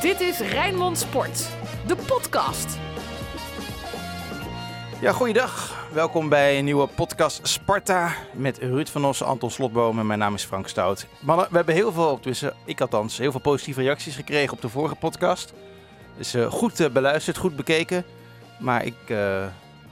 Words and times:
Dit 0.00 0.20
is 0.20 0.38
Rijnmond 0.38 0.98
Sport, 0.98 1.48
de 1.86 1.96
podcast. 1.96 2.78
Ja, 5.00 5.12
goeiedag. 5.12 5.86
Welkom 5.92 6.28
bij 6.28 6.58
een 6.58 6.64
nieuwe 6.64 6.86
podcast 6.86 7.46
Sparta 7.48 8.12
met 8.32 8.58
Ruud 8.58 8.88
van 8.88 9.04
Ossen, 9.04 9.26
Anton 9.26 9.50
Slotboom 9.50 9.98
en 9.98 10.06
mijn 10.06 10.18
naam 10.18 10.34
is 10.34 10.44
Frank 10.44 10.68
Stout. 10.68 11.06
Mannen, 11.20 11.46
we 11.50 11.56
hebben 11.56 11.74
heel 11.74 11.92
veel, 11.92 12.20
tussen 12.20 12.54
ik 12.64 12.80
althans, 12.80 13.18
heel 13.18 13.30
veel 13.30 13.40
positieve 13.40 13.82
reacties 13.82 14.14
gekregen 14.14 14.52
op 14.52 14.60
de 14.60 14.68
vorige 14.68 14.94
podcast. 14.94 15.52
Dus 16.16 16.34
uh, 16.34 16.50
goed 16.50 16.80
uh, 16.80 16.88
beluisterd, 16.88 17.36
goed 17.36 17.56
bekeken. 17.56 18.04
Maar 18.58 18.84
ik 18.84 18.96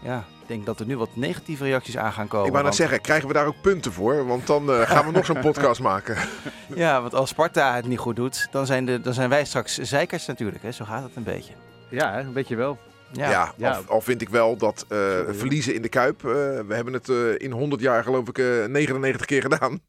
ja, 0.03 0.25
denk 0.49 0.67
dat 0.67 0.81
er 0.81 0.87
nu 0.87 0.97
wat 0.97 1.17
negatieve 1.17 1.65
reacties 1.65 1.97
aan 1.97 2.13
gaan 2.13 2.29
komen. 2.29 2.47
Ik 2.47 2.53
wou 2.53 2.65
net 2.65 2.75
zeggen, 2.75 3.01
krijgen 3.01 3.29
we 3.29 3.35
daar 3.35 3.47
ook 3.47 3.61
punten 3.61 3.93
voor? 3.93 4.27
Want 4.27 4.47
dan 4.47 4.69
gaan 4.69 5.07
we 5.07 5.13
nog 5.13 5.25
zo'n 5.25 5.41
podcast 5.41 5.81
maken. 5.81 6.17
Ja, 6.75 7.01
want 7.01 7.15
als 7.15 7.29
Sparta 7.29 7.75
het 7.75 7.87
niet 7.87 7.99
goed 7.99 8.17
doet, 8.17 8.49
dan 8.51 8.67
zijn, 8.67 8.87
de, 8.87 9.01
dan 9.01 9.15
zijn 9.15 9.29
wij 9.29 9.45
straks 9.45 9.79
zeikers 9.79 10.27
natuurlijk. 10.27 10.63
Hè? 10.63 10.73
Zo 10.73 10.85
gaat 10.85 11.03
het 11.03 11.17
een 11.17 11.23
beetje. 11.23 11.53
Ja, 11.91 12.19
een 12.19 12.33
beetje 12.33 12.57
wel. 12.57 12.79
Ja, 13.13 13.31
ja, 13.31 13.53
ja. 13.57 13.71
Al, 13.71 13.83
al, 13.87 14.01
vind 14.01 14.21
ik 14.21 14.29
wel 14.29 14.57
dat 14.57 14.87
uh, 14.89 14.99
verliezen 15.31 15.75
in 15.75 15.83
de 15.83 15.89
Kuip, 15.89 16.23
uh, 16.23 16.33
we 16.33 16.75
hebben 16.75 16.93
het 16.93 17.09
uh, 17.09 17.39
in 17.39 17.51
100 17.51 17.81
jaar 17.81 18.03
geloof 18.03 18.29
ik 18.29 18.69
99 18.69 19.27
keer 19.27 19.43
gedaan. 19.43 19.81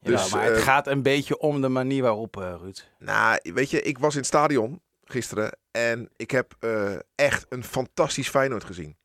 Ja, 0.00 0.10
dus, 0.10 0.32
maar 0.32 0.44
het 0.44 0.58
gaat 0.58 0.86
een 0.86 1.02
beetje 1.02 1.38
om 1.38 1.60
de 1.60 1.68
manier 1.68 2.02
waarop, 2.02 2.34
Ruud. 2.34 2.88
Nou, 2.98 3.38
weet 3.42 3.70
je, 3.70 3.82
ik 3.82 3.98
was 3.98 4.12
in 4.12 4.18
het 4.18 4.28
stadion 4.28 4.80
gisteren 5.04 5.58
en 5.70 6.08
ik 6.16 6.30
heb 6.30 6.56
echt 7.14 7.46
een 7.48 7.64
fantastisch 7.64 8.28
Feyenoord 8.28 8.64
gezien. 8.64 8.96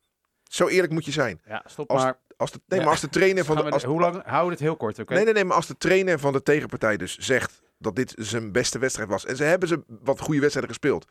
Zo 0.54 0.68
eerlijk 0.68 0.92
moet 0.92 1.04
je 1.04 1.12
zijn. 1.12 1.40
Ja, 1.46 1.62
stop 1.66 1.90
als, 1.90 2.02
maar. 2.02 2.18
Als 2.36 2.50
de, 2.50 2.60
nee, 2.66 2.80
maar 2.80 2.88
als 2.88 3.00
de 3.00 3.08
trainer 3.08 3.44
van 3.54 3.56
de... 3.56 3.70
Als, 3.70 3.84
hoe 3.84 4.00
lang? 4.00 4.22
Hou 4.24 4.50
het 4.50 4.60
heel 4.60 4.76
kort, 4.76 4.92
oké? 4.92 5.02
Okay? 5.02 5.16
Nee, 5.16 5.24
nee, 5.24 5.34
nee, 5.34 5.44
maar 5.44 5.56
als 5.56 5.66
de 5.66 5.76
trainer 5.76 6.18
van 6.18 6.32
de 6.32 6.42
tegenpartij 6.42 6.96
dus 6.96 7.16
zegt 7.16 7.62
dat 7.78 7.96
dit 7.96 8.14
zijn 8.16 8.52
beste 8.52 8.78
wedstrijd 8.78 9.08
was. 9.08 9.26
En 9.26 9.36
ze 9.36 9.44
hebben 9.44 9.68
ze 9.68 9.82
wat 9.86 10.20
goede 10.20 10.40
wedstrijden 10.40 10.74
gespeeld. 10.74 11.06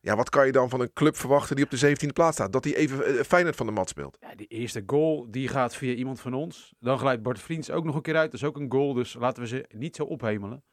Ja, 0.00 0.16
wat 0.16 0.30
kan 0.30 0.46
je 0.46 0.52
dan 0.52 0.68
van 0.68 0.80
een 0.80 0.92
club 0.92 1.16
verwachten 1.16 1.56
die 1.56 1.64
op 1.64 1.70
de 1.70 1.88
17e 1.88 2.12
plaats 2.12 2.36
staat? 2.36 2.52
Dat 2.52 2.64
hij 2.64 2.74
even 2.74 3.14
uh, 3.14 3.22
Feyenoord 3.22 3.56
van 3.56 3.66
de 3.66 3.72
mat 3.72 3.88
speelt. 3.88 4.16
Ja, 4.20 4.34
die 4.34 4.46
eerste 4.46 4.82
goal 4.86 5.26
die 5.30 5.48
gaat 5.48 5.76
via 5.76 5.94
iemand 5.94 6.20
van 6.20 6.34
ons. 6.34 6.74
Dan 6.78 6.98
glijdt 6.98 7.22
Bart 7.22 7.40
Vriends 7.40 7.70
ook 7.70 7.84
nog 7.84 7.94
een 7.94 8.02
keer 8.02 8.16
uit. 8.16 8.30
Dat 8.30 8.40
is 8.40 8.46
ook 8.46 8.56
een 8.56 8.72
goal, 8.72 8.92
dus 8.92 9.14
laten 9.14 9.42
we 9.42 9.48
ze 9.48 9.64
niet 9.68 9.96
zo 9.96 10.02
ophemelen. 10.02 10.64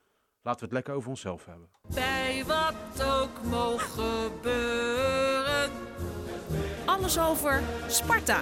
Laten 0.42 0.60
we 0.60 0.66
het 0.66 0.74
lekker 0.74 0.94
over 0.94 1.10
onszelf 1.10 1.46
hebben. 1.46 1.70
Bij 1.94 2.44
wat 2.48 3.04
ook 3.04 3.44
mogen 3.44 4.04
gebeuren. 4.04 5.31
Alles 7.02 7.20
over 7.20 7.62
Sparta. 7.88 8.42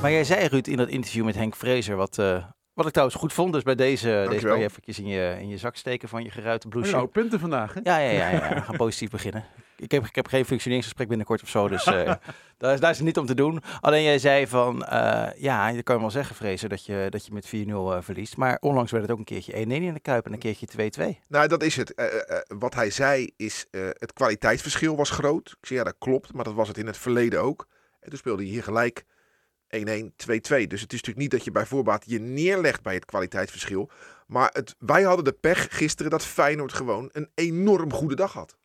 Maar 0.00 0.10
jij 0.10 0.24
zei, 0.24 0.46
Ruud, 0.46 0.66
in 0.66 0.76
dat 0.76 0.88
interview 0.88 1.24
met 1.24 1.34
Henk 1.34 1.56
Vrezer, 1.56 1.96
wat, 1.96 2.18
uh, 2.18 2.44
wat 2.72 2.86
ik 2.86 2.92
trouwens 2.92 3.18
goed 3.18 3.32
vond, 3.32 3.52
dus 3.52 3.62
bij 3.62 3.74
deze, 3.74 4.26
deze 4.28 4.46
kan 4.46 4.58
je 4.58 4.64
eventjes 4.64 4.98
in 4.98 5.06
je, 5.06 5.36
in 5.40 5.48
je 5.48 5.56
zak 5.56 5.76
steken 5.76 6.08
van 6.08 6.22
je 6.22 6.30
geruite 6.30 6.68
blouse. 6.68 6.90
Nou, 6.90 7.06
punten 7.06 7.40
vandaag, 7.40 7.74
hè? 7.74 7.80
Ja, 7.82 7.98
ja, 7.98 8.10
ja, 8.10 8.30
ja, 8.30 8.54
we 8.54 8.60
gaan 8.60 8.76
positief 8.76 9.10
beginnen. 9.10 9.44
Ik 9.76 9.90
heb, 9.90 10.04
ik 10.04 10.14
heb 10.14 10.26
geen 10.26 10.44
functioneringsgesprek 10.44 11.08
binnenkort 11.08 11.42
of 11.42 11.48
zo, 11.48 11.68
dus 11.68 11.86
uh, 11.86 11.92
daar, 12.58 12.74
is, 12.74 12.80
daar 12.80 12.90
is 12.90 12.96
het 12.96 13.06
niet 13.06 13.18
om 13.18 13.26
te 13.26 13.34
doen. 13.34 13.62
Alleen 13.80 14.02
jij 14.02 14.18
zei 14.18 14.46
van, 14.46 14.86
uh, 14.92 15.28
ja, 15.36 15.68
je 15.68 15.82
kan 15.82 16.00
wel 16.00 16.10
zeggen, 16.10 16.36
Vrezen, 16.36 16.68
dat 16.68 16.84
je, 16.84 17.06
dat 17.10 17.26
je 17.26 17.32
met 17.32 17.46
4-0 17.46 17.50
uh, 17.50 17.96
verliest. 18.00 18.36
Maar 18.36 18.56
onlangs 18.60 18.90
werd 18.90 19.02
het 19.02 19.12
ook 19.12 19.18
een 19.18 19.24
keertje 19.24 19.52
1-1 19.52 19.56
in 19.68 19.94
de 19.94 20.00
Kuip 20.00 20.26
en 20.26 20.32
een 20.32 20.38
keertje 20.38 20.90
2-2. 21.16 21.24
Nou, 21.28 21.48
dat 21.48 21.62
is 21.62 21.76
het. 21.76 21.94
wat 22.58 22.74
hij 22.74 22.90
zei 22.90 23.30
is, 23.36 23.66
het 23.70 24.12
kwaliteitsverschil 24.12 24.96
was 24.96 25.10
groot. 25.10 25.56
Ik 25.60 25.66
zei, 25.66 25.78
ja, 25.78 25.84
dat 25.84 25.96
klopt, 25.98 26.32
maar 26.32 26.44
dat 26.44 26.54
was 26.54 26.68
het 26.68 26.78
in 26.78 26.86
het 26.86 26.98
verleden 26.98 27.40
ook. 27.40 27.66
En 28.00 28.08
toen 28.08 28.18
speelde 28.18 28.42
hij 28.42 28.52
hier 28.52 28.62
gelijk 28.62 29.04
1-1, 29.66 29.78
2-2. 29.78 29.78
Dus 30.26 30.50
het 30.50 30.70
is 30.70 30.78
natuurlijk 30.78 31.16
niet 31.16 31.30
dat 31.30 31.44
je 31.44 31.50
bij 31.50 31.66
voorbaat 31.66 32.04
je 32.06 32.20
neerlegt 32.20 32.82
bij 32.82 32.94
het 32.94 33.04
kwaliteitsverschil. 33.04 33.90
Maar 34.26 34.50
het, 34.52 34.74
wij 34.78 35.02
hadden 35.02 35.24
de 35.24 35.32
pech 35.32 35.66
gisteren 35.70 36.10
dat 36.10 36.24
Feyenoord 36.24 36.72
gewoon 36.72 37.08
een 37.12 37.30
enorm 37.34 37.92
goede 37.92 38.14
dag 38.14 38.32
had. 38.32 38.56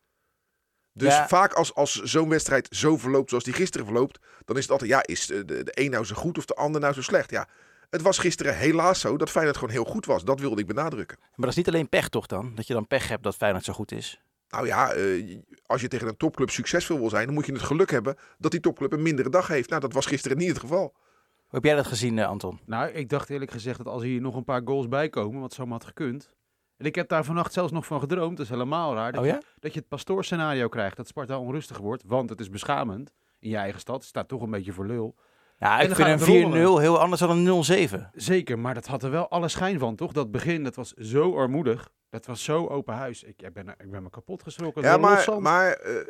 Dus 0.94 1.14
ja. 1.14 1.28
vaak 1.28 1.52
als, 1.52 1.74
als 1.74 2.02
zo'n 2.02 2.28
wedstrijd 2.28 2.68
zo 2.70 2.96
verloopt 2.96 3.28
zoals 3.28 3.44
die 3.44 3.52
gisteren 3.52 3.86
verloopt, 3.86 4.18
dan 4.44 4.56
is 4.56 4.62
het 4.62 4.70
altijd, 4.70 4.90
ja, 4.90 5.02
is 5.02 5.26
de, 5.26 5.44
de 5.44 5.70
een 5.70 5.90
nou 5.90 6.04
zo 6.04 6.14
goed 6.14 6.38
of 6.38 6.44
de 6.44 6.54
ander 6.54 6.80
nou 6.80 6.94
zo 6.94 7.02
slecht? 7.02 7.30
Ja, 7.30 7.48
het 7.90 8.02
was 8.02 8.18
gisteren 8.18 8.56
helaas 8.56 9.00
zo 9.00 9.16
dat 9.16 9.30
Feyenoord 9.30 9.56
gewoon 9.56 9.74
heel 9.74 9.84
goed 9.84 10.06
was. 10.06 10.24
Dat 10.24 10.40
wilde 10.40 10.60
ik 10.60 10.66
benadrukken. 10.66 11.18
Maar 11.18 11.30
dat 11.36 11.48
is 11.48 11.56
niet 11.56 11.68
alleen 11.68 11.88
pech 11.88 12.08
toch 12.08 12.26
dan? 12.26 12.52
Dat 12.54 12.66
je 12.66 12.74
dan 12.74 12.86
pech 12.86 13.08
hebt 13.08 13.22
dat 13.22 13.36
Feyenoord 13.36 13.64
zo 13.64 13.72
goed 13.72 13.92
is? 13.92 14.20
Nou 14.48 14.66
ja, 14.66 14.96
uh, 14.96 15.38
als 15.66 15.80
je 15.80 15.88
tegen 15.88 16.08
een 16.08 16.16
topclub 16.16 16.50
succesvol 16.50 16.98
wil 16.98 17.10
zijn, 17.10 17.24
dan 17.24 17.34
moet 17.34 17.46
je 17.46 17.52
het 17.52 17.62
geluk 17.62 17.90
hebben 17.90 18.16
dat 18.38 18.50
die 18.50 18.60
topclub 18.60 18.92
een 18.92 19.02
mindere 19.02 19.28
dag 19.28 19.46
heeft. 19.46 19.68
Nou, 19.68 19.80
dat 19.80 19.92
was 19.92 20.06
gisteren 20.06 20.38
niet 20.38 20.48
het 20.48 20.58
geval. 20.58 20.94
Hoe 21.36 21.60
heb 21.60 21.64
jij 21.64 21.74
dat 21.74 21.86
gezien, 21.86 22.16
uh, 22.16 22.26
Anton? 22.26 22.60
Nou, 22.66 22.90
ik 22.90 23.08
dacht 23.08 23.30
eerlijk 23.30 23.50
gezegd 23.50 23.78
dat 23.78 23.86
als 23.86 24.02
hier 24.02 24.20
nog 24.20 24.36
een 24.36 24.44
paar 24.44 24.62
goals 24.64 24.88
bij 24.88 25.08
komen, 25.08 25.40
wat 25.40 25.52
zomaar 25.52 25.72
had 25.72 25.84
gekund. 25.84 26.34
En 26.82 26.88
ik 26.88 26.94
heb 26.94 27.08
daar 27.08 27.24
vannacht 27.24 27.52
zelfs 27.52 27.72
nog 27.72 27.86
van 27.86 28.00
gedroomd, 28.00 28.36
dat 28.36 28.46
is 28.46 28.52
helemaal 28.52 28.94
raar. 28.94 29.12
Dat, 29.12 29.20
oh 29.20 29.26
ja? 29.26 29.34
je, 29.34 29.42
dat 29.58 29.72
je 29.72 29.78
het 29.78 29.88
pastoorscenario 29.88 30.68
krijgt, 30.68 30.96
dat 30.96 31.06
Sparta 31.06 31.38
onrustig 31.38 31.78
wordt, 31.78 32.02
want 32.06 32.30
het 32.30 32.40
is 32.40 32.50
beschamend 32.50 33.12
in 33.38 33.50
je 33.50 33.56
eigen 33.56 33.80
stad. 33.80 33.96
Het 33.96 34.04
staat 34.04 34.28
toch 34.28 34.42
een 34.42 34.50
beetje 34.50 34.72
voor 34.72 34.86
lul. 34.86 35.14
Ja, 35.58 35.80
ik 35.80 35.94
vind 35.94 36.20
een 36.28 36.52
4-0 36.52 36.54
heel 36.80 37.00
anders 37.00 37.20
dan 37.20 37.46
een 37.46 37.88
0-7. 37.88 38.10
Zeker, 38.12 38.58
maar 38.58 38.74
dat 38.74 38.86
had 38.86 39.02
er 39.02 39.10
wel 39.10 39.28
alle 39.28 39.48
schijn 39.48 39.78
van, 39.78 39.96
toch? 39.96 40.12
Dat 40.12 40.30
begin, 40.30 40.64
dat 40.64 40.74
was 40.74 40.92
zo 40.92 41.36
armoedig. 41.36 41.90
Dat 42.10 42.26
was 42.26 42.44
zo 42.44 42.66
open 42.66 42.94
huis. 42.94 43.22
Ik, 43.22 43.42
ik, 43.42 43.52
ben, 43.52 43.68
ik 43.68 43.90
ben 43.90 44.02
me 44.02 44.10
kapot 44.10 44.42
geschrokken. 44.42 44.82
Ja, 44.82 44.96
maar, 44.96 45.42
maar 45.42 45.86
uh, 45.86 46.06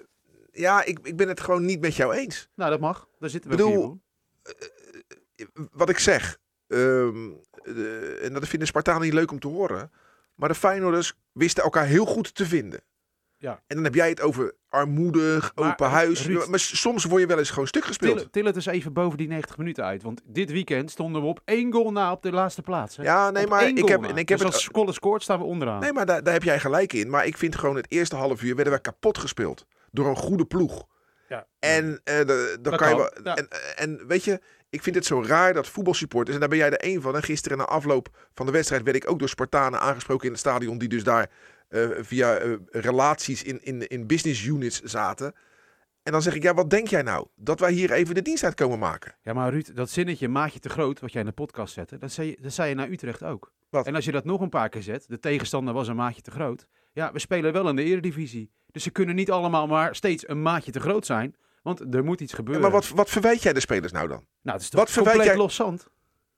ja, 0.53 0.85
ik, 0.85 0.99
ik 1.03 1.17
ben 1.17 1.29
het 1.29 1.41
gewoon 1.41 1.65
niet 1.65 1.81
met 1.81 1.95
jou 1.95 2.15
eens. 2.15 2.49
Nou, 2.55 2.71
dat 2.71 2.81
mag. 2.81 3.09
Daar 3.19 3.31
zitten 3.31 3.51
we 3.51 3.57
bedoel, 3.57 4.01
uh, 5.37 5.47
wat 5.73 5.89
ik 5.89 5.99
zeg, 5.99 6.39
um, 6.67 7.41
en 8.23 8.33
dat 8.33 8.49
vinden 8.49 8.69
Spartanen 8.69 9.03
niet 9.03 9.13
leuk 9.13 9.31
om 9.31 9.41
te 9.41 9.49
horen. 9.49 9.91
Maar 10.35 10.49
de 10.49 10.55
Feyenoorders 10.55 11.15
wisten 11.33 11.63
elkaar 11.63 11.87
heel 11.87 12.05
goed 12.05 12.35
te 12.35 12.47
vinden. 12.47 12.81
Ja. 13.43 13.63
En 13.67 13.75
dan 13.75 13.85
heb 13.85 13.95
jij 13.95 14.09
het 14.09 14.21
over 14.21 14.55
armoedig, 14.69 15.53
maar, 15.55 15.71
open 15.71 15.89
huis. 15.89 16.27
Ruud, 16.27 16.47
maar 16.47 16.59
soms 16.59 17.05
word 17.05 17.21
je 17.21 17.27
wel 17.27 17.39
eens 17.39 17.51
gewoon 17.51 17.67
stuk 17.67 17.85
gespeeld. 17.85 18.19
Til, 18.19 18.31
til 18.31 18.45
het 18.45 18.57
eens 18.57 18.67
even 18.67 18.93
boven 18.93 19.19
die 19.19 19.29
90 19.29 19.57
minuten 19.57 19.85
uit. 19.85 20.03
Want 20.03 20.21
dit 20.25 20.51
weekend 20.51 20.91
stonden 20.91 21.23
we 21.23 21.29
op 21.29 21.41
één 21.45 21.73
goal 21.73 21.93
na 21.93 22.13
op 22.13 22.23
de 22.23 22.33
laatste 22.33 22.63
plaats. 22.63 22.97
Hè? 22.97 23.03
Ja, 23.03 23.31
nee, 23.31 23.45
op 23.45 23.51
maar 23.51 23.69
ik 23.69 23.89
heb, 23.89 24.01
na. 24.01 24.09
en 24.09 24.17
ik 24.17 24.29
heb 24.29 24.39
dus 24.39 24.47
het, 24.47 24.75
als 24.75 24.95
scoort, 24.95 25.23
staan 25.23 25.39
we 25.39 25.45
onderaan. 25.45 25.81
Nee, 25.81 25.93
maar 25.93 26.07
daar, 26.07 26.23
daar 26.23 26.33
heb 26.33 26.43
jij 26.43 26.61
gelijk 26.61 26.93
in. 26.93 27.11
Maar 27.11 27.27
ik 27.27 27.37
vind 27.37 27.57
gewoon 27.57 27.77
het 27.77 27.91
eerste 27.91 28.17
half 28.17 28.43
uur 28.43 28.55
werden 28.55 28.73
we 28.73 28.81
kapot 28.81 29.19
gespeeld. 29.19 29.67
Door 29.91 30.07
een 30.09 30.17
goede 30.17 30.45
ploeg. 30.45 30.87
Ja. 31.29 31.47
En 31.59 31.85
uh, 31.85 31.99
de, 32.05 32.59
dan 32.61 32.77
kan 32.77 32.89
je 32.89 32.97
wel. 32.97 33.11
ja. 33.25 33.37
En, 33.37 33.49
en 33.77 34.07
weet 34.07 34.25
je, 34.25 34.41
ik 34.73 34.83
vind 34.83 34.95
het 34.95 35.07
zo 35.07 35.23
raar 35.23 35.53
dat 35.53 35.69
voetbalsupporters, 35.69 36.35
en 36.35 36.41
daar 36.41 36.49
ben 36.49 36.59
jij 36.59 36.71
er 36.71 36.79
één 36.79 37.03
van. 37.03 37.17
En 37.17 37.23
gisteren 37.23 37.59
na 37.59 37.65
afloop 37.65 38.29
van 38.35 38.47
de 38.47 38.53
wedstrijd 38.53 38.83
werd 38.83 38.97
ik 38.97 39.11
ook 39.11 39.19
door 39.19 39.29
Spartanen 39.29 39.81
aangesproken 39.81 40.27
in 40.27 40.31
het 40.31 40.41
stadion, 40.41 40.79
die 40.79 40.89
dus 40.89 41.05
daar 41.05 41.31
uh, 41.69 41.89
via 42.01 42.43
uh, 42.43 42.57
relaties 42.71 43.43
in, 43.43 43.65
in, 43.65 43.89
in 43.89 44.07
business 44.07 44.45
units 44.45 44.81
zaten. 44.81 45.35
En 46.03 46.13
dan 46.13 46.23
zeg 46.23 46.35
ik, 46.35 46.43
ja, 46.43 46.55
wat 46.55 46.71
denk 46.71 46.89
jij 46.89 47.03
nou? 47.03 47.27
Dat 47.37 47.61
wij 47.61 47.73
hier 47.73 47.93
even 47.93 48.15
de 48.15 48.23
dienst 48.23 48.45
uit 48.45 48.55
komen 48.55 48.79
maken. 48.79 49.15
Ja, 49.23 49.33
maar 49.33 49.51
Ruud, 49.51 49.75
dat 49.75 49.91
zinnetje 49.91 50.29
maatje 50.29 50.59
te 50.59 50.69
groot, 50.69 51.01
wat 51.01 51.13
jij 51.13 51.21
in 51.21 51.27
de 51.27 51.33
podcast 51.33 51.75
zette, 51.75 51.99
dat 51.99 52.13
zei, 52.13 52.29
je, 52.29 52.39
dat 52.41 52.53
zei 52.53 52.69
je 52.69 52.75
naar 52.75 52.89
Utrecht 52.89 53.23
ook. 53.23 53.53
Wat? 53.71 53.87
En 53.87 53.95
als 53.95 54.05
je 54.05 54.13
dat 54.13 54.25
nog 54.25 54.41
een 54.41 54.49
paar 54.49 54.69
keer 54.69 54.83
zet, 54.83 55.05
de 55.09 55.19
tegenstander 55.19 55.75
was 55.75 55.89
een 55.89 55.97
maatje 55.97 56.23
te 56.23 56.31
groot. 56.31 56.67
Ja, 56.93 57.13
we 57.13 57.19
spelen 57.19 57.53
wel 57.53 57.69
in 57.69 57.77
de 57.77 57.83
eredivisie. 57.83 58.51
Dus 58.71 58.83
ze 58.83 58.91
kunnen 58.91 59.15
niet 59.15 59.31
allemaal 59.31 59.67
maar 59.67 59.95
steeds 59.95 60.29
een 60.29 60.43
maatje 60.43 60.73
te 60.73 60.81
groot 60.81 61.07
zijn. 61.07 61.37
Want 61.63 61.95
er 61.95 62.05
moet 62.05 62.21
iets 62.21 62.31
Ja, 62.31 62.37
gebeuren. 62.37 62.63
maar 62.63 62.71
wat, 62.71 62.89
wat 62.89 63.11
verwijt 63.11 63.43
jij 63.43 63.53
de 63.53 63.61
spelers 63.61 63.93
nou 63.93 64.09
dan? 64.09 64.25
nou, 64.43 64.57
het 64.57 64.61
is 64.63 64.69
toch 64.71 64.81
wat 64.81 64.91
verwijt 64.91 65.15
compleet 65.17 65.35
jij- 65.35 65.43
los 65.45 65.55
zand. 65.55 65.89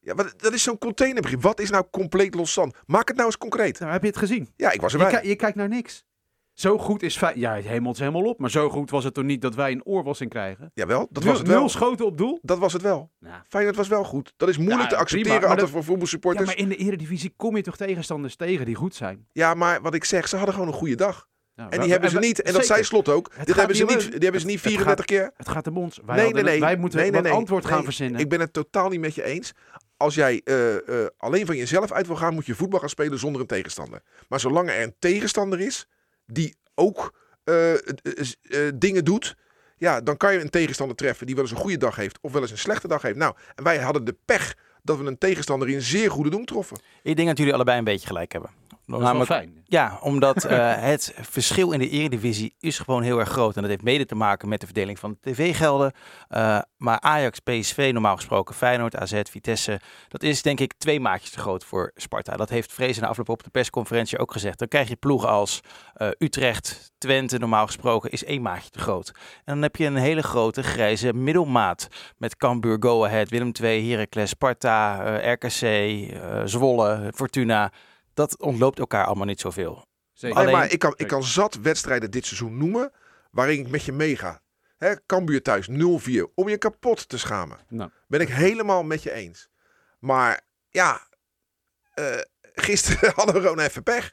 Ja, 0.01 0.15
maar 0.15 0.33
dat 0.37 0.53
is 0.53 0.63
zo'n 0.63 0.79
containerbegrip. 0.79 1.43
Wat 1.43 1.61
is 1.61 1.71
nou 1.71 1.85
compleet 1.91 2.35
los 2.35 2.53
zand? 2.53 2.75
Maak 2.87 3.07
het 3.09 3.17
nou 3.17 3.27
eens 3.29 3.39
concreet. 3.39 3.79
Nou, 3.79 3.93
heb 3.93 4.01
je 4.03 4.07
het 4.09 4.17
gezien? 4.17 4.49
Ja, 4.57 4.71
ik 4.71 4.81
was 4.81 4.93
erbij. 4.93 5.25
je 5.27 5.37
kijkt 5.37 5.57
naar 5.57 5.69
niks. 5.69 6.05
Zo 6.53 6.79
goed 6.79 7.03
is 7.03 7.17
Fey- 7.17 7.33
Ja, 7.37 7.55
het 7.55 7.65
hemelt 7.65 7.99
helemaal 7.99 8.23
op. 8.25 8.39
Maar 8.39 8.51
zo 8.51 8.69
goed 8.71 8.91
was 8.91 9.05
het 9.05 9.15
toch 9.15 9.25
niet 9.25 9.43
dat 9.43 9.55
wij 9.55 9.73
een 9.73 9.85
oorwassing 9.85 10.31
krijgen? 10.31 10.71
Jawel, 10.75 11.07
dat 11.11 11.23
Nul- 11.23 11.31
was 11.33 11.39
het 11.41 11.49
wel. 11.49 11.59
Nul 11.59 11.69
schoten 11.69 12.07
op 12.07 12.19
doel? 12.19 12.39
Dat 12.43 12.59
was 12.59 12.73
het 12.73 12.83
wel. 12.83 13.11
Nou, 13.19 13.43
Feyenoord 13.49 13.77
was 13.77 13.89
wel 13.89 14.05
goed. 14.05 14.33
Dat 14.37 14.49
is 14.49 14.57
moeilijk 14.57 14.83
Ja, 14.83 14.89
te 14.89 14.97
accepteren 14.97 15.33
prima, 15.39 15.43
altijd 15.51 15.61
dat- 15.61 15.71
voor 15.77 15.85
voetbalsupporters. 15.85 16.45
ja, 16.51 16.57
Ja, 16.57 16.63
maar 16.65 16.73
in 16.73 16.79
de 16.79 16.85
eredivisie 16.85 17.33
kom 17.37 17.57
je 17.57 17.63
toch 17.63 17.77
tegenstanders 17.77 18.37
tegen 18.37 18.67
die 18.67 18.75
goed 18.75 18.95
zijn? 18.95 19.27
maar 19.55 19.83
wat 19.83 19.95
ik 19.95 20.05
zeg, 20.05 20.29
ze 20.29 20.37
hadden 20.37 20.55
gewoon 20.55 20.69
een 20.69 20.75
goede 20.79 20.95
dag. 20.95 21.29
Nou, 21.57 21.71
En 21.71 21.77
we- 21.77 21.83
die 21.83 21.93
hebben 21.93 22.11
ze 22.11 22.19
niet. 22.19 22.43
En 22.43 22.53
dat 22.53 22.67
zei 22.67 22.83
Slot 22.85 23.09
ook. 23.09 23.31
Het 23.35 23.47
Dit 23.47 23.57
hebben 23.57 23.77
ze 23.77 23.85
niet 23.85 24.01
die 24.01 24.19
hebben 24.21 24.41
ze 24.41 24.47
niet 24.47 24.55
het- 24.55 24.65
het 24.65 24.73
34 24.73 25.05
keer. 25.05 25.31
Het 25.37 25.49
gaat 25.49 25.67
om 25.67 25.79
ons. 25.79 26.01
Wij, 26.07 26.17
Nee, 26.17 26.43
nee, 26.43 26.61
wij 26.61 26.77
moeten 26.77 26.99
Nee, 26.99 27.11
nee, 27.11 27.19
een 27.19 27.25
nee. 27.27 27.33
antwoord 27.33 27.65
gaan 27.65 27.75
Nee, 27.77 27.85
verzinnen. 27.85 28.21
Ik 28.21 28.29
ben 28.29 28.41
het 28.41 28.53
totaal 28.53 28.89
niet 28.89 29.01
met 29.01 29.15
je 29.15 29.23
eens. 29.25 29.53
Als 29.97 30.15
jij 30.15 30.41
eh, 30.45 30.75
eh, 31.05 31.07
alleen 31.17 31.47
van 31.47 31.57
jezelf 31.57 31.93
uit 31.93 32.07
wil 32.07 32.17
gaan, 32.17 32.35
moet 32.35 32.47
je 32.47 32.55
voetbal 32.55 32.81
gaan 32.81 32.89
spelen 32.89 33.19
zonder 33.19 33.41
een 33.41 33.47
tegenstander. 33.47 34.03
Maar 34.29 34.41
zolang 34.41 34.71
er 34.71 34.83
een 34.83 34.95
tegenstander 34.99 35.61
is 35.61 35.87
die 36.27 36.57
ook 36.75 37.15
eh, 37.45 37.73
dingen 38.75 39.05
doet, 39.05 39.37
ja, 39.77 40.01
dan 40.01 40.17
kan 40.17 40.33
je 40.33 40.41
een 40.41 40.51
tegenstander 40.51 40.97
treffen 40.97 41.27
die 41.27 41.35
wel 41.35 41.45
eens 41.45 41.53
een 41.53 41.59
goede 41.61 41.77
dag 41.77 41.97
heeft 41.97 42.19
of 42.21 42.33
wel 42.33 42.43
eens 42.43 42.51
een 42.51 42.59
slechte 42.59 42.89
dag 42.89 43.03
heeft. 43.03 43.17
Nou, 43.17 43.35
en 43.55 43.65
wij 43.65 43.79
hadden 43.79 44.05
de 44.05 44.17
pech 44.25 44.55
dat 44.83 44.99
we 44.99 45.05
een 45.05 45.19
tegenstander 45.19 45.69
in 45.69 45.75
een 45.75 45.83
zeer 45.83 46.11
goede 46.11 46.31
doen 46.31 46.45
troffen. 46.45 46.79
Ik 47.03 47.17
denk 47.17 47.29
dat 47.29 47.39
jullie 47.39 47.55
allebei 47.55 47.79
een 47.79 47.85
beetje 47.85 48.07
gelijk 48.07 48.33
hebben. 48.33 48.51
Dat 48.87 48.99
is 48.99 49.05
namelijk 49.05 49.29
wel 49.31 49.39
fijn. 49.39 49.63
Ja, 49.65 49.99
omdat 50.01 50.45
eh, 50.45 50.75
het 50.93 51.15
verschil 51.21 51.73
in 51.73 51.79
de 51.79 51.89
eredivisie 51.89 52.55
is 52.59 52.79
gewoon 52.79 53.03
heel 53.03 53.19
erg 53.19 53.29
groot. 53.29 53.57
En 53.57 53.61
dat 53.61 53.71
heeft 53.71 53.83
mede 53.83 54.07
te 54.07 54.15
maken 54.15 54.49
met 54.49 54.61
de 54.61 54.67
verdeling 54.67 54.99
van 54.99 55.17
de 55.21 55.31
tv-gelden. 55.31 55.93
Eh, 56.29 56.59
maar 56.77 57.01
Ajax, 57.01 57.39
PSV, 57.39 57.91
normaal 57.93 58.17
gesproken 58.17 58.55
Feyenoord, 58.55 58.97
AZ, 58.97 59.21
Vitesse... 59.31 59.81
dat 60.09 60.23
is 60.23 60.43
denk 60.43 60.61
ik 60.61 60.73
twee 60.79 61.01
maatjes 61.01 61.31
te 61.31 61.39
groot 61.39 61.65
voor 61.65 61.91
Sparta. 61.95 62.37
Dat 62.37 62.49
heeft 62.49 62.73
Vrezen 62.73 63.03
na 63.03 63.09
afloop 63.09 63.29
op 63.29 63.43
de 63.43 63.51
persconferentie 63.51 64.19
ook 64.19 64.33
gezegd. 64.33 64.59
Dan 64.59 64.69
krijg 64.69 64.89
je 64.89 64.97
ploegen 64.97 65.29
als 65.29 65.61
eh, 65.95 66.09
Utrecht, 66.19 66.93
Twente, 66.99 67.39
normaal 67.39 67.67
gesproken, 67.67 68.11
is 68.11 68.25
één 68.25 68.43
maatje 68.43 68.71
te 68.71 68.79
groot. 68.79 69.09
En 69.45 69.55
dan 69.55 69.63
heb 69.63 69.77
je 69.77 69.87
een 69.87 69.97
hele 69.97 70.23
grote 70.23 70.63
grijze 70.63 71.13
middelmaat. 71.13 71.89
Met 72.17 72.37
Cambuur, 72.37 72.77
Go 72.81 73.05
Ahead, 73.05 73.29
Willem 73.29 73.53
II, 73.63 73.91
Heracles, 73.91 74.31
Sparta, 74.31 74.97
RKC, 75.33 75.61
Zwolle, 76.45 77.11
Fortuna... 77.15 77.73
Dat 78.15 78.39
ontloopt 78.41 78.79
elkaar 78.79 79.05
allemaal 79.05 79.27
niet 79.27 79.41
zoveel. 79.41 79.87
Zeker. 80.13 80.37
Nee, 80.37 80.47
Alleen- 80.47 80.59
maar 80.61 80.73
ik 80.73 80.79
kan, 80.79 80.93
ik 80.97 81.07
kan 81.07 81.25
zat 81.25 81.55
wedstrijden 81.55 82.11
dit 82.11 82.27
seizoen 82.27 82.57
noemen 82.59 82.93
waarin 83.31 83.61
ik 83.61 83.69
met 83.69 83.85
je 83.85 83.93
meega. 83.93 84.43
Hè, 84.77 84.95
Cambuur 85.07 85.43
thuis 85.43 85.69
0-4, 85.69 85.73
om 86.35 86.49
je 86.49 86.59
kapot 86.59 87.09
te 87.09 87.19
schamen. 87.19 87.59
Nou. 87.69 87.91
Ben 88.09 88.21
ik 88.21 88.29
helemaal 88.29 88.83
met 88.83 89.03
je 89.03 89.13
eens. 89.13 89.49
Maar 89.99 90.41
ja, 90.69 91.09
eh, 91.95 92.17
gisteren 92.55 93.13
hadden 93.17 93.35
we 93.35 93.41
gewoon 93.41 93.59
even 93.61 93.83
pech. 93.83 94.13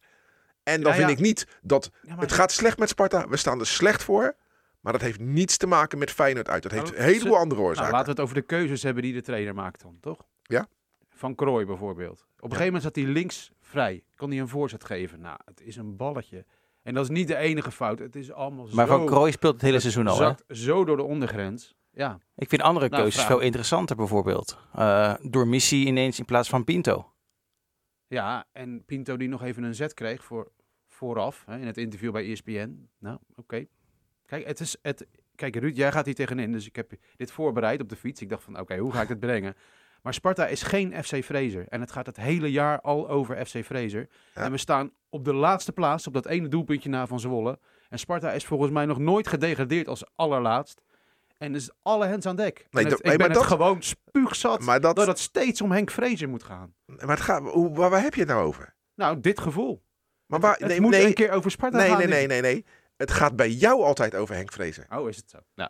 En 0.64 0.82
dan 0.82 0.92
Ja, 0.92 0.98
vind 0.98 1.10
ja. 1.10 1.16
ik 1.16 1.22
niet 1.22 1.48
dat 1.62 1.90
Ja, 2.02 2.10
maar- 2.14 2.20
het 2.24 2.32
gaat 2.32 2.52
slecht 2.52 2.78
met 2.78 2.90
Sparta. 2.90 3.28
We 3.28 3.38
staan 3.38 3.60
er 3.60 3.68
slecht 3.68 4.04
voor. 4.04 4.36
Maar 4.80 4.92
dat 4.94 5.02
heeft 5.02 5.20
niets 5.20 5.58
te 5.58 5.68
maken 5.68 5.98
met 5.98 6.12
Feyenoord 6.12 6.50
uit. 6.50 6.64
Dat 6.64 6.72
heeft 6.72 6.84
Nou, 6.86 6.98
een 6.98 7.04
heleboel 7.04 7.38
andere 7.38 7.60
Nou, 7.62 7.70
oorzaken. 7.70 7.92
laten 7.92 8.06
we 8.06 8.12
het 8.12 8.22
over 8.22 8.36
de 8.36 8.42
keuzes 8.42 8.84
hebben 8.84 9.04
die 9.04 9.14
de 9.14 9.22
trainer 9.22 9.54
maakt 9.56 9.82
dan, 9.82 9.98
toch? 10.02 10.26
Ja. 10.42 10.68
Van 11.10 11.36
Krooi 11.36 11.66
bijvoorbeeld. 11.66 12.20
Op 12.20 12.28
een 12.44 12.58
gegeven 12.58 12.66
moment 12.66 12.84
zat 12.84 12.96
hij 12.96 13.06
links 13.06 13.52
vrij. 13.72 14.04
Kon 14.16 14.30
hij 14.30 14.40
een 14.40 14.48
voorzet 14.48 14.84
geven? 14.84 15.22
Nou, 15.22 15.38
het 15.46 15.62
is 15.62 15.76
een 15.76 15.96
balletje. 15.96 16.46
En 16.84 16.94
dat 16.94 17.04
is 17.04 17.10
niet 17.10 17.28
de 17.28 17.36
enige 17.36 17.72
fout. 17.72 18.00
Het 18.00 18.16
is 18.16 18.32
allemaal 18.32 18.68
Maar 18.74 18.88
zo... 18.88 18.98
Van 18.98 19.06
Krooi 19.06 19.32
speelt 19.32 19.54
het 19.54 19.62
hele 19.62 19.74
het 19.74 19.82
seizoen 19.82 20.08
al. 20.08 20.18
Hè? 20.20 20.24
zakt 20.26 20.44
zo 20.48 20.86
door 20.86 20.98
de 20.98 21.04
ondergrens. 21.04 21.76
Ja, 21.94 22.20
Ik 22.36 22.50
vind 22.50 22.62
andere 22.62 22.90
Nou, 22.90 23.02
keuzes 23.02 23.22
vraag. 23.22 23.32
veel 23.36 23.46
interessanter 23.46 23.96
bijvoorbeeld. 23.96 24.58
Eh, 24.74 25.14
door 25.22 25.48
missie 25.48 25.86
ineens 25.88 26.20
in 26.20 26.26
plaats 26.26 26.50
van 26.50 26.64
Pinto. 26.64 27.12
ja, 28.08 28.46
en 28.52 28.84
Pinto 28.86 29.18
die 29.18 29.28
nog 29.30 29.44
even 29.44 29.64
een 29.64 29.76
zet 29.76 29.94
kreeg 29.94 30.24
voor, 30.24 30.52
vooraf 30.88 31.44
hè, 31.46 31.58
in 31.60 31.66
het 31.68 31.78
interview 31.78 32.12
bij 32.12 32.32
ESPN. 32.32 32.90
Nou, 33.00 33.18
oké. 33.36 33.66
Kijk, 34.26 34.46
het 34.48 34.60
is 34.60 34.78
het. 34.82 35.08
Kijk, 35.36 35.56
Ruud, 35.56 35.76
jij 35.78 35.92
gaat 35.92 36.06
hier 36.06 36.16
tegenin, 36.16 36.52
dus 36.52 36.68
ik 36.68 36.76
heb 36.76 36.92
dit 37.16 37.32
voorbereid 37.32 37.82
op 37.82 37.90
de 37.90 37.96
fiets. 37.96 38.22
Ik 38.22 38.30
dacht 38.30 38.44
van, 38.44 38.60
oké, 38.60 38.78
hoe 38.78 38.92
ga 38.92 39.02
ik 39.02 39.08
het 39.10 39.20
brengen? 39.20 39.56
Maar 40.02 40.14
Sparta 40.14 40.48
is 40.48 40.62
geen 40.64 41.04
FC 41.04 41.24
Fraser. 41.24 41.66
En 41.68 41.82
het 41.82 41.92
gaat 41.92 42.06
het 42.06 42.18
hele 42.18 42.52
jaar 42.52 42.82
al 42.82 43.10
over 43.10 43.46
FC 43.46 43.64
Fraser. 43.66 44.08
Ja. 44.36 44.42
En 44.42 44.52
we 44.52 44.58
staan 44.58 44.92
op 45.10 45.26
de 45.26 45.34
laatste 45.34 45.72
plaats, 45.72 46.08
op 46.08 46.14
dat 46.14 46.26
ene 46.26 46.48
doelpuntje 46.48 46.90
na 46.90 47.08
van 47.08 47.20
Zwolle. 47.20 47.60
En 47.90 48.00
Sparta 48.00 48.32
is 48.32 48.46
volgens 48.46 48.72
mij 48.72 48.86
nog 48.86 48.98
nooit 48.98 49.28
gedegradeerd 49.28 49.88
als 49.88 50.04
allerlaatst. 50.16 50.82
En 51.38 51.54
dus 51.54 51.70
alle 51.82 52.06
hens 52.06 52.26
aan 52.26 52.36
dek. 52.36 52.68
Nee, 52.70 52.84
het, 52.86 53.04
nee, 53.04 53.12
ik 53.14 53.18
ben 53.18 53.18
maar 53.18 53.28
het 53.38 53.48
dat- 53.50 53.58
gewoon 53.60 53.82
spuugzat 53.82 54.62
Maar 54.62 54.80
dat, 54.80 54.96
dat 54.96 55.08
het 55.08 55.20
steeds 55.20 55.62
om 55.62 55.72
Henk 55.72 55.92
Fraser 55.92 56.30
moet 56.30 56.44
gaan. 56.44 56.74
maar 56.86 57.08
het 57.10 57.22
gaat, 57.22 57.42
hoe, 57.42 57.74
waar, 57.74 57.90
waar 57.90 58.02
heb 58.02 58.14
je 58.14 58.20
het 58.20 58.30
nou 58.30 58.46
over? 58.46 58.76
Nou, 58.96 59.20
dit 59.20 59.40
gevoel. 59.40 59.84
Maar 60.26 60.40
waar, 60.40 60.56
het 60.58 60.68
nee, 60.68 60.82
moet 60.82 60.92
nee, 60.92 61.06
een 61.06 61.14
keer 61.14 61.32
over 61.32 61.52
Sparta 61.52 61.78
nee, 61.78 61.88
gaan. 61.90 61.98
nee, 61.98 62.08
nee, 62.08 62.28
nee, 62.28 62.42
nee. 62.42 62.66
Het 62.98 63.12
gaat 63.12 63.36
bij 63.36 63.50
jou 63.50 63.84
altijd 63.84 64.16
over 64.16 64.36
Henk 64.36 64.52
Vrezen. 64.52 64.86
Oh, 64.90 65.10
is 65.10 65.16
het 65.18 65.30
zo? 65.30 65.38
Nou, 65.56 65.70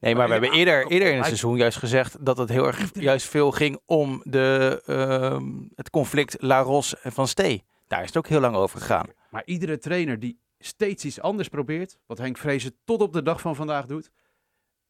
Nee, 0.00 0.14
maar 0.14 0.26
we 0.26 0.32
hebben 0.32 0.52
eerder, 0.52 0.86
eerder 0.86 1.08
in 1.10 1.16
het 1.16 1.24
seizoen 1.26 1.56
juist 1.56 1.78
gezegd 1.78 2.24
dat 2.24 2.38
het 2.38 2.48
heel 2.48 2.66
erg 2.66 2.90
juist 3.10 3.26
veel 3.28 3.50
ging 3.50 3.80
om 3.86 4.20
de, 4.24 4.82
ehm, 4.86 5.44
het 5.74 5.90
conflict 5.90 6.36
La 6.38 6.60
Ros 6.60 7.00
en 7.00 7.12
Van 7.12 7.28
Stee. 7.28 7.62
Daar 7.86 8.00
is 8.00 8.06
het 8.06 8.16
ook 8.16 8.28
heel 8.28 8.40
lang 8.40 8.56
over 8.56 8.78
gegaan. 8.80 9.06
Maar 9.30 9.42
iedere 9.44 9.78
trainer 9.78 10.18
die 10.18 10.38
steeds 10.58 11.04
iets 11.04 11.20
anders 11.20 11.48
probeert, 11.48 11.98
wat 12.06 12.18
Henk 12.18 12.38
Vrezen 12.38 12.76
tot 12.84 13.00
op 13.02 13.12
de 13.12 13.22
dag 13.22 13.40
van 13.40 13.56
vandaag 13.56 13.86
doet, 13.86 14.10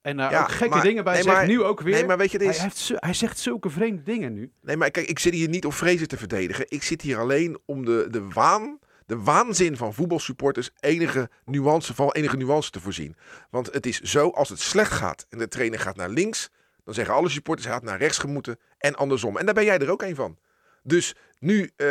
en 0.00 0.16
daar 0.16 0.30
Ja, 0.30 0.40
ook 0.42 0.50
gekke 0.50 0.74
maar- 0.74 0.82
dingen 0.82 1.04
bij 1.04 1.12
nee, 1.14 1.22
zegt, 1.22 1.36
maar- 1.36 1.46
nu 1.46 1.62
ook 1.62 1.80
weer. 1.80 1.94
Nee, 1.94 2.04
maar 2.04 2.18
weet 2.18 2.30
je, 2.30 2.38
het 2.38 2.46
hij, 2.46 2.56
is, 2.56 2.62
heeft 2.62 2.92
hij 3.02 3.14
zegt 3.14 3.38
zulke 3.38 3.70
vreemde 3.70 4.02
dingen 4.02 4.32
nu. 4.32 4.52
nee, 4.62 4.76
maar 4.76 4.90
kijk, 4.90 5.08
ik 5.08 5.18
zit 5.18 5.34
hier 5.34 5.48
niet 5.48 5.64
om 5.64 5.72
Vrezen 5.72 6.08
te 6.08 6.16
verdedigen. 6.16 6.64
Ik 6.68 6.82
zit 6.82 7.02
hier 7.02 7.18
alleen 7.18 7.58
om 7.64 7.84
de, 7.84 8.06
de 8.10 8.28
waan, 8.28 8.78
de 9.08 9.18
waanzin 9.22 9.76
van 9.76 9.94
voetbalsupporters 9.94 10.70
enige 10.80 11.30
nuance, 11.44 11.94
van 11.94 12.12
enige 12.12 12.36
nuance 12.36 12.70
te 12.70 12.80
voorzien. 12.80 13.16
Want 13.50 13.72
het 13.72 13.86
is 13.86 14.00
zo, 14.00 14.28
als 14.30 14.48
het 14.48 14.60
slecht 14.60 14.92
gaat 14.92 15.26
en 15.28 15.38
de 15.38 15.48
trainer 15.48 15.78
gaat 15.80 15.96
naar 15.96 16.08
links, 16.08 16.48
dan 16.84 16.94
zeggen 16.94 17.14
alle 17.14 17.28
supporters 17.28 17.66
hij 17.66 17.74
had 17.76 17.84
naar 17.84 17.98
rechts 17.98 18.18
gemoeten 18.18 18.58
en 18.78 18.94
andersom. 18.94 19.36
En 19.36 19.44
daar 19.44 19.54
ben 19.54 19.64
jij 19.64 19.78
er 19.78 19.90
ook 19.90 20.02
een 20.02 20.14
van. 20.14 20.36
Dus 20.82 21.14
nu 21.38 21.70
eh, 21.76 21.88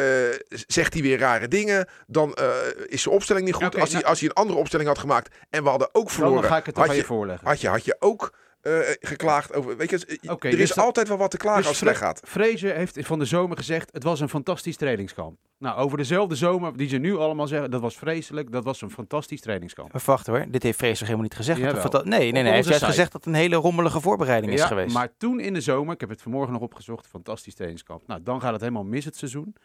zegt 0.50 0.94
hij 0.94 1.02
weer 1.02 1.18
rare 1.19 1.48
dingen. 1.48 1.88
Dan 2.08 2.34
eh, 2.34 2.50
is 2.88 3.02
zijn 3.02 3.16
opstelling 3.16 3.46
niet 3.46 3.54
goed. 3.56 3.75
Als, 3.80 3.90
hij, 3.92 4.00
nou- 4.00 4.04
als 4.06 4.19
hij 4.19 4.30
een 4.30 4.36
andere 4.36 4.60
opstelling 4.60 4.88
had 4.90 4.98
gemaakt 4.98 5.36
en 5.50 5.64
we 5.64 5.69
hadden 5.69 5.88
ook 5.92 6.04
Dan 6.06 6.14
verloren. 6.14 6.44
ga 6.50 6.58
ik 6.58 6.66
het 6.66 6.78
had 6.78 6.96
je- 6.96 7.04
voorleggen. 7.04 7.48
had 7.48 7.62
je, 7.62 7.68
had 7.68 7.86
je 7.86 7.96
ook 8.00 8.34
eh, 8.68 8.96
geklaagd 9.00 9.54
over. 9.54 9.78
Weet 9.78 9.90
je, 9.90 10.06
eh, 10.06 10.30
er 10.30 10.38
dus 10.40 10.54
is 10.60 10.69
dat- 10.69 10.86
altijd 10.86 11.08
wel 11.08 11.18
wat 11.18 11.31
te 11.31 11.38
klagen 11.38 11.60
dus 11.62 11.68
als 11.69 11.80
het 11.80 11.90
slecht 11.90 12.02
gaat. 12.02 12.22
Fraser 12.25 12.75
heeft 12.75 12.98
van 13.00 13.19
de 13.19 13.25
zomer 13.25 13.58
gezegd, 13.58 13.90
het 13.94 14.04
was 14.04 14.19
een 14.19 14.30
fantastisch 14.30 14.75
trainingskamp. 14.75 15.38
Nou, 15.58 15.78
over 15.80 15.98
dezelfde 15.98 16.36
zomer 16.36 16.78
die 16.78 16.90
ze 16.90 16.98
nu 16.98 17.16
allemaal 17.16 17.48
zeggen, 17.48 17.72
dat 17.72 17.81
was 17.81 17.98
vreselijk, 17.98 18.52
dat 18.52 18.64
was 18.64 18.81
een 18.81 18.92
fantastisch 18.92 19.42
trainingskamp. 19.42 19.92
Maar 19.92 20.02
wacht 20.06 20.28
hoor, 20.28 20.46
dit 20.50 20.64
heeft 20.64 20.78
Vrees 20.78 20.98
toch 20.98 21.08
helemaal 21.08 21.24
niet 21.24 21.36
gezegd? 21.36 21.62
Dat 21.92 22.06
nee, 22.06 22.19
nee, 22.19 22.31
nee. 22.31 22.44
Hij 22.44 22.54
heeft 22.54 22.84
gezegd 22.84 23.12
dat 23.12 23.25
het 23.25 23.34
een 23.34 23.40
hele 23.40 23.56
rommelige 23.56 24.02
voorbereiding 24.02 24.54
is 24.54 24.60
ja, 24.60 24.68
geweest. 24.68 24.94
Maar 24.94 25.10
toen 25.18 25.40
in 25.40 25.54
de 25.54 25.62
zomer, 25.62 25.94
ik 25.94 26.00
heb 26.00 26.10
het 26.10 26.22
vanmorgen 26.22 26.54
nog 26.54 26.62
opgezocht, 26.62 27.08
fantastisch 27.08 27.54
trainingskamp. 27.54 28.08
Nou, 28.08 28.24
dan 28.24 28.42
gaat 28.42 28.52
het 28.52 28.62
helemaal 28.62 28.84
mis 28.84 29.06
het 29.06 29.16
seizoen. 29.16 29.56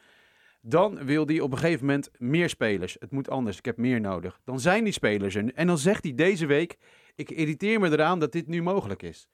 Dan 0.60 1.04
wil 1.04 1.26
hij 1.26 1.40
op 1.40 1.52
een 1.52 1.58
gegeven 1.58 1.86
moment 1.86 2.10
meer 2.18 2.48
spelers. 2.48 2.96
Het 2.98 3.10
moet 3.10 3.30
anders, 3.30 3.58
ik 3.58 3.64
heb 3.64 3.76
meer 3.76 4.00
nodig. 4.00 4.40
Dan 4.44 4.60
zijn 4.60 4.84
die 4.84 4.92
spelers 4.92 5.34
er. 5.34 5.52
En 5.54 5.66
dan 5.66 5.78
zegt 5.78 6.02
hij 6.02 6.14
deze 6.14 6.46
week, 6.46 6.76
ik 7.14 7.30
irriteer 7.30 7.80
me 7.80 7.90
eraan 7.90 8.18
dat 8.18 8.32
dit 8.32 8.46
nu 8.46 8.62
mogelijk 8.62 9.02
is. 9.02 9.28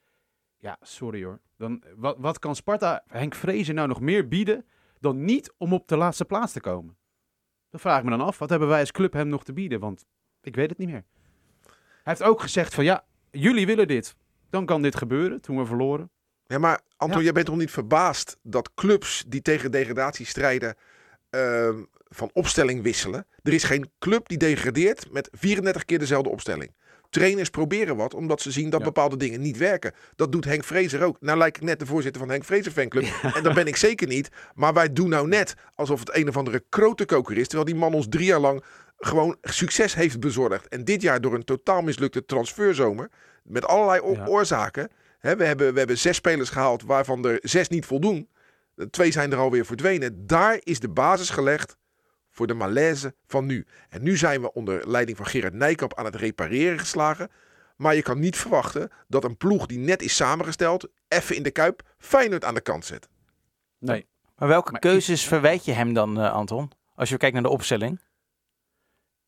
Ja, 0.56 0.76
sorry 0.80 1.25
hoor. 1.25 1.40
Dan, 1.56 1.82
wat, 1.96 2.16
wat 2.19 2.38
kan 2.38 2.56
Sparta 2.56 3.04
Henk 3.06 3.34
Vrezen 3.34 3.75
nou 3.75 3.88
nog 3.88 4.00
meer 4.00 4.28
bieden 4.28 4.64
dan 5.00 5.25
niet 5.25 5.52
om 5.56 5.72
op 5.72 5.88
de 5.88 5.96
laatste 5.96 6.25
plaats 6.25 6.52
te 6.52 6.60
komen? 6.60 6.96
Dan 7.70 7.80
vraag 7.80 7.98
ik 7.98 8.04
me 8.04 8.10
dan 8.10 8.20
af, 8.20 8.38
wat 8.38 8.50
hebben 8.50 8.69
wij 8.69 8.80
als 8.80 8.92
club 8.92 9.12
hem 9.12 9.28
nog 9.28 9.44
te 9.44 9.52
bieden? 9.52 9.80
Want 9.80 10.04
ik 10.40 10.54
weet 10.54 10.69
het 10.69 10.78
niet 10.78 10.88
meer. 10.88 11.04
Hij 12.02 12.16
heeft 12.16 12.22
ook 12.22 12.40
gezegd 12.40 12.75
van 12.75 12.84
ja, 12.84 13.04
jullie 13.30 13.66
willen 13.66 13.88
dit. 13.88 14.16
Dan 14.50 14.66
kan 14.66 14.82
dit 14.82 14.96
gebeuren, 14.96 15.40
toen 15.40 15.58
we 15.58 15.66
verloren. 15.66 16.10
Ja, 16.46 16.58
maar 16.58 16.81
Anton, 16.96 17.19
Ja. 17.19 17.24
jij 17.24 17.32
bent 17.32 17.46
toch 17.46 17.56
niet 17.56 17.70
verbaasd 17.70 18.38
dat 18.42 18.74
clubs 18.74 19.24
die 19.26 19.42
tegen 19.42 19.70
degradatie 19.70 20.26
strijden 20.26 20.74
ehm, 21.31 21.82
van 22.08 22.31
opstelling 22.32 22.82
wisselen? 22.82 23.26
Er 23.42 23.52
is 23.52 23.64
geen 23.64 23.90
club 23.98 24.28
die 24.28 24.38
degradeert 24.38 25.10
met 25.12 25.28
34 25.32 25.84
keer 25.84 25.98
dezelfde 25.98 26.31
opstelling. 26.31 26.74
Trainers 27.10 27.50
proberen 27.50 27.96
wat 27.96 28.14
omdat 28.14 28.40
ze 28.40 28.50
zien 28.50 28.70
dat 28.70 28.81
Ja. 28.81 28.87
bepaalde 28.87 29.16
dingen 29.16 29.40
niet 29.40 29.56
werken. 29.56 29.93
Dat 30.16 30.32
doet 30.32 30.44
Henk 30.44 30.64
Vrezer 30.64 31.02
ook. 31.02 31.16
Nou 31.20 31.38
lijk 31.38 31.56
ik 31.56 31.62
net 31.62 31.78
de 31.78 31.87
voorzitter 31.87 32.20
van 32.20 32.31
Henk 32.31 32.44
Vrezer 32.44 32.72
fanclub. 32.72 33.05
En 33.34 33.43
dat 33.43 33.55
ben 33.55 33.66
ik 33.66 33.76
zeker 33.76 34.06
niet. 34.06 34.28
Maar 34.55 34.75
wij 34.75 34.93
doen 34.93 35.08
nou 35.08 35.28
net 35.28 35.55
alsof 35.75 36.00
het 36.00 36.16
een 36.16 36.28
of 36.28 36.37
andere 36.37 36.64
krotenkoker 36.69 37.37
is. 37.37 37.46
Terwijl 37.46 37.64
die 37.70 37.75
man 37.78 37.94
ons 37.94 38.06
drie 38.08 38.25
jaar 38.26 38.40
lang 38.40 38.64
gewoon 38.99 39.36
succes 39.43 39.94
heeft 39.94 40.20
bezorgd. 40.20 40.69
En 40.69 40.84
dit 40.84 41.03
jaar 41.03 41.20
door 41.20 41.34
een 41.34 41.44
totaal 41.44 41.82
mislukte 41.82 42.24
transferzomer. 42.24 43.10
Met 43.43 43.65
allerlei 43.67 44.12
Ja. 44.15 44.27
oorzaken. 44.27 44.91
Hè, 45.19 45.36
we, 45.36 45.44
hebben, 45.44 45.72
we 45.72 45.79
hebben 45.79 45.98
zes 45.98 46.17
spelers 46.17 46.50
gehaald 46.50 46.82
waarvan 46.82 47.24
er 47.27 47.38
zes 47.43 47.69
niet 47.69 47.86
voldoen. 47.86 48.29
Twee 48.91 49.12
zijn 49.12 49.32
er 49.32 49.38
alweer 49.38 49.67
verdwenen. 49.67 50.27
Daar 50.27 50.58
is 50.62 50.81
de 50.81 50.88
basis 50.88 51.31
gelegd 51.31 51.77
voor 52.38 52.46
de 52.46 52.54
malaise 52.54 53.14
van 53.26 53.46
nu. 53.46 53.66
En 53.88 54.02
nu 54.02 54.16
zijn 54.16 54.40
we 54.40 54.52
onder 54.52 54.88
leiding 54.88 55.16
van 55.16 55.26
Gerard 55.26 55.54
Nijkamp 55.54 55.94
aan 55.94 56.04
het 56.04 56.14
repareren 56.14 56.78
geslagen. 56.78 57.30
Maar 57.76 57.94
je 57.94 58.02
kan 58.02 58.18
niet 58.18 58.36
verwachten 58.36 58.90
dat 59.08 59.24
een 59.24 59.36
ploeg 59.36 59.66
die 59.66 59.78
net 59.78 60.02
is 60.02 60.16
samengesteld, 60.16 60.88
even 61.08 61.36
in 61.36 61.42
de 61.42 61.50
kuip, 61.50 61.82
Feyenoord 61.98 62.44
aan 62.44 62.54
de 62.54 62.60
kant 62.60 62.84
zet. 62.84 63.08
Nee. 63.78 64.06
Maar 64.36 64.48
welke 64.48 64.70
Maar 64.70 64.80
keuzes 64.80 65.22
ik- 65.22 65.28
verwijt 65.28 65.64
je 65.64 65.72
hem 65.72 65.92
dan, 65.94 66.20
eh, 66.20 66.32
Anton? 66.32 66.70
Als 66.94 67.08
je 67.08 67.16
kijkt 67.16 67.34
naar 67.34 67.42
de 67.42 67.48
opstelling. 67.48 68.00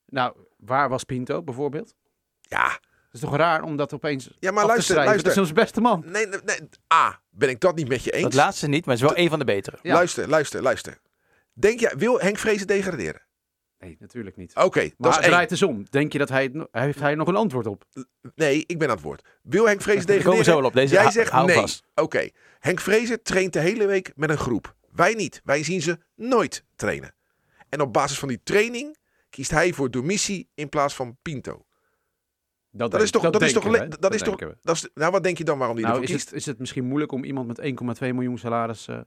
Nou, 0.07 0.37
waar 0.57 0.89
was 0.89 1.05
Pinto 1.05 1.43
bijvoorbeeld? 1.43 1.95
Ja, 2.41 2.67
Het 3.05 3.21
is 3.23 3.29
toch 3.29 3.37
raar 3.37 3.63
om 3.63 3.77
dat 3.77 3.93
opeens 3.95 4.31
ja 4.39 4.51
maar 4.51 4.67
luister, 4.67 4.95
luister. 4.97 5.23
Dat 5.23 5.33
is 5.33 5.39
onze 5.39 5.53
beste 5.53 5.81
man. 5.81 6.03
Nee, 6.07 6.27
nee, 6.27 6.41
nee, 6.45 6.69
A, 6.95 7.21
ben 7.31 7.49
ik 7.49 7.61
dat 7.61 7.75
niet 7.77 7.89
met 7.89 8.05
je 8.05 8.11
eens? 8.11 8.23
Dat 8.23 8.35
laatste 8.35 8.67
niet, 8.69 8.85
maar 8.87 8.95
het 8.95 9.05
is 9.05 9.11
wel 9.11 9.19
een 9.25 9.29
van 9.31 9.39
de 9.39 9.45
betere. 9.45 9.79
Ja. 9.83 9.95
Luister, 9.95 10.29
luister, 10.29 10.63
luister. 10.63 10.99
Denk 11.61 11.81
jij, 11.81 11.93
wil 11.97 12.21
Henk 12.21 12.39
Vrezen 12.39 12.67
degraderen? 12.67 13.23
Nee, 13.79 13.97
natuurlijk 14.01 14.37
niet. 14.37 14.55
Oké, 14.57 14.91
dat 14.99 15.19
is 15.19 15.27
draait 15.27 15.51
eens 15.51 15.63
om. 15.63 15.85
Denk 15.91 16.13
je 16.13 16.19
dat 16.19 16.29
hij, 16.29 16.67
heeft 16.71 17.01
hij 17.01 17.15
nog 17.15 17.29
een 17.29 17.37
antwoord 17.37 17.67
op? 17.67 17.85
Nee, 18.35 18.65
ik 18.67 18.79
ben 18.79 18.89
aan 18.89 18.95
het 18.95 19.05
woord. 19.05 19.25
Wil 19.43 19.67
Henk 19.67 19.83
Vrezen 19.83 20.01
komen 20.07 20.17
degraderen? 20.17 20.45
zo 20.45 20.57
wel 20.57 20.65
op. 20.65 20.73
Deze 20.73 20.95
Jij 20.95 21.11
zegt 21.11 21.33
nee. 21.33 21.65
Oké, 21.95 22.29
Henk 22.59 22.81
Vrezen 22.81 23.23
traint 23.23 23.53
de 23.53 23.59
hele 23.61 23.87
week 23.87 24.13
met 24.15 24.31
een 24.31 24.39
groep. 24.39 24.75
Wij 24.93 25.15
niet. 25.15 25.41
Wij 25.45 25.63
zien 25.65 25.83
ze 25.83 25.99
nooit 26.15 26.65
trainen. 26.77 27.15
En 27.69 27.81
op 27.81 27.93
basis 27.93 28.19
van 28.19 28.29
die 28.29 28.41
training 28.43 28.97
kiest 29.31 29.51
hij 29.51 29.73
voor 29.73 29.91
Domissi 29.91 30.49
in 30.55 30.69
plaats 30.69 30.95
van 30.95 31.17
Pinto. 31.23 31.65
Dat 32.71 32.91
denk- 32.91 33.03
is 33.03 33.11
toch, 33.11 33.31
dat 33.31 33.43
is 33.43 33.53
toch, 33.53 33.65
we, 33.65 33.89
dat 34.01 34.15
is 34.15 34.23
toch, 34.23 34.37
dat 34.63 34.77
is, 34.77 34.89
nou 34.95 35.13
wat 35.13 35.23
denk 35.23 35.39
je 35.39 35.45
dan 35.45 35.59
waarom 35.59 35.77
die 35.77 35.85
Nou, 35.85 36.03
is 36.03 36.11
kiest? 36.11 36.25
het, 36.29 36.35
is 36.39 36.47
het 36.47 36.59
misschien 36.59 36.85
moeilijk 36.85 37.13
om 37.13 37.25
iemand 37.25 37.47
met 37.47 37.59
1,2 38.03 38.15
miljoen 38.15 38.39
salaris 38.39 38.89
eh, 38.89 39.01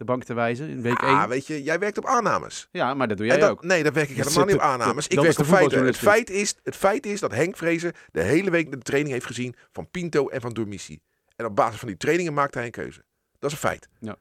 de 0.00 0.06
bank 0.06 0.24
te 0.24 0.34
wijzen 0.34 0.68
in 0.68 0.82
week 0.82 0.98
Ah, 1.02 1.20
1. 1.20 1.28
weet 1.28 1.46
je, 1.46 1.62
jij 1.62 1.78
werkt 1.78 1.98
op 1.98 2.06
aannames. 2.06 2.68
Ja, 2.72 2.94
maar 2.94 3.08
dat 3.08 3.16
doe 3.16 3.26
jij 3.26 3.38
dat, 3.38 3.50
ook. 3.50 3.64
Nee, 3.64 3.82
daar 3.82 3.92
werk 3.92 4.08
ik 4.08 4.16
Dat 4.16 4.26
helemaal 4.26 4.46
niet 4.46 4.54
op 4.56 4.60
aannames. 4.60 4.94
dat- 4.94 5.04
Ik 5.10 5.14
dat 5.16 5.24
werk 5.24 5.38
op 5.38 5.44
feiten. 5.46 5.84
Het 5.86 5.96
feit, 5.96 6.30
is, 6.30 6.54
het 6.62 6.76
feit 6.76 7.06
is 7.06 7.20
dat 7.20 7.32
Henk 7.32 7.56
Vrezen 7.56 7.92
de 8.12 8.22
hele 8.22 8.50
week 8.50 8.70
de 8.70 8.78
training 8.78 9.12
heeft 9.12 9.26
gezien 9.26 9.54
van 9.72 9.90
Pinto 9.90 10.28
en 10.28 10.40
van 10.40 10.52
Dormissi. 10.52 11.00
En 11.36 11.44
op 11.46 11.56
basis 11.56 11.78
van 11.78 11.88
die 11.88 11.96
trainingen 11.96 12.34
maakt 12.34 12.54
hij 12.54 12.64
een 12.64 12.70
keuze. 12.70 13.02
Dat 13.38 13.50
is 13.50 13.56
een 13.56 13.68
feit. 13.68 13.88
Ja. 13.98 14.16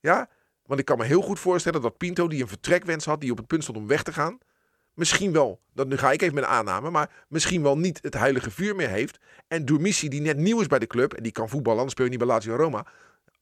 Ja? 0.00 0.28
Want 0.64 0.80
ik 0.80 0.86
kan 0.86 0.98
me 0.98 1.04
heel 1.04 1.22
goed 1.22 1.38
voorstellen 1.38 1.82
dat 1.82 1.96
Pinto, 1.96 2.28
die 2.28 2.42
een 2.42 2.48
vertrekwens 2.48 3.04
had, 3.04 3.20
die 3.20 3.30
op 3.30 3.36
het 3.36 3.46
punt 3.46 3.62
stond 3.62 3.78
om 3.78 3.86
weg 3.86 4.02
te 4.02 4.12
gaan, 4.12 4.38
misschien 4.94 5.32
wel, 5.32 5.60
dat 5.74 5.86
nu 5.88 5.96
ga 5.96 6.12
ik 6.12 6.22
even 6.22 6.34
met 6.34 6.44
een 6.44 6.50
aanname, 6.50 6.90
maar 6.90 7.10
misschien 7.28 7.62
wel 7.62 7.78
niet 7.78 7.98
het 8.02 8.14
heilige 8.14 8.50
vuur 8.50 8.74
meer 8.76 8.88
heeft. 8.88 9.18
En 9.48 9.64
Dormissi, 9.64 10.08
die 10.08 10.20
net 10.20 10.36
nieuw 10.36 10.60
is 10.60 10.66
bij 10.66 10.78
de 10.78 10.86
club, 10.86 11.12
en 11.14 11.22
die 11.22 11.32
kan 11.32 11.48
voetballen, 11.48 11.76
anders 11.78 11.92
speel 11.92 12.04
je 12.04 12.10
niet 12.10 12.20
bij 12.20 12.28
Lazio 12.28 12.56
Roma. 12.56 12.86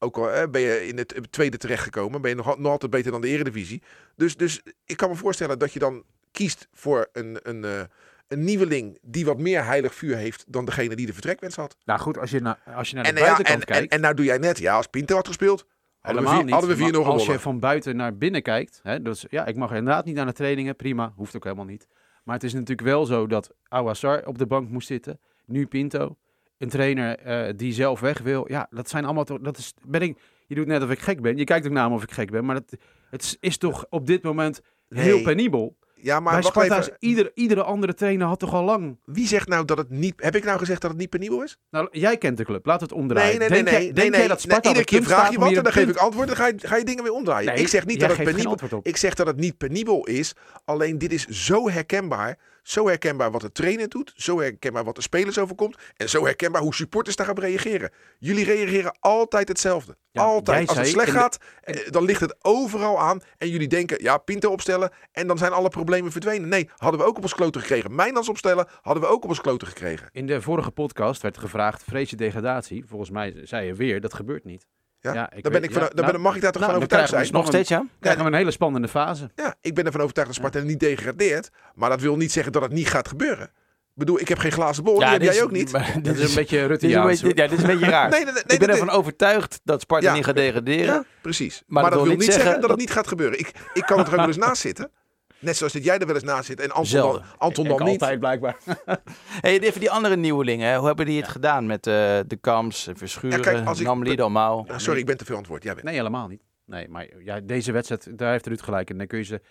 Ook 0.05 0.17
al 0.17 0.31
eh, 0.31 0.49
ben 0.49 0.61
je 0.61 0.87
in 0.87 0.97
het 0.97 1.15
tweede 1.29 1.57
terechtgekomen, 1.57 2.21
ben 2.21 2.29
je 2.29 2.35
nog, 2.35 2.47
al- 2.47 2.55
nog 2.59 2.71
altijd 2.71 2.91
beter 2.91 3.11
dan 3.11 3.21
de 3.21 3.27
eredivisie. 3.27 3.81
Dus, 4.15 4.37
dus 4.37 4.61
ik 4.85 4.97
kan 4.97 5.09
me 5.09 5.15
voorstellen 5.15 5.59
dat 5.59 5.73
je 5.73 5.79
dan 5.79 6.03
kiest 6.31 6.67
voor 6.73 7.07
een, 7.13 7.37
een, 7.41 7.63
eh, 7.63 7.79
een 8.27 8.43
nieuweling 8.43 8.97
die 9.01 9.25
wat 9.25 9.37
meer 9.39 9.65
heilig 9.65 9.95
vuur 9.95 10.15
heeft 10.15 10.43
dan 10.47 10.65
degene 10.65 10.95
die 10.95 11.05
de 11.05 11.13
vertrekwens 11.13 11.55
had. 11.55 11.77
Nou 11.85 11.99
goed, 11.99 12.17
als 12.17 12.29
je, 12.31 12.39
na, 12.41 12.59
als 12.75 12.89
je 12.89 12.95
naar 12.95 13.03
de 13.03 13.09
En, 13.09 13.15
ja, 13.15 13.21
buitenkant 13.23 13.61
en, 13.63 13.67
en, 13.67 13.77
kijkt... 13.77 13.93
en 13.93 14.01
nou 14.01 14.13
doe 14.13 14.25
jij 14.25 14.37
net, 14.37 14.57
ja, 14.57 14.75
als 14.75 14.87
Pinto 14.87 15.15
had 15.15 15.27
gespeeld, 15.27 15.59
hadden 15.59 16.23
we, 16.23 16.29
Helemaal 16.29 16.33
vier, 16.33 16.43
niet. 16.43 16.53
hadden 16.53 16.69
we 16.69 16.75
4-0 16.75 16.79
Maar 16.91 16.95
Als 16.99 17.05
gewonnen. 17.07 17.33
je 17.33 17.39
van 17.39 17.59
buiten 17.59 17.95
naar 17.95 18.17
binnen 18.17 18.41
kijkt, 18.41 18.79
hè, 18.83 19.01
dus, 19.01 19.25
ja, 19.29 19.45
ik 19.45 19.55
mag 19.55 19.69
inderdaad 19.71 20.05
niet 20.05 20.17
aan 20.17 20.27
de 20.27 20.33
trainingen, 20.33 20.75
prima, 20.75 21.13
hoeft 21.15 21.35
ook 21.35 21.43
helemaal 21.43 21.65
niet. 21.65 21.87
Maar 22.23 22.35
het 22.35 22.43
is 22.43 22.53
natuurlijk 22.53 22.87
wel 22.87 23.05
zo 23.05 23.27
dat 23.27 23.51
Awassar 23.67 24.25
op 24.25 24.37
de 24.37 24.45
bank 24.45 24.69
moest 24.69 24.87
zitten, 24.87 25.19
nu 25.45 25.65
Pinto, 25.67 26.17
een 26.57 26.69
trainer 26.69 27.17
eh, 27.17 27.53
die 27.55 27.73
zelf 27.73 27.99
weg 27.99 28.19
wil. 28.19 28.45
Ja, 28.51 28.67
dat 28.69 28.89
zijn 28.89 29.05
allemaal 29.05 29.23
toch, 29.23 29.39
dat 29.39 29.57
is, 29.57 29.73
ben 29.87 30.01
ik, 30.01 30.17
je 30.47 30.55
doet 30.55 30.67
net 30.67 30.83
of 30.83 30.89
ik 30.91 30.99
gek 30.99 31.21
ben, 31.21 31.37
je 31.37 31.43
kijkt 31.43 31.65
ook 31.65 31.71
naar 31.71 31.89
me 31.89 31.95
of 31.95 32.03
ik 32.03 32.11
gek 32.11 32.31
ben, 32.31 32.45
maar 32.45 32.55
dat, 32.55 32.79
het 33.09 33.21
is- 33.21 33.37
is 33.39 33.57
toch 33.57 33.85
op 33.89 34.07
dit 34.07 34.23
moment 34.23 34.61
heel 34.89 35.15
Nee. 35.15 35.23
penibel. 35.23 35.77
Ja, 36.01 36.19
maar 36.19 36.33
Bij 36.33 36.41
Sparta 36.41 36.77
is 36.77 36.89
ieder, 36.99 37.31
iedere 37.33 37.63
andere 37.63 37.93
trainer 37.93 38.27
had 38.27 38.39
toch 38.39 38.53
al 38.53 38.63
lang. 38.63 38.97
Wie 39.05 39.27
zegt 39.27 39.47
nou 39.47 39.65
dat 39.65 39.77
het 39.77 39.89
niet... 39.89 40.13
Heb 40.17 40.35
ik 40.35 40.43
nou 40.43 40.59
gezegd 40.59 40.81
dat 40.81 40.89
het 40.91 40.99
niet 40.99 41.09
penibel 41.09 41.43
is? 41.43 41.57
Nou, 41.69 41.87
jij 41.91 42.17
kent 42.17 42.37
de 42.37 42.43
club, 42.45 42.65
laat 42.65 42.81
het 42.81 42.91
omdraaien. 42.91 43.39
Nee, 43.39 43.49
nee, 43.49 43.49
nee. 43.49 43.63
denk 43.63 43.65
nee, 43.65 43.73
jij, 43.73 43.83
nee, 43.83 43.93
denk 43.93 44.09
nee, 44.09 44.19
jij 44.19 44.27
dat 44.27 44.37
nee, 44.37 44.45
Sparta 44.45 44.69
op 44.69 44.75
Iedere 44.75 44.85
keer 44.99 45.03
vraag 45.03 45.31
je 45.31 45.39
wat 45.39 45.53
en 45.53 45.63
dan 45.63 45.71
geef 45.71 45.89
ik 45.89 45.95
antwoord. 45.95 46.27
Dan 46.27 46.35
ga 46.35 46.47
je, 46.47 46.53
ga 46.57 46.75
je 46.75 46.83
dingen 46.85 47.03
weer 47.03 47.13
omdraaien. 47.13 47.53
Nee, 47.53 47.61
ik 47.61 47.67
zeg 47.67 47.85
niet 47.85 47.99
dat 47.99 48.17
het 48.17 48.23
penibel 48.23 48.51
op. 48.51 48.85
Ik 48.85 48.97
zeg 48.97 49.13
dat 49.13 49.27
het 49.27 49.37
niet 49.37 49.57
penibel 49.57 50.07
is. 50.07 50.33
Alleen 50.65 50.97
dit 50.97 51.13
is 51.13 51.27
zo 51.27 51.69
herkenbaar. 51.69 52.37
Zo 52.65 52.87
herkenbaar 52.87 53.31
wat 53.31 53.41
de 53.41 53.51
trainer 53.51 53.89
doet. 53.89 54.13
Zo 54.15 54.39
herkenbaar 54.39 54.83
wat 54.83 54.95
de 54.95 55.01
spelers 55.01 55.37
overkomt. 55.37 55.77
En 55.95 56.09
zo 56.09 56.23
herkenbaar 56.25 56.61
hoe 56.61 56.73
supporters 56.73 57.15
daarop 57.15 57.37
reageren. 57.37 57.91
Jullie 58.19 58.45
reageren 58.45 58.97
altijd 58.99 59.47
hetzelfde. 59.47 59.97
Ja, 60.11 60.23
altijd. 60.23 60.67
Als 60.69 60.77
het 60.77 60.87
slecht 60.87 61.11
de- 61.11 61.17
gaat, 61.17 61.37
eh, 61.61 61.91
dan 61.91 62.03
ligt 62.03 62.21
het 62.21 62.35
overal 62.41 62.99
aan. 62.99 63.21
En 63.37 63.49
jullie 63.49 63.67
denken, 63.67 64.03
ja, 64.03 64.17
Pinto 64.17 64.49
opstellen. 64.51 64.91
En 65.11 65.27
dan 65.27 65.37
zijn 65.37 65.51
alle 65.51 65.69
problemen 65.69 66.11
verdwenen. 66.11 66.49
Nee, 66.49 66.69
hadden 66.75 66.99
we 66.99 67.05
ook 67.05 67.17
op 67.17 67.23
ons 67.23 67.35
kloten 67.35 67.61
gekregen. 67.61 67.95
Mijnans 67.95 68.29
opstellen 68.29 68.67
hadden 68.81 69.03
we 69.03 69.09
ook 69.09 69.23
op 69.23 69.29
ons 69.29 69.41
kloten 69.41 69.67
gekregen. 69.67 70.09
In 70.11 70.27
de 70.27 70.41
vorige 70.41 70.71
podcast 70.71 71.21
werd 71.21 71.37
gevraagd, 71.37 71.83
vrees 71.83 72.09
je 72.09 72.15
degradatie? 72.15 72.85
Volgens 72.85 73.09
mij 73.09 73.41
zei 73.43 73.65
je 73.65 73.73
weer, 73.73 74.01
dat 74.01 74.13
gebeurt 74.13 74.43
niet. 74.45 74.65
Ja, 75.05 75.13
Ja, 75.13 75.33
ik 75.35 75.43
dan 75.43 75.51
ben 75.51 75.61
weet- 75.61 75.63
ik 75.69 75.75
van, 75.75 75.81
ja, 75.81 75.87
dan 75.87 75.95
ben- 76.05 76.13
nou, 76.13 76.23
mag 76.23 76.35
ik 76.35 76.41
daar 76.41 76.51
toch 76.51 76.61
nou, 76.61 76.73
van 76.73 76.81
overtuigd 76.83 77.11
we 77.11 77.17
zijn? 77.17 77.31
Nog 77.33 77.47
steeds, 77.47 77.69
ja? 77.69 77.85
Krijgen 77.99 78.21
we 78.23 78.27
een 78.29 78.35
hele 78.35 78.51
spannende 78.51 78.87
fase. 78.87 79.29
Ja, 79.35 79.55
ik 79.61 79.73
ben 79.75 79.85
ervan 79.85 80.01
overtuigd 80.01 80.29
dat 80.29 80.37
Sparta 80.39 80.59
niet 80.67 80.79
degradeert. 80.79 81.49
Maar 81.75 81.89
dat 81.89 82.01
wil 82.01 82.15
niet 82.15 82.31
zeggen 82.31 82.51
dat 82.51 82.61
het 82.61 82.71
niet 82.71 82.87
gaat 82.87 83.07
gebeuren. 83.07 83.45
Ik 83.45 84.01
bedoel, 84.01 84.19
ik 84.19 84.27
heb 84.27 84.37
geen 84.37 84.51
glazen 84.51 84.83
bol. 84.83 84.99
die 84.99 85.07
heb 85.07 85.19
dit 85.21 85.33
jij 85.33 85.43
ook 85.43 85.51
niet. 85.51 85.71
maar 85.71 85.93
dit 86.01 86.17
is 86.19 86.29
een 86.29 86.35
beetje 86.35 86.67
beetje, 86.67 86.87
ja, 86.89 87.47
dit 87.47 87.51
is 87.57 87.63
een 87.63 87.67
beetje 87.79 87.85
raar. 87.89 88.09
Nee, 88.15 88.23
nee, 88.23 88.33
nee, 88.33 88.43
ik 88.47 88.59
ben 88.59 88.69
ervan 88.69 88.89
overtuigd 88.89 89.59
dat 89.63 89.81
Sparta 89.81 90.07
Ja. 90.07 90.13
niet 90.13 90.25
gaat 90.25 90.35
degraderen. 90.35 90.85
Ja, 90.85 91.03
precies. 91.21 91.63
Maar, 91.67 91.83
dat, 91.89 91.93
wil 92.03 92.15
niet 92.15 92.23
zeggen, 92.23 92.51
dat, 92.51 92.61
dat- 92.61 92.69
het 92.69 92.79
niet 92.79 92.91
gaat 92.91 93.07
gebeuren. 93.07 93.39
Ik, 93.39 93.51
ik 93.73 93.83
kan 93.83 93.99
er 93.99 94.05
ook 94.05 94.15
wel 94.15 94.27
eens 94.27 94.37
naast 94.37 94.61
zitten. 94.61 94.91
Net 95.39 95.57
zoals 95.57 95.73
dat 95.73 95.83
jij 95.83 95.97
er 95.99 96.05
wel 96.05 96.15
eens 96.15 96.23
naast 96.23 96.45
zit. 96.45 96.59
En 96.59 96.67
Anton 96.69 96.85
Zelden. 96.85 97.21
dan, 97.21 97.29
Anton 97.37 97.65
Ik 97.65 97.77
dan 97.77 97.87
niet. 97.87 98.01
altijd 98.01 98.19
blijkbaar. 98.19 98.57
Hey, 99.41 99.59
even 99.59 99.79
die 99.79 99.91
andere 99.91 100.15
nieuwelingen. 100.15 100.69
hè. 100.69 100.77
Hoe 100.77 100.87
hebben 100.87 101.05
die 101.05 101.17
het 101.21 101.27
gedaan 101.27 101.65
met 101.65 101.87
eh, 101.87 101.93
de 102.27 102.37
Kams, 102.41 102.89
Verschuren, 102.93 103.37
Ja, 103.37 103.43
kijk, 103.43 103.67
als 103.67 103.79
ik- 103.79 103.85
Namli, 103.85 104.15
Dalmau? 104.15 104.67
Ah, 104.69 104.77
sorry, 104.77 104.99
ik 104.99 105.05
ben 105.05 105.17
te 105.17 105.25
veel 105.25 105.35
antwoord. 105.37 105.63
Jij 105.63 105.73
bent. 105.73 105.85
Nee, 105.85 105.95
helemaal 105.95 106.27
niet. 106.27 106.41
Nee, 106.65 106.89
maar 106.89 107.07
ja, 107.23 107.39
deze 107.39 107.71
wedstrijd, 107.71 108.17
daar 108.17 108.31
heeft 108.31 108.47
Ruud 108.47 108.61
gelijk. 108.61 108.89
En 108.89 108.97
dan 108.97 109.07
kun 109.07 109.17
je 109.17 109.23
ze 109.23 109.41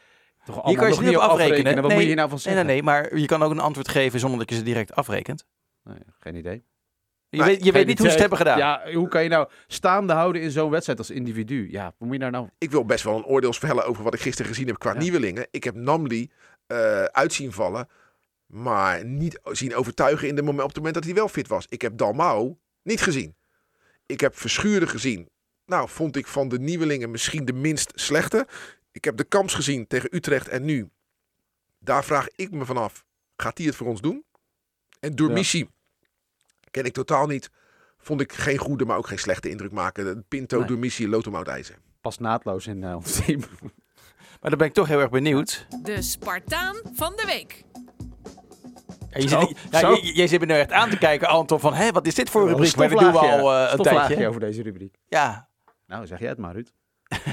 toch 0.45 0.55
Je 0.55 0.61
allemaal 0.63 0.75
kan 0.75 0.85
je 0.85 0.95
nog 0.95 1.03
ze 1.05 1.09
niet 1.09 1.17
op 1.17 1.23
afrekenen. 1.23 1.75
Wat 1.75 1.83
nee, 1.83 1.83
moet 1.93 2.01
je 2.01 2.07
hier 2.07 2.17
nou 2.17 2.29
van 2.29 2.39
nee, 2.39 2.47
zeggen? 2.47 2.67
nee, 2.67 2.75
nee, 2.75 2.83
maar 2.83 3.17
je 3.17 3.27
kan 3.27 3.43
ook 3.43 3.51
een 3.51 3.59
antwoord 3.61 3.89
geven 3.89 4.21
zonder 4.21 4.39
dat 4.39 4.51
je 4.51 4.57
ze 4.57 4.63
direct 4.63 4.95
afrekent. 4.95 5.47
Nee, 5.85 5.99
geen 6.19 6.35
idee. 6.35 6.65
Je 7.35 7.41
Maar 7.41 7.49
weet, 7.49 7.65
je 7.65 7.73
weet 7.73 7.87
niet 7.87 7.99
hoe 7.99 8.07
ze 8.07 8.13
het 8.13 8.21
hebben 8.21 8.39
gedaan. 8.39 8.59
Ja, 8.59 8.93
hoe 8.93 9.09
kan 9.09 9.23
je 9.23 9.29
nou 9.29 9.49
staande 9.67 10.13
houden 10.13 10.43
in 10.43 10.51
zo'n 10.51 10.71
wedstrijd 10.71 10.99
als 10.99 11.11
individu? 11.11 11.71
Ja, 11.71 11.85
wat 11.85 11.95
moet 11.99 12.13
je 12.13 12.19
daar 12.19 12.31
nou... 12.31 12.49
Ik 12.59 12.71
wil 12.71 12.85
best 12.85 13.05
wel 13.05 13.17
een 13.17 13.25
oordeel 13.25 13.53
vellen 13.53 13.85
over 13.87 14.03
wat 14.05 14.15
ik 14.15 14.21
gisteren 14.21 14.51
gezien 14.51 14.67
heb 14.67 14.79
qua 14.79 14.93
Ja. 14.93 14.99
nieuwelingen. 14.99 15.47
Ik 15.51 15.65
heb 15.65 15.75
Namli 15.75 16.31
eh 16.67 17.05
uitzien 17.05 17.53
vallen. 17.53 17.89
Maar 18.47 19.05
niet 19.05 19.41
zien 19.43 19.75
overtuigen 19.75 20.29
in 20.29 20.35
de 20.35 20.43
moment, 20.43 20.61
op 20.63 20.69
het 20.69 20.77
moment 20.77 20.95
dat 20.95 21.05
hij 21.05 21.15
wel 21.15 21.29
fit 21.29 21.49
was. 21.49 21.67
Ik 21.69 21.83
heb 21.83 21.97
Dalmau 21.97 22.57
niet 22.83 23.01
gezien. 23.01 23.35
Ik 24.07 24.21
heb 24.21 24.39
Verschuren 24.39 24.89
gezien. 24.89 25.29
Nou, 25.67 25.89
vond 25.89 26.17
ik 26.17 26.27
van 26.27 26.49
de 26.49 26.59
nieuwelingen 26.59 27.11
misschien 27.11 27.45
de 27.45 27.53
minst 27.53 27.93
slechte. 27.95 28.47
Ik 28.93 29.05
heb 29.05 29.17
de 29.17 29.25
Kamps 29.25 29.55
gezien 29.55 29.87
tegen 29.87 30.15
Utrecht 30.17 30.49
en 30.49 30.65
nu. 30.65 30.89
Daar 31.79 32.05
vraag 32.05 32.29
ik 32.37 32.51
me 32.51 32.65
vanaf. 32.65 33.05
Gaat 33.37 33.59
hij 33.59 33.67
het 33.67 33.77
voor 33.77 33.87
ons 33.87 34.01
doen? 34.01 34.25
En 35.01 35.15
door 35.17 35.29
Ja. 35.29 35.35
Ken 36.75 36.85
ik 36.85 36.93
totaal 36.93 37.27
niet. 37.27 37.51
Vond 37.99 38.21
ik 38.21 38.33
geen 38.33 38.59
goede, 38.59 38.85
maar 38.85 38.97
ook 38.97 39.07
geen 39.07 39.19
slechte 39.19 39.51
indruk 39.51 39.73
maken. 39.73 40.25
Pinto, 40.29 40.59
Nee. 40.59 40.67
door 40.67 40.79
missie, 40.79 41.09
Lotomout 41.09 41.49
IJzer. 41.49 41.77
Past 42.01 42.21
naadloos 42.21 42.67
in 42.67 42.85
eh, 42.85 42.95
ons 42.97 43.25
team. 43.25 43.41
Maar 44.41 44.51
dan 44.53 44.59
ben 44.59 44.69
ik 44.69 44.75
toch 44.75 44.89
heel 44.89 45.01
erg 45.01 45.11
benieuwd. 45.11 45.67
De 45.83 46.03
Spartaan 46.03 46.77
van 46.95 47.13
de 47.17 47.25
week. 47.27 47.65
Ja, 49.11 49.19
je 49.21 49.29
zit, 49.29 49.59
ja, 49.71 49.79
zo. 49.79 49.91
je, 49.93 50.17
je 50.17 50.27
zit 50.27 50.41
me 50.41 50.47
nu 50.47 50.53
echt 50.53 50.73
aan 50.73 50.91
te 50.91 50.99
kijken, 50.99 51.29
Anton, 51.29 51.61
van 51.61 51.75
hé, 51.75 51.91
wat 51.93 52.07
is 52.07 52.15
dit 52.15 52.31
voor 52.31 52.43
een 52.43 52.49
rubriek? 52.49 52.77
Maar 52.77 52.89
dat 52.89 52.99
doen 52.99 53.13
we 53.13 53.19
al 53.19 53.53
eh, 53.53 53.73
een 53.73 53.83
tijdje. 53.83 54.29
over 54.29 54.41
deze 54.41 54.63
rubriek. 54.63 54.97
Ja, 55.07 55.49
Nou, 55.87 56.07
zeg 56.07 56.19
jij 56.19 56.29
het 56.29 56.39
maar, 56.39 56.53
Ruud. 56.55 56.69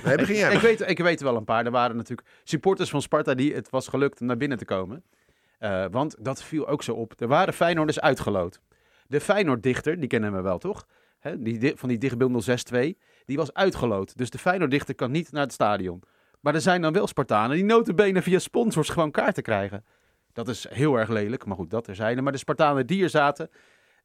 Nee, 0.03 0.15
begin 0.15 0.35
jij 0.35 0.47
ik, 0.47 0.53
maar. 0.53 0.61
weet, 0.61 0.89
ik 0.89 0.97
weet 0.99 1.19
er 1.19 1.25
wel 1.25 1.35
een 1.35 1.43
paar. 1.43 1.65
Er 1.65 1.71
waren 1.71 1.95
natuurlijk 1.95 2.27
supporters 2.43 2.89
van 2.89 3.01
Sparta 3.01 3.33
die 3.33 3.53
het 3.53 3.69
was 3.69 3.87
gelukt 3.87 4.21
om 4.21 4.27
naar 4.27 4.37
binnen 4.37 4.57
te 4.57 4.65
komen. 4.65 5.03
Eh, 5.59 5.85
want 5.91 6.15
dat 6.19 6.43
viel 6.43 6.67
ook 6.67 6.83
zo 6.83 6.93
op. 6.93 7.13
Er 7.21 7.27
waren 7.27 7.53
Feyenoorders 7.53 7.99
uitgeloot. 7.99 8.61
De 9.11 9.19
Feyenoord-dichter, 9.19 9.99
die 9.99 10.07
kennen 10.09 10.33
we 10.33 10.41
wel, 10.41 10.57
toch? 10.57 10.85
Die, 11.37 11.57
di- 11.57 11.73
van 11.75 11.89
die 11.89 11.97
dichtbeeld 11.97 12.49
06-2, 12.73 12.77
die 13.25 13.37
was 13.37 13.53
uitgeloot. 13.53 14.17
Dus 14.17 14.29
de 14.29 14.37
Feyenoord-dichter 14.37 14.95
kan 14.95 15.11
niet 15.11 15.31
naar 15.31 15.41
het 15.43 15.53
stadion. 15.53 16.03
Maar 16.39 16.55
er 16.55 16.61
zijn 16.61 16.81
dan 16.81 16.93
wel 16.93 17.07
Spartanen 17.07 17.55
die 17.55 17.65
notabene 17.65 18.21
via 18.21 18.39
sponsors 18.39 18.89
gewoon 18.89 19.11
kaarten 19.11 19.43
krijgen. 19.43 19.85
Dat 20.33 20.47
is 20.47 20.65
heel 20.69 20.95
erg 20.95 21.09
lelijk, 21.09 21.45
maar 21.45 21.55
goed, 21.55 21.69
dat 21.69 21.87
er 21.87 21.95
zijn. 21.95 22.23
Maar 22.23 22.31
de 22.31 22.37
Spartanen 22.37 22.87
die 22.87 23.03
er 23.03 23.09
zaten, 23.09 23.49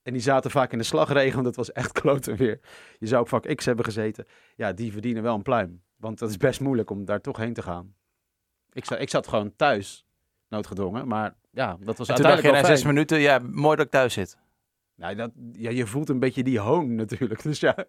en 0.02 0.12
die 0.12 0.22
zaten 0.22 0.50
vaak 0.50 0.72
in 0.72 0.78
de 0.78 0.84
slagregen, 0.84 1.34
want 1.34 1.46
het 1.46 1.56
was 1.56 1.72
echt 1.72 1.92
kloten 2.00 2.36
weer. 2.36 2.60
Je 2.98 3.06
zou 3.06 3.22
op 3.22 3.28
vak 3.28 3.54
X 3.54 3.64
hebben 3.64 3.84
gezeten. 3.84 4.24
Ja, 4.56 4.72
die 4.72 4.92
verdienen 4.92 5.22
wel 5.22 5.34
een 5.34 5.42
pluim. 5.42 5.82
Want 5.96 6.18
dat 6.18 6.30
is 6.30 6.36
best 6.36 6.60
moeilijk 6.60 6.90
om 6.90 7.04
daar 7.04 7.20
toch 7.20 7.36
heen 7.36 7.52
te 7.54 7.62
gaan. 7.62 7.94
Ik 8.72 8.84
zat, 8.84 9.00
ik 9.00 9.10
zat 9.10 9.28
gewoon 9.28 9.52
thuis, 9.56 10.06
noodgedwongen. 10.48 11.08
Maar 11.08 11.34
ja, 11.50 11.76
dat 11.80 11.98
was 11.98 12.08
en 12.08 12.14
toen 12.14 12.24
dacht 12.24 12.42
je 12.42 12.48
na 12.50 12.58
zes 12.76 12.84
minuten, 12.84 13.18
ja, 13.18 13.38
mooi 13.38 13.76
dat 13.76 13.84
ik 13.86 13.90
thuis 13.92 14.12
zit. 14.12 14.36
Nou, 14.96 15.14
dat, 15.14 15.30
ja, 15.52 15.70
je 15.70 15.86
voelt 15.86 16.08
een 16.08 16.18
beetje 16.18 16.42
die 16.42 16.58
hoon 16.58 16.94
natuurlijk. 16.94 17.42
Dus 17.48 17.60
ja, 17.60 17.84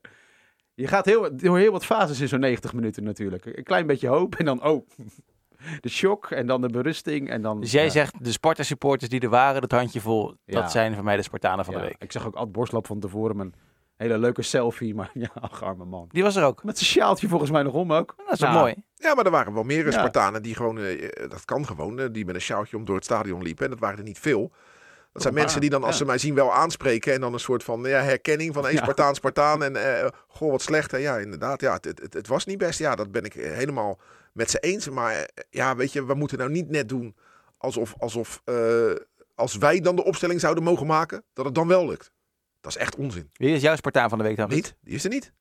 je 0.73 0.87
gaat 0.87 1.05
heel, 1.05 1.37
door 1.37 1.57
heel 1.57 1.71
wat 1.71 1.85
fases 1.85 2.19
in 2.19 2.27
zo'n 2.27 2.39
90 2.39 2.73
minuten 2.73 3.03
natuurlijk. 3.03 3.45
Een 3.45 3.63
klein 3.63 3.87
beetje 3.87 4.07
hoop 4.07 4.35
en 4.35 4.45
dan, 4.45 4.63
oh, 4.63 4.87
de 5.81 5.89
shock 5.89 6.31
en 6.31 6.47
dan 6.47 6.61
de 6.61 6.69
berusting. 6.69 7.29
En 7.29 7.41
dan, 7.41 7.59
Dus 7.59 7.71
jij 7.71 7.83
ja. 7.83 7.89
zegt, 7.89 8.23
de 8.23 8.31
Sparta-supporters 8.31 9.09
die 9.09 9.19
er 9.19 9.29
waren, 9.29 9.61
dat 9.61 9.71
handje 9.71 10.01
vol, 10.01 10.35
Ja. 10.45 10.61
dat 10.61 10.71
zijn 10.71 10.95
voor 10.95 11.03
mij 11.03 11.15
de 11.15 11.21
Spartanen 11.21 11.65
van 11.65 11.73
Ja, 11.73 11.79
de 11.79 11.85
week. 11.85 11.95
Ik 12.01 12.11
zag 12.11 12.25
ook 12.27 12.35
Ad 12.35 12.51
Borstlap 12.51 12.87
van 12.87 12.99
tevoren 12.99 13.39
een 13.39 13.53
hele 13.95 14.17
leuke 14.17 14.41
selfie. 14.41 14.95
Maar 14.95 15.09
ja, 15.23 15.29
ach, 15.33 15.63
arme 15.63 15.85
man. 15.85 16.05
Die 16.11 16.23
was 16.23 16.35
er 16.35 16.43
ook. 16.43 16.63
Met 16.63 16.77
zijn 16.77 16.89
sjaaltje 16.89 17.27
volgens 17.27 17.51
mij 17.51 17.63
nog 17.63 17.73
om 17.73 17.93
ook. 17.93 18.13
Dat 18.17 18.33
is 18.33 18.39
wel 18.39 18.49
Nou, 18.49 18.61
mooi. 18.61 18.75
Ja, 18.95 19.13
maar 19.15 19.25
er 19.25 19.31
waren 19.31 19.53
wel 19.53 19.63
meer 19.63 19.85
Ja. 19.85 19.91
Spartanen 19.91 20.41
die 20.41 20.55
gewoon, 20.55 20.79
eh, 20.79 21.29
dat 21.29 21.45
kan 21.45 21.65
gewoon, 21.65 21.99
eh, 21.99 22.07
die 22.11 22.25
met 22.25 22.35
een 22.35 22.41
sjaaltje 22.41 22.77
om 22.77 22.85
door 22.85 22.95
het 22.95 23.05
stadion 23.05 23.41
liepen. 23.43 23.63
En 23.65 23.69
dat 23.71 23.79
waren 23.79 23.97
er 23.97 24.03
niet 24.03 24.19
veel. 24.19 24.51
Dat 25.17 25.25
zijn 25.25 25.35
Een 25.37 25.43
mensen 25.43 25.61
die 25.61 25.69
dan, 25.69 25.83
als 25.83 25.97
ze 25.97 26.05
mij 26.05 26.17
zien, 26.17 26.35
wel 26.35 26.53
aanspreken. 26.53 27.13
En 27.13 27.21
dan 27.21 27.33
een 27.33 27.39
soort 27.39 27.63
van 27.63 27.81
ja, 27.83 28.01
herkenning 28.01 28.53
van 28.53 28.71
Ja. 28.71 28.77
Spartaan, 28.77 29.15
Spartaan. 29.15 29.63
En 29.63 30.01
eh, 30.01 30.07
goh, 30.27 30.51
wat 30.51 30.61
slecht. 30.61 30.91
hè. 30.91 30.97
Ja, 30.97 31.17
inderdaad. 31.17 31.61
Ja, 31.61 31.73
het, 31.73 31.85
het, 32.01 32.13
het 32.13 32.27
was 32.27 32.45
niet 32.45 32.57
best. 32.57 32.79
Ja, 32.79 32.95
dat 32.95 33.11
ben 33.11 33.23
ik 33.23 33.35
eh, 33.35 33.51
helemaal 33.51 33.99
met 34.33 34.49
ze 34.49 34.59
eens. 34.59 34.89
Maar 34.89 35.13
eh, 35.13 35.23
ja, 35.49 35.75
weet 35.75 35.93
je, 35.93 36.05
we 36.05 36.13
moeten 36.13 36.37
nou 36.37 36.49
niet 36.49 36.69
net 36.69 36.89
doen 36.89 37.15
alsof, 37.57 37.95
alsof 37.97 38.41
als 39.35 39.55
wij 39.55 39.79
dan 39.79 39.95
de 39.95 40.03
opstelling 40.03 40.39
zouden 40.39 40.63
mogen 40.63 40.87
maken, 40.87 41.23
dat 41.33 41.45
het 41.45 41.55
dan 41.55 41.67
wel 41.67 41.87
lukt. 41.87 42.11
Dat 42.61 42.71
is 42.71 42.77
echt 42.77 42.95
onzin. 42.95 43.29
Wie 43.33 43.55
is 43.55 43.61
jouw 43.61 43.75
Spartaan 43.75 44.09
van 44.09 44.17
de 44.17 44.23
week 44.23 44.37
dan? 44.37 44.49
Niet? 44.49 44.75
Die 44.81 44.95
is 44.95 45.03
er 45.03 45.09
niet. 45.09 45.33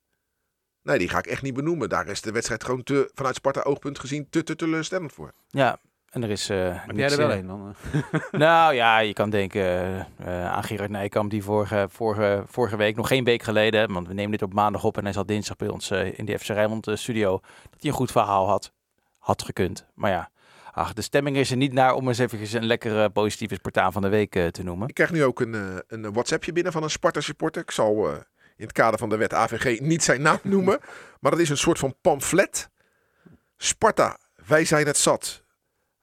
Nee, 0.82 0.98
die 0.98 1.08
ga 1.08 1.18
ik 1.18 1.26
echt 1.26 1.42
niet 1.42 1.54
benoemen. 1.54 1.88
Daar 1.88 2.08
is 2.08 2.20
de 2.20 2.32
wedstrijd 2.32 2.64
gewoon 2.64 2.82
te, 2.82 3.10
vanuit 3.14 3.34
Sparta 3.34 3.60
oogpunt 3.60 3.98
gezien 3.98 4.26
te, 4.30 4.42
te 4.42 4.56
teleurstellend 4.56 5.12
voor. 5.12 5.32
Ja, 5.48 5.78
En 6.10 6.22
er 6.22 6.30
is. 6.30 6.48
eh 6.48 6.86
Heb 6.86 6.96
jij 6.96 7.10
er 7.10 7.16
wel 7.16 7.32
een 7.32 7.46
dan? 7.46 7.74
Nou 8.30 8.74
ja, 8.74 8.98
je 8.98 9.12
kan 9.12 9.30
denken 9.30 9.62
eh, 10.18 10.52
aan 10.52 10.64
Gerard 10.64 10.90
Nijkamp, 10.90 11.30
die 11.30 11.42
vorige, 11.42 11.86
vorige, 11.90 12.42
vorige 12.46 12.76
week, 12.76 12.96
nog 12.96 13.08
geen 13.08 13.24
week 13.24 13.42
geleden, 13.42 13.92
want 13.92 14.08
we 14.08 14.14
nemen 14.14 14.30
dit 14.30 14.42
op 14.42 14.52
maandag 14.54 14.84
op 14.84 14.96
en 14.96 15.04
hij 15.04 15.12
zat 15.12 15.28
dinsdag 15.28 15.56
bij 15.56 15.68
ons 15.68 15.90
eh, 15.90 16.18
in 16.18 16.24
de 16.24 16.38
FC 16.38 16.46
Rijnmond 16.48 16.88
studio, 16.94 17.30
dat 17.70 17.80
hij 17.80 17.90
een 17.90 17.96
goed 17.96 18.10
verhaal 18.10 18.48
had. 18.48 18.72
Had 19.18 19.42
gekund. 19.42 19.86
Maar 19.94 20.10
ja, 20.10 20.30
ach, 20.72 20.92
de 20.92 21.02
stemming 21.02 21.36
is 21.36 21.50
er 21.50 21.56
niet 21.56 21.72
naar 21.72 21.94
om 21.94 22.08
eens 22.08 22.18
even 22.18 22.56
een 22.56 22.66
lekkere 22.66 23.10
positieve 23.10 23.54
Spartaan 23.54 23.92
van 23.92 24.02
de 24.02 24.08
week 24.08 24.30
te 24.50 24.62
noemen. 24.62 24.88
Ik 24.88 24.94
krijg 24.94 25.12
nu 25.12 25.24
ook 25.24 25.40
een, 25.40 25.82
een 25.88 26.12
WhatsAppje 26.12 26.52
binnen 26.52 26.72
van 26.72 26.82
een 26.82 26.90
Sparta 26.90 27.20
supporter. 27.20 27.62
Ik 27.62 27.70
zal 27.70 28.08
eh, 28.08 28.14
in 28.56 28.64
het 28.64 28.72
kader 28.72 28.98
van 28.98 29.08
de 29.08 29.16
wet 29.16 29.34
AVG 29.34 29.80
niet 29.80 30.02
zijn 30.04 30.22
naam 30.22 30.38
noemen. 30.42 30.78
Maar 31.20 31.30
dat 31.30 31.40
is 31.40 31.48
een 31.48 31.56
soort 31.56 31.78
van 31.78 31.94
pamflet. 32.00 32.70
Sparta, 33.56 34.18
wij 34.46 34.64
zijn 34.64 34.86
het 34.86 34.96
zat. 34.96 35.44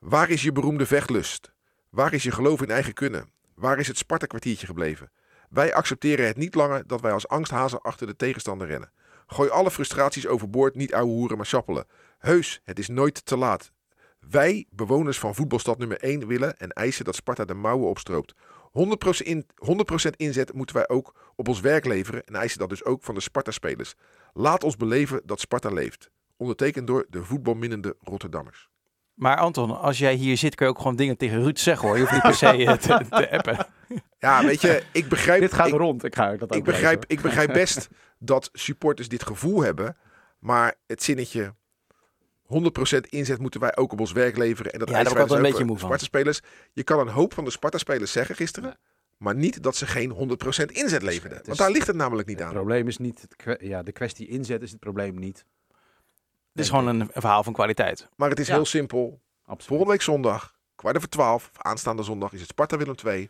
Waar 0.04 0.30
is 0.30 0.42
je 0.42 0.52
beroemde 0.52 0.86
vechtlust? 0.86 1.52
Waar 1.90 2.14
is 2.14 2.24
je 2.24 2.32
geloof 2.32 2.62
in 2.62 2.70
eigen 2.70 2.94
kunnen? 2.94 3.30
Waar 3.56 3.80
is 3.80 3.88
het 3.88 3.98
Sparta-kwartiertje 3.98 4.66
gebleven? 4.66 5.12
Wij 5.50 5.74
accepteren 5.74 6.28
het 6.28 6.38
niet 6.38 6.56
langer 6.56 6.88
dat 6.88 7.02
wij 7.02 7.12
als 7.12 7.28
angsthazen 7.28 7.82
achter 7.82 8.08
de 8.08 8.16
tegenstander 8.16 8.68
rennen. 8.68 8.92
Gooi 9.28 9.50
alle 9.50 9.72
frustraties 9.72 10.28
overboord, 10.28 10.76
niet 10.76 10.94
ouwe 10.94 11.12
hoeren, 11.12 11.38
maar 11.38 11.46
chappelen. 11.46 11.86
Heus, 12.18 12.62
het 12.64 12.80
is 12.80 12.88
nooit 12.88 13.26
te 13.26 13.38
laat. 13.38 13.72
Wij, 14.30 14.66
bewoners 14.70 15.20
van 15.20 15.36
voetbalstad 15.36 15.78
nummer 15.78 15.98
1, 15.98 16.28
willen 16.28 16.58
en 16.58 16.70
eisen 16.70 17.06
dat 17.06 17.16
Sparta 17.16 17.46
de 17.46 17.54
mouwen 17.54 17.90
opstroopt. 17.90 18.34
100% 18.72 19.28
in- 19.28 19.48
100% 19.56 20.16
inzet 20.16 20.54
moeten 20.54 20.76
wij 20.76 20.90
ook 20.90 21.34
op 21.36 21.48
ons 21.48 21.60
werk 21.60 21.86
leveren 21.86 22.24
en 22.24 22.36
eisen 22.36 22.60
dat 22.60 22.70
dus 22.70 22.84
ook 22.84 23.04
van 23.04 23.16
de 23.16 23.22
Sparta-spelers. 23.22 23.96
Laat 24.34 24.64
ons 24.64 24.76
beleven 24.76 25.22
dat 25.26 25.40
Sparta 25.40 25.70
leeft. 25.70 26.10
Ondertekend 26.38 26.88
door 26.88 27.06
de 27.10 27.24
voetbalminnende 27.24 27.96
Rotterdammers. 28.00 28.72
Maar 29.14 29.38
Anton, 29.38 29.80
als 29.80 29.98
jij 29.98 30.14
hier 30.14 30.38
zit, 30.38 30.56
kun 30.56 30.66
je 30.66 30.72
ook 30.72 30.78
gewoon 30.78 30.96
dingen 30.96 31.18
tegen 31.18 31.44
Ruud 31.44 31.58
zeggen 31.58 31.88
hoor. 31.88 31.98
Je 31.98 32.02
hoeft 32.02 32.14
niet 32.14 32.22
per 32.22 32.34
se 32.34 32.66
eh, 32.66 32.74
te, 32.74 33.06
te 33.10 33.32
appen. 33.32 33.68
Ja, 34.20 34.46
weet 34.46 34.62
je, 34.62 34.84
ik 34.92 35.10
begrijp... 35.10 35.42
Dit 35.42 35.54
gaat 35.54 35.68
ik, 35.68 35.74
rond. 35.74 36.04
Ik 36.04 36.16
ga 36.16 36.32
dat 36.32 36.42
ook 36.42 36.58
ik, 36.58 36.64
begrijp, 36.64 36.96
lezen, 36.96 37.10
ik 37.10 37.22
begrijp 37.22 37.54
best 37.54 37.90
dat 38.20 38.50
supporters 38.54 39.08
dit 39.08 39.24
gevoel 39.24 39.62
hebben. 39.62 39.98
Maar 40.40 40.76
het 40.88 41.04
zinnetje 41.04 41.54
100% 42.44 43.00
inzet 43.10 43.40
moeten 43.40 43.60
wij 43.60 43.76
ook 43.76 43.92
op 43.92 44.00
ons 44.00 44.12
werk 44.12 44.38
leveren. 44.38 44.72
En 44.72 44.80
dat 44.80 44.88
Ja, 44.88 44.94
daar 44.96 45.04
dus 45.04 45.14
wel 45.14 45.24
ook 45.24 45.32
een 45.32 45.42
beetje 45.42 45.66
moe 45.66 45.78
van. 45.78 45.86
Sparta-spelers. 45.86 46.42
Je 46.74 46.84
kan 46.84 47.00
een 47.00 47.14
hoop 47.14 47.34
van 47.34 47.44
de 47.44 47.52
Sparta-spelers 47.52 48.12
zeggen 48.12 48.36
gisteren. 48.36 48.78
Maar 49.18 49.36
niet 49.36 49.64
dat 49.64 49.76
ze 49.76 49.88
geen 49.88 50.14
100% 50.14 50.66
inzet 50.66 51.02
leverden. 51.02 51.38
Het 51.38 51.48
Want 51.48 51.60
daar 51.60 51.72
ligt 51.72 51.88
het 51.88 51.96
namelijk 51.96 52.28
niet 52.28 52.40
Het 52.40 52.48
aan. 52.48 52.54
probleem 52.54 52.88
is 52.88 52.98
niet, 52.98 53.22
het 53.22 53.62
ja, 53.62 53.84
de 53.84 53.92
kwestie 53.92 54.28
inzet 54.28 54.62
is 54.62 54.72
het 54.72 54.80
probleem 54.80 55.20
niet. 55.20 55.46
Het 56.54 56.62
is 56.64 56.70
gewoon 56.70 56.88
een, 56.88 57.00
een 57.00 57.10
verhaal 57.22 57.44
van 57.44 57.54
kwaliteit. 57.54 58.08
Maar 58.16 58.30
het 58.30 58.40
is 58.40 58.48
Ja. 58.48 58.54
heel 58.54 58.66
simpel. 58.66 59.22
Absoluut. 59.42 59.66
Volgende 59.68 59.92
week 59.92 60.02
zondag, 60.02 60.56
kwart 60.76 60.96
over 60.96 61.10
twaalf, 61.10 61.50
aanstaande 61.58 62.04
zondag, 62.04 62.34
is 62.34 62.40
het 62.40 62.50
Sparta 62.50 62.78
Willem 62.78 62.96
2. 62.96 63.30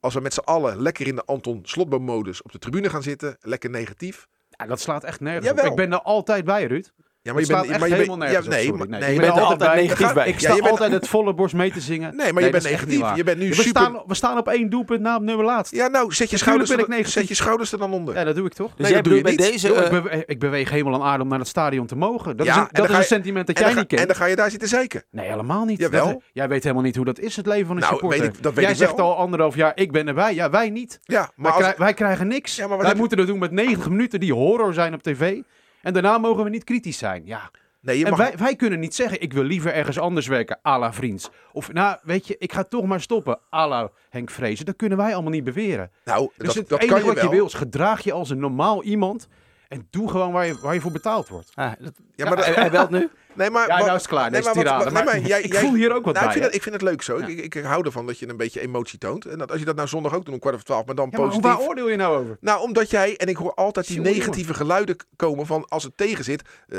Als 0.00 0.14
we 0.14 0.20
met 0.20 0.34
z'n 0.34 0.40
allen 0.40 0.82
lekker 0.82 1.06
in 1.06 1.14
de 1.14 1.24
Anton 1.24 1.60
Slotboom-modus 1.62 2.42
op 2.42 2.52
de 2.52 2.58
tribune 2.58 2.90
gaan 2.90 3.02
zitten, 3.02 3.36
lekker 3.40 3.70
negatief. 3.70 4.26
Ja, 4.50 4.66
dat 4.66 4.80
slaat 4.80 5.04
echt 5.04 5.20
nergens 5.20 5.46
Jawel. 5.46 5.64
op. 5.64 5.70
Ik 5.70 5.76
ben 5.76 5.92
er 5.92 6.02
altijd 6.02 6.44
bij, 6.44 6.64
Ruud. 6.66 6.86
Ja, 7.28 7.78
maar 7.78 7.88
je 7.88 7.94
helemaal 7.94 8.16
bent, 8.16 8.18
nergens 8.18 8.32
ja, 8.32 8.38
op, 8.38 8.48
nee, 8.48 8.62
sorry. 8.64 8.78
maar- 8.78 8.88
Nee, 8.88 9.00
nee, 9.00 9.08
ik 9.08 9.14
je 9.14 9.20
ben 9.20 9.34
bent 9.34 9.46
altijd 9.46 9.74
negatief 9.74 10.12
bij. 10.12 10.26
Ik 10.28 10.32
Ja, 10.34 10.38
sta 10.40 10.48
je 10.54 10.58
bent- 10.58 10.70
altijd 10.70 10.92
het 10.92 11.08
volle 11.08 11.34
borst 11.34 11.54
mee 11.54 11.72
te 11.72 11.80
zingen. 11.80 12.16
Nee, 12.16 12.32
maar 12.32 12.42
je 12.42 12.50
bent 12.50 12.62
dat 12.62 12.72
negatief. 12.72 13.16
Je 13.16 13.24
bent 13.24 13.38
nu 13.38 13.48
we, 13.48 13.54
super- 13.54 13.68
staan, 13.82 14.02
we 14.06 14.14
staan 14.14 14.38
op 14.38 14.48
één 14.48 14.70
doelpunt 14.70 15.00
na 15.00 15.16
op 15.16 15.22
nummer 15.22 15.44
laatst. 15.44 15.72
Ja, 15.74 15.82
Ja, 15.84 15.88
nou, 15.88 16.12
zet 16.12 16.30
je, 16.30 16.36
schouders 16.36 16.70
ben 16.76 16.88
er, 16.98 17.06
zet 17.06 17.28
je 17.28 17.34
schouders 17.34 17.72
er 17.72 17.78
dan 17.78 17.92
onder. 17.92 18.24
dat 18.24 18.34
doe 18.36 18.46
ik 18.46 18.52
toch? 18.52 18.70
Dus 18.70 18.76
Nee, 18.78 18.86
jij 18.86 18.96
dat 18.96 19.04
doe 19.04 19.14
je 19.16 19.22
bij 19.22 19.30
niet. 19.30 19.40
deze... 19.40 19.68
Ik, 19.68 20.06
eh, 20.06 20.20
ik 20.26 20.38
beweeg 20.38 20.70
helemaal 20.70 20.94
aan 20.94 21.02
aarde 21.08 21.22
om 21.22 21.28
naar 21.28 21.38
het 21.38 21.48
stadion 21.48 21.86
te 21.86 21.96
mogen. 21.96 22.36
Dat 22.36 22.46
Ja, 22.46 22.52
is 22.52 22.58
en 22.58 22.64
een, 22.64 22.68
dat 22.72 22.84
is 22.88 22.92
een 22.94 22.98
je- 23.00 23.04
sentiment 23.06 23.46
dat 23.46 23.58
jij 23.58 23.66
niet 23.66 23.74
ga, 23.76 23.80
en 23.80 23.86
kent. 23.86 24.06
dan 24.06 24.16
ga 24.16 24.24
je 24.24 24.36
daar 24.36 24.50
zitten 24.50 24.68
zeiken. 24.68 25.04
Nee, 25.10 25.28
helemaal 25.28 25.64
niet. 25.64 25.78
Jawel. 25.78 26.06
Dat- 26.06 26.22
jij 26.32 26.48
weet 26.48 26.62
helemaal 26.62 26.84
niet 26.84 26.96
hoe 26.96 27.04
dat 27.04 27.18
is, 27.18 27.36
het 27.36 27.46
leven 27.46 27.66
van 27.66 27.76
een 27.76 27.82
Nou, 27.82 27.92
supporter. 27.94 28.20
weet 28.20 28.34
ik- 28.36 28.42
dat 28.42 28.54
weet 28.54 28.64
jij 28.64 28.74
zegt 28.74 29.00
al 29.00 29.16
anderhalf 29.16 29.54
jaar, 29.54 29.72
ik 29.74 29.92
ben 29.92 30.08
erbij. 30.08 30.34
Ja, 30.34 30.50
wij 30.50 30.70
niet. 30.70 30.98
Ja, 31.02 31.30
Wij, 31.76 31.94
krijgen 31.94 32.28
niks. 32.28 32.56
Ja, 32.56 32.76
wij 32.76 32.94
moeten 32.94 33.18
het 33.18 33.26
doen 33.26 33.38
met 33.38 33.50
90 33.50 33.88
minuten 33.88 34.20
die 34.20 34.32
horror 34.32 34.74
zijn 34.74 34.94
op 34.94 35.02
tv. 35.02 35.40
En 35.82 35.92
daarna 35.92 36.18
mogen 36.18 36.44
we 36.44 36.50
niet 36.50 36.64
kritisch 36.64 36.98
zijn. 36.98 37.22
Ja. 37.26 37.50
nee, 37.80 37.98
je 37.98 38.04
En 38.04 38.10
mag, 38.10 38.18
wij, 38.18 38.36
wij 38.36 38.56
kunnen 38.56 38.80
niet 38.80 38.94
zeggen, 38.94 39.20
ik 39.22 39.32
wil 39.32 39.42
liever 39.42 39.72
ergens 39.72 39.98
anders 39.98 40.26
werken, 40.26 40.58
à 40.66 40.78
la 40.78 40.92
Vriends. 40.92 41.30
Of, 41.52 41.72
nou, 41.72 41.98
weet 42.02 42.26
je, 42.26 42.36
ik 42.38 42.52
ga 42.52 42.64
toch 42.64 42.84
maar 42.86 43.00
stoppen, 43.00 43.38
à 43.54 43.68
la 43.68 43.90
Henk 44.10 44.30
Vrezen. 44.30 44.64
Dat 44.66 44.76
kunnen 44.76 44.98
wij 44.98 45.12
allemaal 45.14 45.32
niet 45.32 45.44
beweren. 45.44 45.90
nou, 46.04 46.30
Dus 46.36 46.46
dat, 46.46 46.54
het 46.56 46.68
dat 46.68 46.78
enige 46.80 46.94
kan 46.94 47.02
je 47.02 47.06
wat 47.08 47.16
je 47.22 47.28
wel. 47.28 47.36
wil 47.36 47.46
is 47.46 47.54
gedraag 47.54 48.00
je 48.04 48.12
als 48.12 48.30
een 48.30 48.38
normaal 48.38 48.82
iemand. 48.82 49.28
En 49.68 49.86
doe 49.90 50.10
gewoon 50.10 50.32
waar 50.32 50.46
je, 50.46 50.58
waar 50.60 50.74
je 50.74 50.80
voor 50.80 50.92
betaald 50.92 51.28
wordt. 51.28 51.50
ah, 51.54 51.72
dat- 51.78 51.92
Ja, 52.14 52.24
maar 52.28 52.36
dat- 52.36 52.44
hij, 52.44 52.54
hij 52.54 52.70
belt 52.70 52.90
nu. 52.90 53.08
nee, 53.38 53.50
maar, 53.50 53.68
Ja, 53.68 53.76
nou 53.78 53.86
is 53.88 53.92
het 53.94 54.06
klaar, 54.06 54.30
nee, 54.30 54.30
deze 54.30 54.44
maar 54.44 54.54
wat- 54.54 54.64
tirade. 54.64 54.84
wat- 54.84 54.92
nee, 54.92 55.02
Maar 55.04 55.14
maar 55.20 55.28
jij- 55.28 55.40
ik 55.42 55.52
jij- 55.52 55.60
voel 55.60 55.74
hier 55.74 55.94
ook 55.94 56.04
wat 56.04 56.14
nou, 56.14 56.26
bij, 56.26 56.26
ik, 56.26 56.32
vind 56.32 56.44
het, 56.44 56.54
ik 56.54 56.62
vind 56.62 56.74
het 56.74 56.84
leuk 56.84 57.02
zo. 57.02 57.18
Ja. 57.18 57.26
Ik, 57.26 57.38
ik, 57.38 57.54
ik 57.54 57.64
hou 57.64 57.84
ervan 57.86 58.06
dat 58.06 58.18
je 58.18 58.28
een 58.28 58.36
beetje 58.36 58.60
emotie 58.60 58.98
toont. 58.98 59.24
En 59.24 59.38
dat 59.38 59.50
als 59.50 59.58
je 59.60 59.64
dat 59.66 59.76
nou 59.76 59.88
zondag 59.88 60.14
ook 60.14 60.24
doet 60.24 60.34
om 60.34 60.40
kwart 60.40 60.54
over 60.54 60.66
twaalf, 60.66 60.86
maar 60.86 60.94
dan 60.94 61.08
Ja, 61.10 61.18
maar 61.18 61.20
hoe, 61.28 61.40
positief. 61.40 61.58
waar 61.58 61.68
oordeel 61.68 61.88
je 61.88 61.96
nou 61.96 62.16
over? 62.22 62.36
Nou, 62.40 62.60
omdat 62.62 62.90
jij, 62.90 63.16
en 63.16 63.26
ik 63.28 63.36
hoor 63.36 63.54
altijd 63.54 63.86
die 63.86 64.00
negatieve 64.00 64.54
geluiden 64.54 64.96
komen 65.16 65.46
van 65.46 65.64
als 65.68 65.82
het 65.82 65.96
tegen 65.96 66.24
zit. 66.24 66.42
eh, 66.68 66.78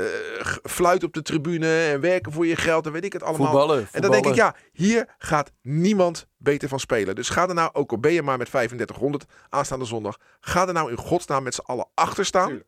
fluit 0.62 1.04
op 1.04 1.12
de 1.12 1.22
tribune 1.22 1.82
en 1.92 2.00
werken 2.00 2.32
voor 2.32 2.46
je 2.46 2.56
geld 2.56 2.86
en 2.86 2.92
weet 2.92 3.04
ik 3.04 3.12
het 3.12 3.22
allemaal. 3.22 3.46
Voetballen, 3.46 3.88
En 3.92 4.02
dan 4.02 4.10
denk 4.10 4.26
ik, 4.26 4.34
ja, 4.34 4.54
hier 4.72 5.08
gaat 5.18 5.50
niemand 5.62 6.26
beter 6.36 6.68
van 6.68 6.80
spelen. 6.80 7.14
Dus 7.14 7.28
ga 7.28 7.48
er 7.48 7.54
nou, 7.54 7.70
ook 7.72 7.90
al 7.90 7.98
ben 7.98 8.12
je 8.12 8.22
maar 8.22 8.38
met 8.38 8.50
3500 8.50 9.24
aanstaande 9.48 9.84
zondag, 9.84 10.16
ga 10.40 10.66
er 10.66 10.72
nou 10.72 10.90
in 10.90 10.96
godsnaam 10.96 11.42
met 11.42 11.54
z'n 11.54 11.60
allen 11.64 11.86
achter 11.94 12.24
staan. 12.24 12.62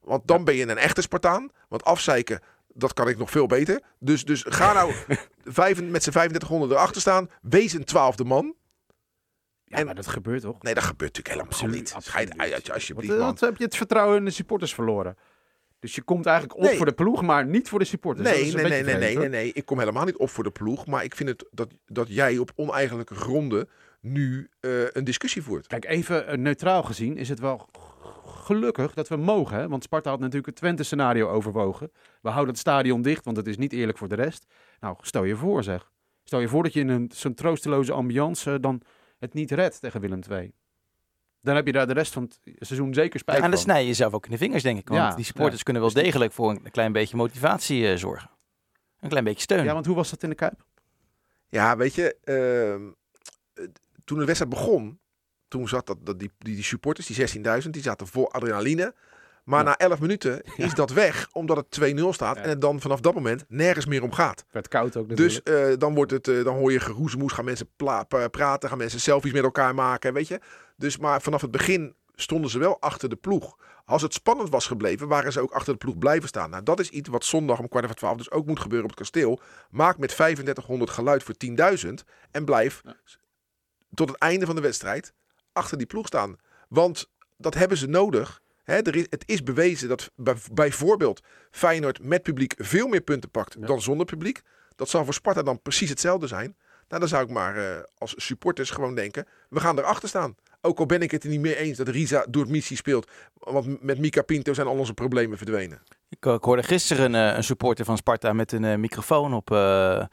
Want 0.00 0.26
dan 0.26 0.44
ben 0.44 0.54
je 0.54 0.68
een 0.68 0.78
echte 0.78 1.00
Spartaan. 1.02 1.48
Want 1.68 1.84
afzeiken, 1.84 2.40
dat 2.74 2.92
kan 2.92 3.08
ik 3.08 3.18
nog 3.18 3.30
veel 3.30 3.46
beter. 3.46 3.80
Dus, 3.98 4.24
dus 4.24 4.44
ga 4.48 4.72
nou 4.72 4.92
vijf, 5.44 5.82
met 5.82 6.02
z'n 6.02 6.10
3500 6.10 6.72
erachter 6.72 7.00
staan. 7.00 7.30
Wees 7.42 7.72
een 7.72 7.84
twaalfde 7.84 8.24
man. 8.24 8.54
Ja, 9.64 9.76
En- 9.78 9.86
maar 9.86 9.94
dat 9.94 10.06
gebeurt 10.06 10.42
toch? 10.42 10.62
Nee, 10.62 10.74
dat 10.74 10.82
gebeurt 10.82 11.16
natuurlijk 11.16 11.28
helemaal 11.28 11.52
Absoluut, 11.52 11.94
niet. 11.96 12.08
Ga 12.08 12.20
je, 12.20 12.28
uit- 12.36 12.50
Want, 12.52 12.72
alsjeblieft, 12.72 13.12
eh, 13.12 13.18
man. 13.18 13.26
wat 13.26 13.40
heb 13.40 13.56
je 13.56 13.64
het 13.64 13.76
vertrouwen 13.76 14.16
in 14.16 14.24
de 14.24 14.30
supporters 14.30 14.74
verloren? 14.74 15.16
Dus 15.78 15.94
je 15.94 16.02
komt 16.02 16.26
eigenlijk 16.26 16.58
op 16.58 16.64
Nee. 16.64 16.76
voor 16.76 16.86
de 16.86 16.92
ploeg, 16.92 17.22
maar 17.22 17.46
niet 17.46 17.68
voor 17.68 17.78
de 17.78 17.84
supporters. 17.84 18.28
Nee, 18.28 18.42
nee, 18.54 18.64
nee, 18.64 18.82
nee, 18.82 18.96
nee, 18.96 19.16
nee, 19.16 19.28
nee. 19.28 19.52
Ik 19.52 19.64
kom 19.66 19.78
helemaal 19.78 20.04
niet 20.04 20.16
op 20.16 20.30
voor 20.30 20.44
de 20.44 20.50
ploeg. 20.50 20.86
Maar 20.86 21.04
ik 21.04 21.14
vind 21.14 21.28
het 21.28 21.46
dat, 21.50 21.68
dat 21.86 22.08
jij 22.08 22.38
op 22.38 22.50
oneigenlijke 22.54 23.14
gronden 23.14 23.68
nu 24.00 24.48
eh, 24.60 24.70
een 24.90 25.04
discussie 25.04 25.42
voert. 25.42 25.66
Kijk, 25.66 25.84
even 25.84 26.26
eh, 26.26 26.36
neutraal 26.38 26.82
gezien 26.82 27.16
is 27.16 27.28
het 27.28 27.40
wel 27.40 27.68
gelukkig 28.42 28.94
dat 28.94 29.08
we 29.08 29.16
mogen. 29.16 29.56
Hè? 29.56 29.68
Want 29.68 29.82
Sparta 29.82 30.10
had 30.10 30.18
natuurlijk 30.18 30.46
het 30.46 30.56
Twente-scenario 30.56 31.28
overwogen. 31.28 31.92
We 32.20 32.28
houden 32.28 32.50
het 32.50 32.58
stadion 32.58 33.02
dicht, 33.02 33.24
want 33.24 33.36
het 33.36 33.46
is 33.46 33.56
niet 33.56 33.72
eerlijk 33.72 33.98
voor 33.98 34.08
de 34.08 34.14
rest. 34.14 34.46
Nou, 34.80 34.96
stel 35.00 35.24
je 35.24 35.36
voor 35.36 35.62
zeg. 35.62 35.90
Stel 36.24 36.40
je 36.40 36.48
voor 36.48 36.62
dat 36.62 36.72
je 36.72 36.80
in 36.80 36.88
een, 36.88 37.10
zo'n 37.14 37.34
troosteloze 37.34 37.92
ambiance 37.92 38.52
eh, 38.52 38.56
dan 38.60 38.82
het 39.18 39.34
niet 39.34 39.50
redt 39.50 39.80
tegen 39.80 40.00
Willem 40.00 40.20
II. 40.30 40.52
Dan 41.40 41.54
heb 41.54 41.66
je 41.66 41.72
daar 41.72 41.86
de 41.86 41.92
rest 41.92 42.12
van 42.12 42.22
het 42.22 42.40
seizoen 42.58 42.94
zeker 42.94 43.20
spijt 43.20 43.36
en 43.36 43.42
dan 43.42 43.52
van. 43.52 43.62
snij 43.62 43.80
je 43.80 43.86
jezelf 43.86 44.12
ook 44.12 44.24
in 44.24 44.30
de 44.30 44.38
vingers, 44.38 44.62
denk 44.62 44.78
ik. 44.78 44.88
Want 44.88 45.00
Ja, 45.00 45.14
die 45.14 45.24
supporters 45.24 45.58
ja. 45.58 45.62
kunnen 45.62 45.82
wel 45.82 45.92
degelijk 45.92 46.32
voor 46.32 46.50
een 46.50 46.70
klein 46.70 46.92
beetje 46.92 47.16
motivatie 47.16 47.88
eh, 47.88 47.96
zorgen. 47.96 48.30
Een 49.00 49.08
klein 49.08 49.24
beetje 49.24 49.40
steun. 49.42 49.64
Ja, 49.64 49.72
want 49.72 49.86
hoe 49.86 49.96
was 49.96 50.10
dat 50.10 50.22
in 50.22 50.28
de 50.28 50.34
Kuip? 50.34 50.64
Ja, 51.48 51.76
weet 51.76 51.94
je, 51.94 52.16
ehm, 52.24 52.88
eh, 53.54 53.70
toen 54.04 54.18
de 54.18 54.24
wedstrijd 54.24 54.52
begon, 54.54 54.98
toen 55.52 55.68
zat 55.68 55.86
dat, 55.86 55.96
dat 56.00 56.18
die, 56.18 56.30
die, 56.38 56.54
die 56.54 56.64
supporters, 56.64 57.06
die 57.06 57.42
16.000, 57.62 57.70
die 57.70 57.82
zaten 57.82 58.06
vol 58.06 58.32
adrenaline. 58.32 58.94
Maar 59.44 59.58
Ja. 59.58 59.64
na 59.64 59.76
11 59.76 60.00
minuten 60.00 60.42
is 60.56 60.74
dat 60.74 60.90
weg, 60.92 61.28
omdat 61.32 61.56
het 61.56 61.94
2-0 61.98 62.08
staat 62.08 62.36
Ja. 62.36 62.42
en 62.42 62.48
het 62.48 62.60
dan 62.60 62.80
vanaf 62.80 63.00
dat 63.00 63.14
moment 63.14 63.44
nergens 63.48 63.86
meer 63.86 64.02
om 64.02 64.12
gaat. 64.12 64.44
Werd 64.50 64.68
koud 64.68 64.96
ook 64.96 65.08
natuurlijk. 65.08 65.44
Dus 65.44 65.54
eh, 65.70 65.78
dan, 65.78 65.94
wordt 65.94 66.10
het, 66.10 66.28
eh, 66.28 66.44
dan 66.44 66.54
hoor 66.56 66.72
je 66.72 66.80
geroezemoes, 66.80 67.32
gaan 67.32 67.44
mensen 67.44 67.68
praten, 68.30 68.68
gaan 68.68 68.78
mensen 68.78 69.00
selfies 69.00 69.32
met 69.32 69.42
elkaar 69.42 69.74
maken, 69.74 70.12
weet 70.12 70.28
je. 70.28 70.40
Dus 70.76 70.98
maar 70.98 71.22
vanaf 71.22 71.40
het 71.40 71.50
begin 71.50 71.94
stonden 72.14 72.50
ze 72.50 72.58
wel 72.58 72.80
achter 72.80 73.08
de 73.08 73.16
ploeg. 73.16 73.56
Als 73.84 74.02
het 74.02 74.14
spannend 74.14 74.50
was 74.50 74.66
gebleven, 74.66 75.08
waren 75.08 75.32
ze 75.32 75.40
ook 75.40 75.52
achter 75.52 75.72
de 75.72 75.78
ploeg 75.78 75.98
blijven 75.98 76.28
staan. 76.28 76.50
Nou, 76.50 76.62
dat 76.62 76.80
is 76.80 76.88
iets 76.90 77.08
wat 77.08 77.24
zondag 77.24 77.58
om 77.58 77.68
kwart 77.68 77.84
over 77.84 77.96
twaalf 77.96 78.16
dus 78.16 78.30
ook 78.30 78.46
moet 78.46 78.60
gebeuren 78.60 78.84
op 78.90 78.90
het 78.90 79.00
kasteel. 79.00 79.40
Maak 79.70 79.98
met 79.98 80.08
3500 80.10 80.90
geluid 80.90 81.22
voor 81.22 81.34
10.000 81.84 81.88
en 82.30 82.44
blijf 82.44 82.82
tot 83.94 84.08
het 84.08 84.18
einde 84.18 84.46
van 84.46 84.54
de 84.54 84.60
wedstrijd 84.60 85.12
achter 85.52 85.78
die 85.78 85.86
ploeg 85.86 86.06
staan. 86.06 86.36
Want 86.68 87.10
dat 87.36 87.54
hebben 87.54 87.76
ze 87.78 87.86
nodig. 87.86 88.40
Er 88.64 88.96
is, 88.96 89.06
het 89.10 89.22
is 89.26 89.42
bewezen 89.42 89.88
dat 89.88 90.10
bij- 90.16 90.36
bijvoorbeeld 90.52 91.20
Feyenoord 91.50 92.02
met 92.02 92.22
publiek 92.22 92.54
veel 92.56 92.86
meer 92.88 93.00
punten 93.00 93.30
pakt 93.30 93.56
Ja. 93.60 93.66
dan 93.66 93.82
zonder 93.82 94.06
publiek. 94.06 94.42
Dat 94.76 94.88
zal 94.88 95.04
voor 95.04 95.14
Sparta 95.14 95.42
dan 95.42 95.62
precies 95.62 95.88
hetzelfde 95.88 96.26
zijn. 96.26 96.56
Nou, 96.88 97.00
dan 97.00 97.08
zou 97.08 97.24
ik 97.24 97.30
maar 97.30 97.56
eh, 97.56 97.82
als 97.98 98.14
supporters 98.16 98.70
gewoon 98.70 98.94
denken, 98.94 99.26
we 99.48 99.60
gaan 99.60 99.78
erachter 99.78 100.08
staan. 100.08 100.34
Ook 100.60 100.78
al 100.78 100.86
ben 100.86 101.02
ik 101.02 101.10
het 101.10 101.24
er 101.24 101.30
niet 101.30 101.40
meer 101.40 101.56
eens 101.56 101.76
dat 101.76 101.88
Risa 101.88 102.26
door 102.28 102.46
missie 102.48 102.76
speelt. 102.76 103.10
Want 103.34 103.82
met 103.82 103.98
Mika 103.98 104.22
Pinto 104.22 104.54
zijn 104.54 104.66
al 104.66 104.76
onze 104.78 104.94
problemen 104.94 105.36
verdwenen. 105.36 105.82
Ik, 106.08 106.24
ik 106.26 106.42
hoorde 106.44 106.62
gisteren 106.62 107.14
een, 107.14 107.30
eh, 107.30 107.36
een 107.36 107.44
supporter 107.44 107.84
van 107.84 107.96
Sparta 107.96 108.32
met 108.32 108.52
een 108.52 108.64
eh, 108.64 108.76
microfoon 108.76 109.34
op 109.34 109.50
eh, 109.50 110.04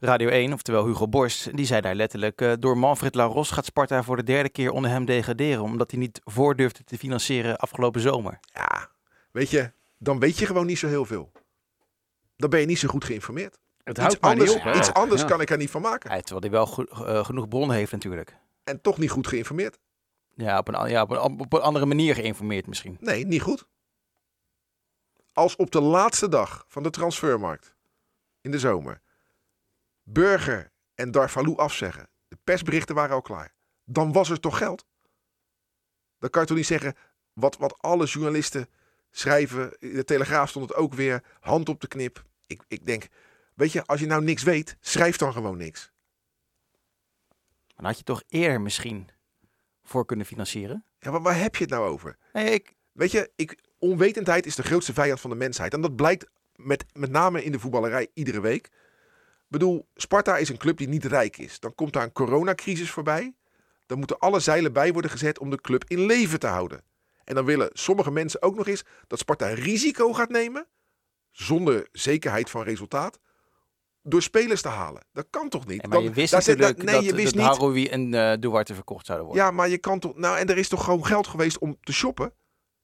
Radio 0.00 0.28
1, 0.28 0.52
oftewel 0.52 0.86
Hugo 0.86 1.08
Borst. 1.08 1.56
Die 1.56 1.66
zei 1.66 1.80
daar 1.80 1.94
letterlijk, 1.94 2.40
eh, 2.40 2.52
door 2.58 2.78
Manfred 2.78 3.14
Laros 3.14 3.50
gaat 3.50 3.64
Sparta 3.64 4.02
voor 4.02 4.16
de 4.16 4.22
derde 4.22 4.48
keer 4.48 4.70
onder 4.70 4.90
hem 4.90 5.04
degraderen. 5.04 5.62
Omdat 5.62 5.90
hij 5.90 6.00
niet 6.00 6.20
voor 6.24 6.56
durfde 6.56 6.84
te 6.84 6.98
financieren 6.98 7.56
afgelopen 7.56 8.00
zomer. 8.00 8.38
Ja, 8.42 8.88
weet 9.30 9.50
je, 9.50 9.72
dan 9.98 10.18
weet 10.18 10.38
je 10.38 10.46
gewoon 10.46 10.66
niet 10.66 10.78
zo 10.78 10.86
heel 10.88 11.04
veel. 11.04 11.32
Dan 12.36 12.50
ben 12.50 12.60
je 12.60 12.66
niet 12.66 12.78
zo 12.78 12.88
goed 12.88 13.04
geïnformeerd. 13.04 13.58
Het 13.84 13.88
Iets 13.98 13.98
houdt 14.06 14.20
maar 14.20 14.30
anders, 14.30 14.50
niet 14.50 14.58
op. 14.58 14.64
hè? 14.72 14.78
iets 14.78 14.92
anders 14.92 15.20
Ja. 15.20 15.26
kan 15.26 15.40
ik 15.40 15.50
er 15.50 15.56
niet 15.56 15.70
van 15.70 15.82
maken. 15.82 16.10
Ja, 16.14 16.20
terwijl 16.20 16.40
hij 16.40 16.50
wel 16.50 16.66
go- 16.66 17.04
eh, 17.04 17.24
genoeg 17.24 17.48
bronnen 17.48 17.76
heeft 17.76 17.92
natuurlijk. 17.92 18.36
En 18.64 18.80
toch 18.80 18.98
niet 18.98 19.10
goed 19.10 19.26
geïnformeerd. 19.26 19.78
Ja, 20.34 20.58
op 20.58 20.68
een, 20.68 20.88
ja 20.90 21.02
op, 21.02 21.10
een, 21.10 21.18
op 21.20 21.52
een 21.52 21.60
andere 21.60 21.86
manier 21.86 22.14
geïnformeerd 22.14 22.66
misschien. 22.66 22.96
Nee, 23.00 23.26
niet 23.26 23.42
goed. 23.42 23.66
Als 25.32 25.56
op 25.56 25.70
de 25.70 25.80
laatste 25.80 26.28
dag 26.28 26.64
van 26.68 26.82
de 26.82 26.90
transfermarkt 26.90 27.74
in 28.40 28.50
de 28.50 28.58
zomer 28.58 29.00
Burger 30.04 30.72
en 30.94 31.10
Darvalou 31.10 31.56
afzeggen, 31.56 32.08
de 32.28 32.38
persberichten 32.44 32.94
waren 32.94 33.14
al 33.14 33.22
klaar, 33.22 33.54
dan 33.84 34.12
was 34.12 34.30
er 34.30 34.40
toch 34.40 34.58
geld? 34.58 34.86
Dan 36.18 36.30
kan 36.30 36.40
je 36.42 36.48
toch 36.48 36.56
niet 36.56 36.66
zeggen 36.66 36.94
wat, 37.32 37.56
wat 37.56 37.78
alle 37.78 38.06
journalisten 38.06 38.68
schrijven. 39.10 39.76
In 39.78 39.94
de 39.94 40.04
Telegraaf 40.04 40.48
stond 40.48 40.68
het 40.68 40.78
ook 40.78 40.94
weer, 40.94 41.22
hand 41.40 41.68
op 41.68 41.80
de 41.80 41.88
knip. 41.88 42.24
Ik, 42.46 42.62
ik 42.68 42.86
denk, 42.86 43.08
weet 43.54 43.72
je, 43.72 43.84
als 43.84 44.00
je 44.00 44.06
nou 44.06 44.24
niks 44.24 44.42
weet, 44.42 44.76
schrijf 44.80 45.16
dan 45.16 45.32
gewoon 45.32 45.56
niks. 45.56 45.92
Dan 47.76 47.84
had 47.84 47.98
je 47.98 48.04
toch 48.04 48.22
eerder 48.28 48.60
misschien 48.60 49.08
voor 49.82 50.04
kunnen 50.04 50.26
financieren. 50.26 50.84
Ja, 50.98 51.10
maar 51.10 51.22
waar 51.22 51.38
heb 51.38 51.56
je 51.56 51.64
het 51.64 51.72
nou 51.72 51.88
over? 51.88 52.16
Nee, 52.32 52.50
ik, 52.50 52.74
Weet 52.94 53.10
je, 53.10 53.30
ik, 53.36 53.58
onwetendheid 53.78 54.46
is 54.46 54.54
de 54.54 54.62
grootste 54.62 54.92
vijand 54.92 55.20
van 55.20 55.30
de 55.30 55.36
mensheid. 55.36 55.72
En 55.74 55.80
dat 55.80 55.96
blijkt 55.96 56.26
met, 56.54 56.84
met 56.92 57.10
name 57.10 57.44
in 57.44 57.52
de 57.52 57.58
voetballerij 57.58 58.08
iedere 58.14 58.40
week. 58.40 58.70
Ik 59.54 59.60
bedoel, 59.60 59.88
Sparta 59.94 60.36
is 60.36 60.48
een 60.48 60.56
club 60.56 60.76
die 60.76 60.88
niet 60.88 61.04
rijk 61.04 61.36
is. 61.36 61.60
Dan 61.60 61.74
komt 61.74 61.92
daar 61.92 62.02
een 62.02 62.12
coronacrisis 62.12 62.90
voorbij. 62.90 63.34
Dan 63.86 63.98
moeten 63.98 64.18
alle 64.18 64.40
zeilen 64.40 64.72
bij 64.72 64.92
worden 64.92 65.10
gezet 65.10 65.38
om 65.38 65.50
de 65.50 65.60
club 65.60 65.84
in 65.86 66.06
leven 66.06 66.38
te 66.38 66.46
houden. 66.46 66.84
En 67.24 67.34
dan 67.34 67.44
willen 67.44 67.70
sommige 67.72 68.10
mensen 68.10 68.42
ook 68.42 68.56
nog 68.56 68.66
eens 68.66 68.84
dat 69.06 69.18
Sparta 69.18 69.46
risico 69.46 70.12
gaat 70.12 70.28
nemen, 70.28 70.66
zonder 71.30 71.88
zekerheid 71.92 72.50
van 72.50 72.62
resultaat, 72.62 73.18
door 74.02 74.22
spelers 74.22 74.62
te 74.62 74.68
halen. 74.68 75.06
Dat 75.12 75.26
kan 75.30 75.48
toch 75.48 75.66
niet? 75.66 75.82
nee, 75.82 75.90
maar 75.90 76.02
je 76.02 76.10
wist 76.10 76.28
zit- 76.28 76.46
natuurlijk 76.46 76.82
nee, 76.82 76.94
dat, 76.94 77.04
je 77.04 77.14
wist 77.14 77.36
dat 77.36 77.72
niet. 77.72 77.88
En 77.88 78.14
eh 78.14 78.40
Duarte 78.40 78.74
verkocht 78.74 79.06
zouden 79.06 79.26
worden. 79.26 79.44
Ja, 79.44 79.50
maar 79.50 79.68
je 79.68 79.78
kan 79.78 79.98
toch. 79.98 80.16
Nou, 80.16 80.38
en 80.38 80.48
er 80.48 80.58
is 80.58 80.68
toch 80.68 80.84
gewoon 80.84 81.06
geld 81.06 81.26
geweest 81.26 81.58
om 81.58 81.76
te 81.80 81.92
shoppen? 81.92 82.32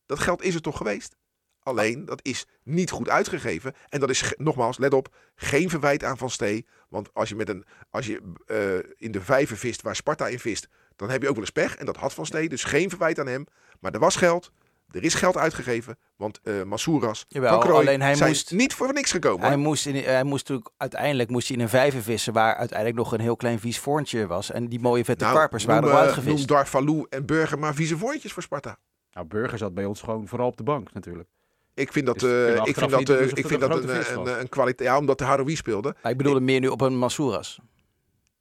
Dat 0.06 0.18
geld 0.18 0.42
is 0.42 0.54
er 0.54 0.62
toch 0.62 0.76
geweest? 0.76 1.16
Alleen, 1.62 2.04
dat 2.04 2.20
is 2.22 2.46
niet 2.62 2.90
goed 2.90 3.08
uitgegeven. 3.08 3.74
En 3.88 4.00
dat 4.00 4.10
is, 4.10 4.34
nogmaals, 4.36 4.78
let 4.78 4.94
op, 4.94 5.16
geen 5.34 5.70
verwijt 5.70 6.04
aan 6.04 6.18
Van 6.18 6.30
Stee. 6.30 6.66
Want 6.88 7.14
als 7.14 7.28
je, 7.28 7.34
met 7.34 7.48
een, 7.48 7.64
als 7.90 8.06
je 8.06 8.20
eh, 8.46 8.90
in 8.96 9.12
de 9.12 9.20
vijver 9.20 9.56
vist 9.56 9.82
waar 9.82 9.96
Sparta 9.96 10.26
in 10.28 10.38
vist, 10.38 10.68
dan 10.96 11.10
heb 11.10 11.22
je 11.22 11.28
ook 11.28 11.34
wel 11.34 11.42
eens 11.42 11.52
pech. 11.52 11.76
En 11.76 11.86
dat 11.86 11.96
had 11.96 12.14
Van 12.14 12.26
Stee, 12.26 12.48
dus 12.48 12.64
geen 12.64 12.88
verwijt 12.88 13.18
aan 13.18 13.26
hem. 13.26 13.46
Maar 13.80 13.92
er 13.92 14.00
was 14.00 14.16
geld. 14.16 14.52
Er 14.90 15.02
is 15.02 15.14
geld 15.14 15.36
uitgegeven. 15.36 15.98
Want 16.16 16.40
eh 16.42 16.62
Massouras, 16.62 17.24
Jawel, 17.28 17.50
Van 17.50 17.60
Krooij 17.60 17.78
alleen 17.80 18.00
hij 18.00 18.14
zijn 18.14 18.28
moest- 18.28 18.52
niet 18.52 18.74
voor 18.74 18.92
niks 18.92 19.10
gekomen. 19.10 19.40
Hij 19.40 19.50
hoor. 19.50 19.58
moest, 19.58 19.86
in, 19.86 19.94
hij 19.94 20.24
moest 20.24 20.48
natuurlijk 20.48 20.70
uiteindelijk 20.76 21.30
moest 21.30 21.48
hij 21.48 21.56
in 21.56 21.62
een 21.62 21.68
vijver 21.68 22.02
vissen 22.02 22.32
waar 22.32 22.54
uiteindelijk 22.54 22.98
nog 22.98 23.12
een 23.12 23.20
heel 23.20 23.36
klein 23.36 23.58
vies 23.58 23.78
vorntje 23.78 24.26
was. 24.26 24.50
En 24.50 24.68
die 24.68 24.80
mooie 24.80 25.04
vette 25.04 25.24
Nou, 25.24 25.36
karpers 25.36 25.64
waren 25.64 25.82
noem, 25.82 25.90
er 25.90 25.96
eh, 25.96 26.02
uitgevist. 26.02 26.36
Noem 26.36 26.46
Darvalou 26.46 27.06
en 27.08 27.26
Burger 27.26 27.58
maar 27.58 27.74
vieze 27.74 27.98
voortjes 27.98 28.32
voor 28.32 28.42
Sparta. 28.42 28.78
Nou, 29.12 29.26
Burger 29.26 29.58
zat 29.58 29.74
bij 29.74 29.84
ons 29.84 30.00
gewoon 30.00 30.28
vooral 30.28 30.48
op 30.48 30.56
de 30.56 30.62
bank 30.62 30.92
natuurlijk. 30.92 31.28
Ik 31.74 31.92
vind 31.92 32.06
dat, 32.06 32.18
Dus 32.18 32.30
we 32.30 32.54
eh, 32.58 32.66
ik 32.66 32.76
vind 32.76 32.90
dat, 32.90 33.08
eh, 33.08 33.26
ik 33.26 33.46
vind 33.46 33.50
het 33.50 33.60
dat 33.60 33.82
een 33.82 33.96
een, 33.96 34.04
vis 34.04 34.14
een, 34.14 34.40
een 34.40 34.48
kwaliteit. 34.48 34.88
Ja, 34.88 34.98
omdat 34.98 35.18
de 35.18 35.24
Haroui 35.24 35.56
speelde. 35.56 35.96
Maar 36.02 36.12
ik 36.12 36.18
bedoelde 36.18 36.40
meer 36.40 36.60
nu 36.60 36.68
op 36.68 36.80
een 36.80 36.96
Massouras. 36.96 37.60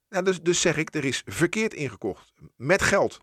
Ja, 0.08 0.22
dus, 0.22 0.42
dus 0.42 0.60
zeg 0.60 0.76
ik, 0.76 0.94
er 0.94 1.04
is 1.04 1.22
verkeerd 1.26 1.74
ingekocht. 1.74 2.32
Met 2.56 2.82
geld. 2.82 3.20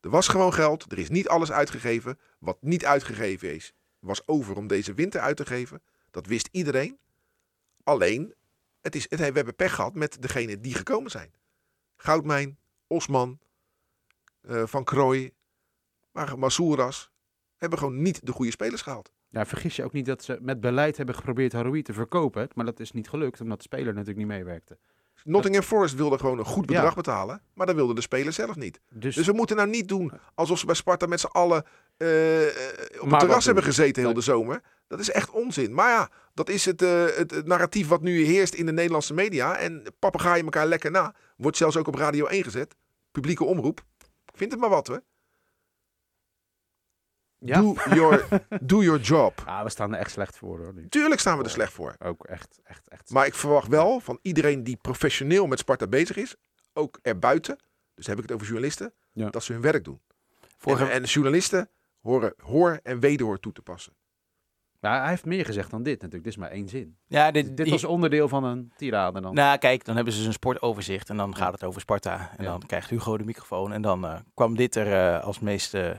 Er 0.00 0.10
was 0.10 0.28
gewoon 0.28 0.52
geld. 0.52 0.92
Er 0.92 0.98
is 0.98 1.08
niet 1.08 1.28
alles 1.28 1.52
uitgegeven. 1.52 2.18
Wat 2.38 2.56
niet 2.60 2.84
uitgegeven 2.84 3.54
is, 3.54 3.72
was 3.98 4.28
over 4.28 4.56
om 4.56 4.66
deze 4.66 4.94
winter 4.94 5.20
uit 5.20 5.36
te 5.36 5.46
geven. 5.46 5.82
Dat 6.10 6.26
wist 6.26 6.48
iedereen. 6.52 6.98
Alleen, 7.84 8.34
het 8.80 8.94
is, 8.94 9.06
het, 9.08 9.18
we 9.18 9.24
hebben 9.24 9.56
pech 9.56 9.74
gehad 9.74 9.94
met 9.94 10.22
degenen 10.22 10.62
die 10.62 10.74
gekomen 10.74 11.10
zijn. 11.10 11.32
Goudmijn, 11.96 12.58
Osman, 12.86 13.38
eh, 14.40 14.62
Van 14.66 14.84
maar 16.12 16.38
Massouras. 16.38 17.10
Hebben 17.56 17.78
gewoon 17.78 18.02
niet 18.02 18.26
de 18.26 18.32
goede 18.32 18.50
spelers 18.50 18.82
gehaald. 18.82 19.12
Ja, 19.36 19.46
vergis 19.46 19.76
je 19.76 19.84
ook 19.84 19.92
niet 19.92 20.06
dat 20.06 20.24
ze 20.24 20.38
met 20.40 20.60
beleid 20.60 20.96
hebben 20.96 21.14
geprobeerd 21.14 21.52
Haroui 21.52 21.82
te 21.82 21.92
verkopen. 21.92 22.48
Maar 22.54 22.64
dat 22.64 22.80
is 22.80 22.92
niet 22.92 23.08
gelukt, 23.08 23.40
omdat 23.40 23.56
de 23.58 23.62
speler 23.64 23.86
natuurlijk 23.92 24.18
niet 24.18 24.26
meewerkte. 24.26 24.78
Nottingham 25.24 25.62
Forest 25.62 25.94
wilde 25.94 26.18
gewoon 26.18 26.38
een 26.38 26.44
goed 26.44 26.68
Ja. 26.70 26.74
bedrag 26.74 26.94
betalen. 26.94 27.42
Maar 27.54 27.66
dat 27.66 27.74
wilde 27.74 27.94
de 27.94 28.00
speler 28.00 28.32
zelf 28.32 28.56
niet. 28.56 28.80
Dus, 28.90 29.14
Dus 29.14 29.26
we 29.26 29.32
moeten 29.32 29.56
nou 29.56 29.68
niet 29.68 29.88
doen 29.88 30.12
alsof 30.34 30.58
ze 30.58 30.66
bij 30.66 30.74
Sparta 30.74 31.06
met 31.06 31.20
z'n 31.20 31.26
allen 31.26 31.64
eh, 31.96 32.08
op 33.00 33.10
het 33.10 33.18
terras 33.20 33.44
hebben 33.44 33.64
gezeten 33.64 34.02
heel 34.02 34.14
de 34.14 34.20
zomer. 34.20 34.60
Dat 34.86 35.00
is 35.00 35.10
echt 35.10 35.30
onzin. 35.30 35.74
Maar 35.74 35.88
ja, 35.90 36.08
dat 36.34 36.48
is 36.48 36.64
het, 36.64 36.82
eh, 36.82 37.04
het, 37.04 37.30
het 37.30 37.46
narratief 37.46 37.88
wat 37.88 38.02
nu 38.02 38.24
heerst 38.24 38.54
in 38.54 38.66
de 38.66 38.72
Nederlandse 38.72 39.14
media. 39.14 39.56
En 39.56 39.82
papegaaien 39.98 40.44
elkaar 40.44 40.66
lekker 40.66 40.90
na. 40.90 41.14
Wordt 41.36 41.56
zelfs 41.56 41.76
ook 41.76 41.86
op 41.86 41.94
Radio 41.94 42.26
1 42.26 42.44
gezet. 42.44 42.74
Publieke 43.10 43.44
omroep. 43.44 43.84
Vind 44.34 44.50
het 44.52 44.60
maar 44.60 44.70
wat 44.70 44.86
hoor. 44.86 45.02
Ja. 47.46 47.60
Do, 47.60 47.74
your, 47.94 48.26
do 48.62 48.82
your 48.82 49.00
job. 49.00 49.42
ah, 49.46 49.62
we 49.62 49.70
staan 49.70 49.92
er 49.94 49.98
echt 49.98 50.10
slecht 50.10 50.36
voor 50.36 50.58
hoor. 50.58 50.74
Nu. 50.74 50.88
Tuurlijk 50.88 51.20
staan 51.20 51.38
we 51.38 51.44
er 51.44 51.50
slecht 51.50 51.72
voor. 51.72 51.94
Ook 51.98 52.24
echt, 52.24 52.60
echt, 52.64 52.88
echt. 52.88 53.10
Maar 53.10 53.26
ik 53.26 53.34
verwacht 53.34 53.68
wel 53.68 54.00
van 54.00 54.18
iedereen 54.22 54.62
die 54.64 54.76
professioneel 54.76 55.46
met 55.46 55.58
Sparta 55.58 55.86
bezig 55.86 56.16
is. 56.16 56.36
Ook 56.72 56.98
erbuiten. 57.02 57.58
Dus 57.94 58.06
heb 58.06 58.16
ik 58.16 58.22
het 58.22 58.32
over 58.32 58.46
journalisten. 58.46 58.92
Ja. 59.12 59.30
Dat 59.30 59.44
ze 59.44 59.52
hun 59.52 59.62
werk 59.62 59.84
doen. 59.84 60.00
Vorige, 60.58 60.84
En, 60.84 60.90
en 60.90 61.02
journalisten 61.02 61.68
horen 62.00 62.34
hoor 62.42 62.80
en 62.82 63.00
wederhoor 63.00 63.40
toe 63.40 63.52
te 63.52 63.62
passen. 63.62 63.92
Maar 64.80 65.00
hij 65.00 65.10
heeft 65.10 65.24
meer 65.24 65.44
gezegd 65.44 65.70
dan 65.70 65.82
dit 65.82 65.94
natuurlijk. 65.94 66.24
Dit 66.24 66.32
is 66.32 66.38
maar 66.38 66.50
één 66.50 66.68
zin. 66.68 66.96
ja, 67.06 67.30
dit, 67.30 67.56
Dit 67.56 67.68
was 67.68 67.84
onderdeel 67.84 68.28
van 68.28 68.44
een 68.44 68.72
tirade 68.76 69.20
dan. 69.20 69.34
Nou, 69.34 69.58
kijk, 69.58 69.84
dan 69.84 69.94
hebben 69.94 70.12
ze 70.12 70.18
dus 70.18 70.28
een 70.28 70.32
sportoverzicht 70.34 71.08
en 71.10 71.16
dan 71.16 71.36
gaat 71.36 71.52
het 71.52 71.64
over 71.64 71.80
Sparta. 71.80 72.30
En 72.36 72.44
Ja. 72.44 72.50
dan 72.50 72.62
krijgt 72.66 72.90
Hugo 72.90 73.16
de 73.16 73.24
microfoon 73.24 73.72
en 73.72 73.82
dan 73.82 74.04
eh, 74.06 74.16
kwam 74.34 74.56
dit 74.56 74.74
er 74.74 74.92
eh, 75.16 75.24
als 75.24 75.40
meest 75.40 75.74
eh, 75.74 75.90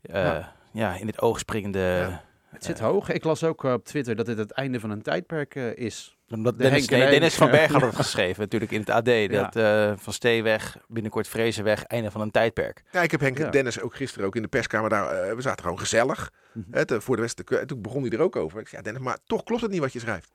Ja. 0.00 0.54
Ja. 0.76 0.94
in 0.96 1.06
het 1.06 1.20
oog 1.20 1.38
springende... 1.38 1.78
Ja. 1.78 2.24
het 2.50 2.64
zit 2.64 2.78
hoog. 2.78 3.08
Ik 3.10 3.24
las 3.24 3.44
ook 3.44 3.64
eh, 3.64 3.72
op 3.72 3.84
Twitter 3.84 4.16
dat 4.16 4.26
dit 4.26 4.38
het 4.38 4.50
einde 4.50 4.80
van 4.80 4.90
een 4.90 5.02
tijdperk 5.02 5.54
eh, 5.54 5.76
is. 5.76 6.16
Omdat 6.28 6.56
De 6.56 6.62
Dennis, 6.62 6.86
en 6.86 6.98
nee. 6.98 7.10
Dennis 7.10 7.34
van 7.34 7.50
Berg 7.50 7.72
had 7.72 7.80
het 7.80 7.94
geschreven, 7.94 8.40
natuurlijk 8.42 8.72
in 8.72 8.80
het 8.80 8.90
AD. 8.90 9.06
Ja. 9.06 9.26
Dat 9.26 9.56
eh, 9.56 9.92
Van 9.96 10.12
Stee 10.12 10.42
weg, 10.42 10.78
binnenkort 10.88 11.28
Vrezen 11.28 11.64
weg, 11.64 11.84
einde 11.84 12.10
van 12.10 12.20
een 12.20 12.30
tijdperk. 12.30 12.82
Ja, 12.92 13.02
ik 13.02 13.10
heb 13.10 13.20
Henk 13.20 13.38
Ja. 13.38 13.50
Dennis 13.50 13.80
ook 13.80 13.94
gisteren 13.96 14.26
ook 14.26 14.36
in 14.36 14.42
de 14.42 14.48
perskamer 14.48 14.90
daar. 14.90 15.10
eh, 15.22 15.34
we 15.34 15.40
zaten 15.42 15.62
gewoon 15.62 15.78
gezellig. 15.78 16.32
Hè, 16.70 16.84
te- 16.84 17.00
voor 17.00 17.16
de 17.16 17.22
rest, 17.22 17.42
toen 17.66 17.82
begon 17.82 18.02
hij 18.02 18.10
er 18.10 18.20
ook 18.20 18.36
over. 18.36 18.60
Ik 18.60 18.68
zei, 18.68 18.76
ja, 18.76 18.82
Dennis, 18.90 19.02
maar 19.08 19.18
toch 19.26 19.42
klopt 19.42 19.62
het 19.62 19.70
niet 19.70 19.80
wat 19.80 19.92
je 19.92 20.00
schrijft. 20.00 20.32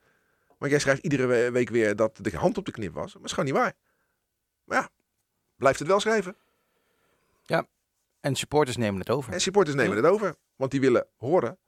Want 0.58 0.70
jij 0.70 0.80
schrijft 0.80 1.02
iedere 1.02 1.26
we- 1.26 1.50
week 1.52 1.70
weer 1.70 1.96
dat 1.96 2.18
de 2.20 2.36
hand 2.36 2.58
op 2.58 2.64
de 2.64 2.72
knip 2.72 2.92
was. 2.94 3.04
Maar 3.04 3.14
dat 3.22 3.24
is 3.24 3.30
gewoon 3.32 3.44
niet 3.44 3.54
waar. 3.58 3.72
Maar 4.64 4.78
ja, 4.80 4.88
blijft 5.56 5.78
het 5.78 5.88
wel 5.88 6.00
schrijven. 6.00 6.36
En 8.22 8.34
supporters 8.34 8.76
nemen 8.76 9.00
het 9.00 9.10
over. 9.10 9.32
En 9.32 9.40
supporters 9.40 9.76
nemen 9.76 9.96
het 9.96 10.06
over. 10.06 10.34
Want 10.56 10.70
die 10.70 10.80
willen 10.80 11.06
horen 11.16 11.58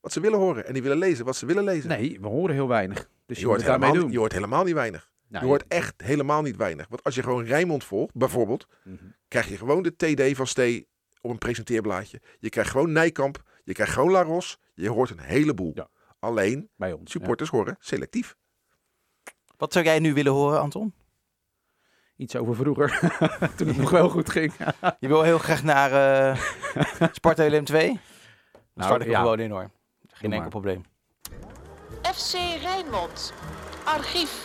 wat 0.00 0.12
ze 0.12 0.20
willen 0.20 0.38
horen. 0.38 0.66
En 0.66 0.72
die 0.72 0.82
willen 0.82 0.98
lezen 0.98 1.24
wat 1.24 1.36
ze 1.36 1.46
willen 1.46 1.64
lezen. 1.64 1.88
Nee, 1.88 2.18
we 2.20 2.26
horen 2.26 2.54
heel 2.54 2.68
weinig. 2.68 3.08
Dus 3.26 3.38
je, 3.38 3.46
hoort 3.46 3.56
het 3.58 3.66
daarmee 3.66 3.86
helemaal, 3.86 4.04
doen. 4.06 4.12
je 4.14 4.18
hoort 4.20 4.32
helemaal 4.32 4.64
niet 4.64 4.74
weinig. 4.74 5.10
Nou, 5.28 5.44
je 5.44 5.50
hoort 5.50 5.64
echt 5.68 5.94
helemaal 5.96 6.42
niet 6.42 6.56
weinig. 6.56 6.88
Want 6.88 7.02
als 7.04 7.14
je 7.14 7.22
gewoon 7.22 7.44
Rijnmond 7.44 7.84
volgt, 7.84 8.14
bijvoorbeeld, 8.14 8.66
Mhm. 8.84 9.04
krijg 9.28 9.48
je 9.48 9.56
gewoon 9.56 9.82
de 9.82 9.96
TD 9.96 10.36
van 10.36 10.46
Stee 10.46 10.88
op 11.20 11.30
een 11.30 11.38
presenteerblaadje. 11.38 12.20
Je 12.38 12.48
krijgt 12.48 12.70
gewoon 12.70 12.92
Nijkamp. 12.92 13.42
Je 13.64 13.72
krijgt 13.72 13.92
gewoon 13.92 14.10
Laros. 14.10 14.58
Je 14.74 14.88
hoort 14.88 15.10
een 15.10 15.20
heleboel. 15.20 15.72
Ja. 15.74 15.88
Alleen, 16.18 16.70
Bij 16.76 16.92
ons. 16.92 17.12
ja. 17.12 17.18
supporters 17.18 17.50
horen 17.50 17.76
selectief. 17.78 18.36
Wat 19.56 19.72
zou 19.72 19.84
jij 19.84 19.98
nu 19.98 20.14
willen 20.14 20.32
horen, 20.32 20.60
Anton? 20.60 20.94
Iets 22.16 22.36
over 22.36 22.54
vroeger. 22.54 22.98
Toen 23.56 23.68
het 23.68 23.76
nog 23.76 23.90
wel 23.90 24.08
goed 24.08 24.30
ging. 24.30 24.52
Je 25.00 25.08
wil 25.08 25.22
heel 25.22 25.38
graag 25.38 25.62
naar 25.62 25.92
eh 25.92 26.38
Sparta 27.12 27.46
LM 27.48 27.64
2? 27.64 27.86
Dan 27.86 27.98
Nou, 28.74 28.88
start 28.88 29.02
ik 29.02 29.08
ja. 29.08 29.20
gewoon 29.20 29.40
in 29.40 29.50
hoor. 29.50 29.70
Geen 30.06 30.32
enkel 30.32 30.50
probleem. 30.50 30.82
FC 32.02 32.32
Rijnmond. 32.62 33.32
Archief. 33.84 34.44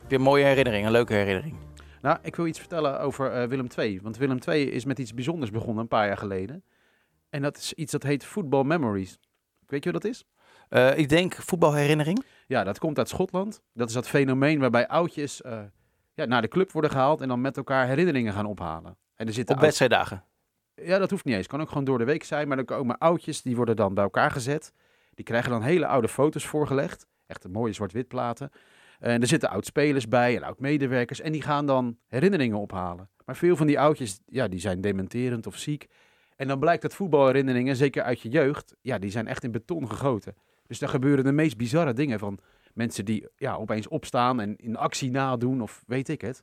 Heb 0.00 0.10
je 0.10 0.16
een 0.16 0.22
mooie 0.22 0.44
herinnering, 0.44 0.86
een 0.86 0.92
leuke 0.92 1.14
herinnering? 1.14 1.56
Nou, 2.02 2.18
ik 2.22 2.36
wil 2.36 2.46
iets 2.46 2.58
vertellen 2.58 3.00
over 3.00 3.32
eh, 3.32 3.48
Willem 3.48 3.66
II. 3.78 4.00
Want 4.02 4.16
Willem 4.16 4.38
II 4.48 4.70
is 4.70 4.84
met 4.84 4.98
iets 4.98 5.14
bijzonders 5.14 5.50
begonnen 5.50 5.82
een 5.82 5.88
paar 5.88 6.06
jaar 6.06 6.16
geleden. 6.16 6.64
En 7.30 7.42
dat 7.42 7.56
is 7.56 7.72
iets 7.72 7.92
dat 7.92 8.02
heet 8.02 8.24
Football 8.24 8.64
Memories. 8.64 9.18
Weet 9.66 9.84
je 9.84 9.92
wat 9.92 10.02
dat 10.02 10.10
is? 10.10 10.24
Eh, 10.68 10.98
ik 10.98 11.08
denk 11.08 11.34
voetbalherinnering. 11.34 12.24
Ja, 12.46 12.64
dat 12.64 12.78
komt 12.78 12.98
uit 12.98 13.08
Schotland. 13.08 13.62
Dat 13.72 13.88
is 13.88 13.94
dat 13.94 14.08
fenomeen 14.08 14.58
waarbij 14.58 14.88
oudjes 14.88 15.42
eh, 15.42 15.60
ja, 16.14 16.24
naar 16.24 16.42
de 16.42 16.48
club 16.48 16.72
worden 16.72 16.90
gehaald 16.90 17.20
en 17.20 17.28
dan 17.28 17.40
met 17.40 17.56
elkaar 17.56 17.86
herinneringen 17.86 18.32
gaan 18.32 18.46
ophalen. 18.46 18.96
En 19.14 19.26
er 19.26 19.32
zitten 19.32 19.54
Op 19.54 19.60
wedstrijddagen. 19.60 20.24
Ja, 20.74 20.98
dat 20.98 21.10
hoeft 21.10 21.24
niet 21.24 21.34
eens. 21.34 21.46
Kan 21.46 21.60
ook 21.60 21.68
gewoon 21.68 21.84
door 21.84 21.98
de 21.98 22.04
week 22.04 22.24
zijn. 22.24 22.48
Maar 22.48 22.56
dan 22.56 22.66
komen 22.66 22.98
oudjes, 22.98 23.42
die 23.42 23.56
worden 23.56 23.76
dan 23.76 23.94
bij 23.94 24.04
elkaar 24.04 24.30
gezet. 24.30 24.72
Die 25.14 25.24
krijgen 25.24 25.50
dan 25.50 25.62
hele 25.62 25.86
oude 25.86 26.08
foto's 26.08 26.46
voorgelegd. 26.46 27.06
Echt 27.26 27.48
mooie 27.48 27.72
zwart-wit 27.72 28.08
platen. 28.08 28.50
En 28.98 29.20
er 29.20 29.26
zitten 29.26 29.48
oud-spelers 29.48 30.08
bij 30.08 30.36
en 30.36 30.42
oud-medewerkers. 30.42 31.20
En 31.20 31.32
die 31.32 31.42
gaan 31.42 31.66
dan 31.66 31.98
herinneringen 32.08 32.58
ophalen. 32.58 33.10
Maar 33.24 33.36
veel 33.36 33.56
van 33.56 33.66
die 33.66 33.80
oudjes, 33.80 34.20
ja, 34.26 34.48
die 34.48 34.60
zijn 34.60 34.80
dementerend 34.80 35.46
of 35.46 35.56
ziek. 35.56 35.88
En 36.36 36.48
dan 36.48 36.58
blijkt 36.58 36.82
dat 36.82 36.94
voetbalherinneringen, 36.94 37.76
zeker 37.76 38.02
uit 38.02 38.20
je 38.20 38.28
jeugd, 38.28 38.74
ja, 38.80 38.98
die 38.98 39.10
zijn 39.10 39.26
echt 39.26 39.44
in 39.44 39.52
beton 39.52 39.88
gegoten. 39.88 40.34
Dus 40.66 40.78
daar 40.78 40.88
gebeuren 40.88 41.24
de 41.24 41.32
meest 41.32 41.56
bizarre 41.56 41.92
dingen 41.92 42.18
van 42.18 42.38
mensen 42.74 43.04
die 43.04 43.28
ja, 43.36 43.54
opeens 43.54 43.88
opstaan 43.88 44.40
en 44.40 44.56
in 44.56 44.76
actie 44.76 45.10
nadoen 45.10 45.62
of 45.62 45.82
weet 45.86 46.08
ik 46.08 46.20
het. 46.20 46.42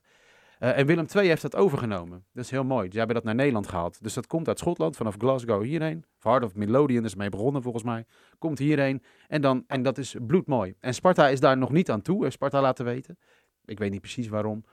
Eh, 0.60 0.78
en 0.78 0.86
Willem 0.86 1.06
II 1.16 1.28
heeft 1.28 1.42
dat 1.42 1.56
overgenomen. 1.56 2.24
Dat 2.32 2.44
is 2.44 2.50
heel 2.50 2.64
mooi. 2.64 2.90
Ze 2.90 2.98
hebben 2.98 3.14
dat 3.16 3.24
naar 3.24 3.34
Nederland 3.34 3.68
gehaald. 3.68 4.02
Dus 4.02 4.14
dat 4.14 4.26
komt 4.26 4.48
uit 4.48 4.58
Schotland, 4.58 4.96
vanaf 4.96 5.14
Glasgow 5.18 5.62
hierheen. 5.62 6.04
Of 6.16 6.22
Heart 6.22 6.44
of 6.44 6.54
Midlothian 6.54 7.04
is 7.04 7.14
mee 7.14 7.28
begonnen 7.28 7.62
volgens 7.62 7.84
mij. 7.84 8.04
Komt 8.38 8.58
hierheen. 8.58 9.02
En, 9.28 9.40
dan, 9.40 9.64
en 9.66 9.82
dat 9.82 9.98
is 9.98 10.16
bloedmooi. 10.26 10.74
En 10.80 10.94
Sparta 10.94 11.28
is 11.28 11.40
daar 11.40 11.58
nog 11.58 11.70
niet 11.70 11.90
aan 11.90 12.02
toe. 12.02 12.22
Heeft 12.22 12.34
Sparta 12.34 12.60
laten 12.60 12.84
weten. 12.84 13.18
Ik 13.64 13.78
weet 13.78 13.90
niet 13.90 14.00
precies 14.00 14.28
waarom. 14.28 14.64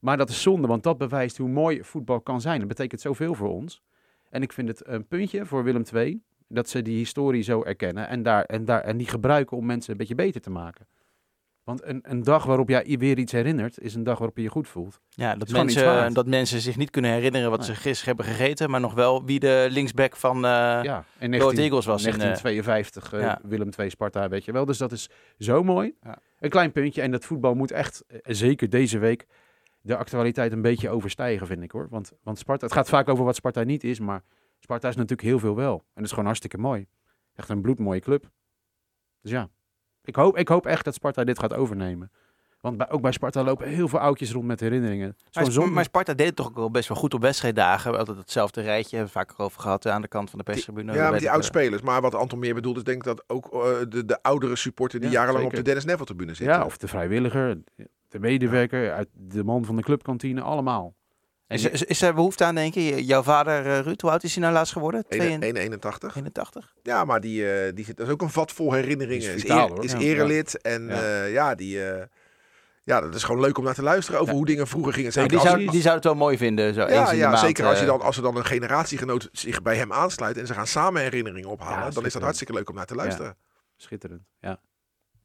Maar 0.00 0.16
dat 0.16 0.28
is 0.28 0.42
zonde, 0.42 0.66
want 0.66 0.82
dat 0.82 0.98
bewijst 0.98 1.36
hoe 1.36 1.48
mooi 1.48 1.84
voetbal 1.84 2.20
kan 2.20 2.40
zijn. 2.40 2.58
Dat 2.58 2.68
betekent 2.68 3.00
zoveel 3.00 3.34
voor 3.34 3.50
ons. 3.50 3.82
En 4.30 4.42
ik 4.42 4.52
vind 4.52 4.68
het 4.68 4.86
een 4.86 5.06
puntje 5.06 5.46
voor 5.46 5.64
Willem 5.64 5.84
II. 5.94 6.22
Dat 6.48 6.68
ze 6.68 6.82
die 6.82 6.96
historie 6.96 7.42
zo 7.42 7.62
erkennen. 7.62 8.08
En, 8.08 8.22
daar, 8.22 8.44
en, 8.44 8.64
daar, 8.64 8.80
en 8.80 8.96
die 8.96 9.08
gebruiken 9.08 9.56
om 9.56 9.66
mensen 9.66 9.90
een 9.92 9.98
beetje 9.98 10.14
beter 10.14 10.40
te 10.40 10.50
maken. 10.50 10.86
Want 11.66 11.84
een, 11.84 12.00
een 12.02 12.22
dag 12.22 12.44
waarop 12.44 12.68
jij 12.68 12.96
weer 12.98 13.18
iets 13.18 13.32
herinnert, 13.32 13.78
is 13.80 13.94
een 13.94 14.02
dag 14.04 14.18
waarop 14.18 14.36
je 14.36 14.42
je 14.42 14.48
goed 14.48 14.68
voelt. 14.68 15.00
Ja, 15.08 15.34
dat 15.36 15.48
mensen, 15.50 16.14
dat 16.14 16.26
mensen 16.26 16.60
zich 16.60 16.76
niet 16.76 16.90
kunnen 16.90 17.10
herinneren 17.10 17.50
wat 17.50 17.58
Nee. 17.58 17.68
ze 17.68 17.74
gisteren 17.74 18.16
hebben 18.16 18.34
gegeten, 18.34 18.70
maar 18.70 18.80
nog 18.80 18.94
wel 18.94 19.24
wie 19.24 19.38
de 19.40 19.66
linksback 19.70 20.16
van... 20.16 20.36
eh, 20.36 20.40
ja, 20.82 21.04
in 21.18 21.32
Go 21.32 21.38
19, 21.38 21.40
Ahead 21.40 21.58
Eagles 21.58 21.84
was 21.86 22.04
in, 22.04 22.12
eh, 22.12 22.18
1952, 22.18 23.12
eh, 23.12 23.20
ja. 23.20 23.38
Willem 23.42 23.68
II 23.78 23.90
Sparta, 23.90 24.28
weet 24.28 24.44
je 24.44 24.52
wel. 24.52 24.64
Dus 24.64 24.78
dat 24.78 24.92
is 24.92 25.08
zo 25.38 25.62
mooi. 25.62 25.94
Ja. 26.02 26.18
Een 26.38 26.50
klein 26.50 26.72
puntje. 26.72 27.02
En 27.02 27.10
dat 27.10 27.24
voetbal 27.24 27.54
moet 27.54 27.70
echt, 27.70 28.04
zeker 28.22 28.70
deze 28.70 28.98
week, 28.98 29.26
de 29.80 29.96
actualiteit 29.96 30.52
een 30.52 30.62
beetje 30.62 30.90
overstijgen, 30.90 31.46
vind 31.46 31.62
ik 31.62 31.70
hoor. 31.70 31.86
Want, 31.90 32.12
want 32.22 32.38
Sparta, 32.38 32.64
het 32.64 32.74
gaat 32.74 32.88
vaak 32.88 33.08
over 33.08 33.24
wat 33.24 33.36
Sparta 33.36 33.62
niet 33.62 33.84
is, 33.84 34.00
maar 34.00 34.22
Sparta 34.58 34.88
is 34.88 34.96
natuurlijk 34.96 35.28
heel 35.28 35.38
veel 35.38 35.56
wel. 35.56 35.74
En 35.74 35.82
dat 35.94 36.04
is 36.04 36.10
gewoon 36.10 36.24
hartstikke 36.24 36.58
mooi. 36.58 36.86
Echt 37.34 37.48
een 37.48 37.60
bloedmooie 37.60 38.00
club. 38.00 38.30
Dus 39.20 39.30
ja, 39.30 39.48
ik 40.08 40.16
hoop, 40.16 40.36
ik 40.36 40.48
hoop 40.48 40.66
echt 40.66 40.84
dat 40.84 40.94
Sparta 40.94 41.24
dit 41.24 41.38
gaat 41.38 41.54
overnemen. 41.54 42.10
Want 42.60 42.78
bij, 42.78 42.90
ook 42.90 43.00
bij 43.00 43.12
Sparta 43.12 43.42
lopen 43.44 43.68
heel 43.68 43.88
veel 43.88 43.98
oudjes 43.98 44.32
rond 44.32 44.46
met 44.46 44.60
herinneringen. 44.60 45.16
Maar, 45.32 45.50
zonde. 45.50 45.70
maar 45.70 45.84
Sparta 45.84 46.14
deed 46.14 46.26
het 46.26 46.36
toch 46.36 46.48
ook 46.48 46.54
wel 46.56 46.70
best 46.70 46.88
wel 46.88 46.96
goed 46.96 47.14
op 47.14 47.20
wedstrijddagen. 47.20 47.98
Altijd 47.98 48.16
hetzelfde 48.16 48.60
rijtje, 48.60 48.96
hebben 48.96 49.14
we 49.14 49.18
vaker 49.18 49.38
over 49.38 49.60
gehad 49.60 49.84
eh, 49.84 49.92
aan 49.92 50.00
de 50.02 50.08
kant 50.08 50.30
van 50.30 50.38
de 50.38 50.44
perstribune. 50.44 50.92
Ja, 50.92 51.10
met 51.10 51.20
die 51.20 51.30
oudspelers. 51.30 51.82
Maar 51.82 52.00
wat 52.00 52.14
Anton 52.14 52.38
meer 52.38 52.54
bedoelt 52.54 52.76
is 52.76 52.84
denk 52.84 52.96
ik 52.96 53.04
dat 53.04 53.24
ook 53.26 53.52
eh, 53.52 53.60
de, 53.88 54.04
de 54.04 54.22
oudere 54.22 54.56
supporter 54.56 55.00
die 55.00 55.08
Ja, 55.10 55.14
jarenlang 55.14 55.42
zeker. 55.44 55.58
op 55.58 55.64
de 55.64 55.70
Dennis 55.70 55.84
Neville 55.84 56.06
tribune 56.06 56.34
zit. 56.34 56.46
ja, 56.46 56.64
of 56.64 56.76
de 56.76 56.88
vrijwilliger, 56.88 57.62
de 58.08 58.18
medewerker, 58.18 58.92
uit 58.92 59.08
de 59.12 59.44
man 59.44 59.64
van 59.64 59.76
de 59.76 59.82
clubkantine, 59.82 60.40
allemaal. 60.40 60.94
Is, 61.48 61.64
is, 61.64 61.82
is 61.82 62.02
er 62.02 62.14
behoefte 62.14 62.44
aan, 62.44 62.54
denk 62.54 62.74
je? 62.74 63.04
Jouw 63.04 63.22
vader, 63.22 63.66
eh, 63.66 63.78
Ruud, 63.80 64.00
hoe 64.00 64.10
oud 64.10 64.22
is 64.22 64.32
hij 64.34 64.42
nou 64.42 64.54
laatst 64.54 64.72
geworden? 64.72 65.04
181. 65.08 66.16
81? 66.16 66.74
Ja, 66.82 67.04
maar 67.04 67.20
die, 67.20 67.50
eh, 67.52 67.72
die 67.74 67.84
zit, 67.84 67.96
dat 67.96 68.06
is 68.06 68.12
ook 68.12 68.22
een 68.22 68.30
vat 68.30 68.52
vol 68.52 68.72
herinneringen. 68.72 69.28
Is 69.28 69.34
Is, 69.34 69.40
vitaal, 69.40 69.68
eer- 69.68 69.74
hoor. 69.74 69.84
is 69.84 69.92
Ja. 69.92 69.98
erelid. 69.98 70.60
En 70.60 70.86
Ja. 70.86 71.00
ja, 71.02 71.24
ja 71.24 71.54
die... 71.54 71.84
eh, 71.90 72.04
ja, 72.84 73.00
dat 73.00 73.14
is 73.14 73.22
gewoon 73.22 73.40
leuk 73.40 73.58
om 73.58 73.64
naar 73.64 73.74
te 73.74 73.82
luisteren 73.82 74.20
over 74.20 74.32
Ja. 74.32 74.38
hoe 74.38 74.46
dingen 74.48 74.66
vroeger 74.66 74.92
gingen. 74.92 75.12
Zeker 75.12 75.28
die, 75.30 75.38
als, 75.38 75.48
zou, 75.48 75.66
die 75.70 75.80
zou 75.80 75.94
het 75.94 76.04
wel 76.04 76.14
mooi 76.14 76.36
vinden. 76.36 76.74
Zo 76.74 76.80
eens 76.80 76.90
ja, 76.90 77.12
ja 77.12 77.28
maand, 77.28 77.38
zeker 77.40 77.64
als, 77.66 77.78
je 77.78 77.84
eh, 77.84 77.90
dan, 77.90 78.00
als 78.00 78.16
er 78.16 78.22
dan 78.22 78.36
een 78.36 78.44
generatiegenoot 78.44 79.28
zich 79.32 79.62
bij 79.62 79.76
hem 79.76 79.92
aansluit 79.92 80.36
en 80.38 80.46
ze 80.46 80.54
gaan 80.54 80.66
samen 80.66 81.02
herinneringen 81.02 81.48
ophalen, 81.50 81.84
Ja, 81.84 81.90
dan 81.90 82.04
is 82.06 82.12
dat 82.12 82.22
hartstikke 82.22 82.52
leuk 82.52 82.68
om 82.68 82.74
naar 82.74 82.86
te 82.86 82.94
luisteren. 82.94 83.36
Schitterend, 83.76 84.22
ja. 84.40 84.60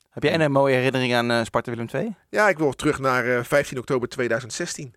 Heb 0.09 0.23
jij 0.23 0.39
een 0.39 0.51
mooie 0.51 0.75
herinnering 0.75 1.13
aan 1.13 1.31
eh, 1.31 1.43
Sparta 1.43 1.71
Willem 1.71 1.87
II? 1.93 2.15
Ja, 2.29 2.49
ik 2.49 2.57
wil 2.57 2.73
terug 2.73 2.99
naar 2.99 3.25
eh, 3.37 3.43
15 3.43 3.77
oktober 3.77 4.09
2016. 4.09 4.93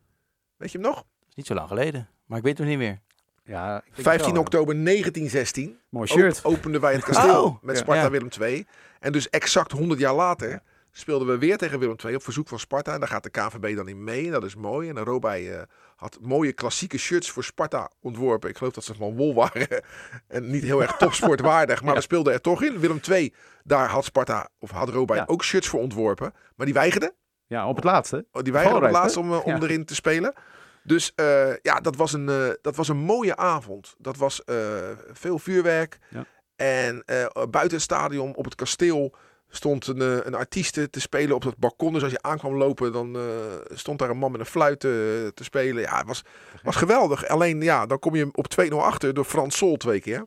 Weet 0.56 0.72
je 0.72 0.78
hem 0.78 0.86
nog? 0.86 1.04
Niet 1.34 1.46
zo 1.46 1.54
lang 1.54 1.68
geleden, 1.68 2.08
maar 2.26 2.38
ik 2.38 2.44
weet 2.44 2.58
het 2.58 2.66
nog 2.66 2.76
niet 2.76 2.86
meer. 2.86 3.00
ja 3.44 3.76
ik 3.76 3.82
denk 3.94 4.06
15 4.06 4.24
wel, 4.26 4.34
ja. 4.34 4.40
oktober 4.40 4.74
1916 4.84 5.78
Mooi 5.88 6.08
shirt. 6.08 6.38
op- 6.44 6.52
openden 6.52 6.80
wij 6.80 6.92
het 6.92 7.04
kasteel 7.04 7.44
Oh, 7.44 7.62
met 7.62 7.76
ja. 7.76 7.82
Sparta 7.82 8.02
Ja. 8.02 8.10
Willem 8.10 8.28
II. 8.40 8.66
En 9.00 9.12
dus 9.12 9.28
exact 9.30 9.72
100 9.72 10.00
jaar 10.00 10.14
later 10.14 10.62
speelden 10.92 11.28
we 11.28 11.38
weer 11.38 11.56
tegen 11.56 11.78
Willem 11.78 11.96
II 12.04 12.14
op 12.14 12.22
verzoek 12.22 12.48
van 12.48 12.58
Sparta. 12.58 12.92
En 12.92 12.98
daar 13.00 13.08
gaat 13.08 13.22
de 13.22 13.30
KVB 13.30 13.76
dan 13.76 13.88
in 13.88 14.04
mee. 14.04 14.24
En 14.26 14.32
dat 14.32 14.44
is 14.44 14.54
mooi. 14.56 14.88
En 14.88 14.98
Robij 14.98 15.52
eh 15.56 15.62
had 15.96 16.18
mooie 16.22 16.52
klassieke 16.52 16.98
shirts 16.98 17.30
voor 17.30 17.44
Sparta 17.44 17.90
ontworpen. 18.00 18.50
Ik 18.50 18.56
geloof 18.56 18.72
dat 18.72 18.84
ze 18.84 18.94
van 18.94 19.16
wol 19.16 19.34
waren. 19.34 19.68
en 20.28 20.50
niet 20.50 20.62
heel 20.62 20.82
erg 20.82 20.96
topsportwaardig. 20.96 21.82
Maar 21.84 21.94
we 21.94 22.00
speelden 22.00 22.32
er 22.32 22.40
toch 22.40 22.62
in. 22.62 22.78
Willem 22.78 23.00
II, 23.10 23.34
daar 23.64 23.88
had 23.88 24.04
Sparta, 24.04 24.48
of 24.58 24.70
had 24.70 24.88
Robij 24.88 25.16
Ja. 25.16 25.24
ook 25.26 25.44
shirts 25.44 25.68
voor 25.68 25.80
ontworpen. 25.80 26.32
Maar 26.56 26.66
die 26.66 26.74
weigerden. 26.74 27.14
Ja, 27.46 27.68
op 27.68 27.76
het 27.76 27.84
laatste. 27.84 28.26
Oh, 28.32 28.42
Die 28.42 28.52
weigerde 28.52 28.78
op 28.78 28.82
het 28.84 28.92
Valreep, 28.92 29.14
laatst 29.14 29.16
om, 29.16 29.32
eh, 29.32 29.46
om 29.46 29.52
Ja. 29.62 29.68
erin 29.68 29.84
te 29.84 29.94
spelen. 29.94 30.34
Dus 30.84 31.12
eh, 31.14 31.56
ja, 31.62 31.80
dat 31.80 31.96
was, 31.96 32.12
een, 32.12 32.28
eh, 32.28 32.48
dat 32.60 32.76
was 32.76 32.88
een 32.88 32.96
mooie 32.96 33.36
avond. 33.36 33.94
Dat 33.98 34.16
was 34.16 34.44
eh, 34.44 34.56
veel 35.12 35.38
vuurwerk. 35.38 35.98
Ja. 36.08 36.24
En 36.56 37.04
buiten 37.34 37.72
het 37.72 37.82
stadion, 37.82 38.34
op 38.34 38.44
het 38.44 38.54
kasteel, 38.54 39.14
stond 39.48 39.86
een, 39.86 40.26
een 40.26 40.34
artieste 40.34 40.90
te 40.90 41.00
spelen 41.00 41.36
op 41.36 41.42
het 41.42 41.56
balkon. 41.56 41.92
Dus 41.92 42.02
als 42.02 42.12
je 42.12 42.22
aankwam 42.22 42.54
lopen, 42.54 42.92
dan 42.92 43.16
stond 43.68 43.98
daar 43.98 44.10
een 44.10 44.16
man 44.16 44.30
met 44.30 44.40
een 44.40 44.46
fluit 44.46 44.80
te 44.80 45.32
spelen. 45.34 45.82
Ja, 45.82 45.96
het 45.96 46.06
was, 46.06 46.22
was 46.62 46.76
geweldig. 46.76 47.28
Alleen 47.28 47.60
ja, 47.60 47.86
dan 47.86 47.98
kom 47.98 48.14
je 48.14 48.28
op 48.32 48.46
2-0 48.62 48.74
achter 48.76 49.14
door 49.14 49.24
Frans 49.24 49.56
Sol 49.56 49.76
twee 49.76 50.00
keer. 50.00 50.26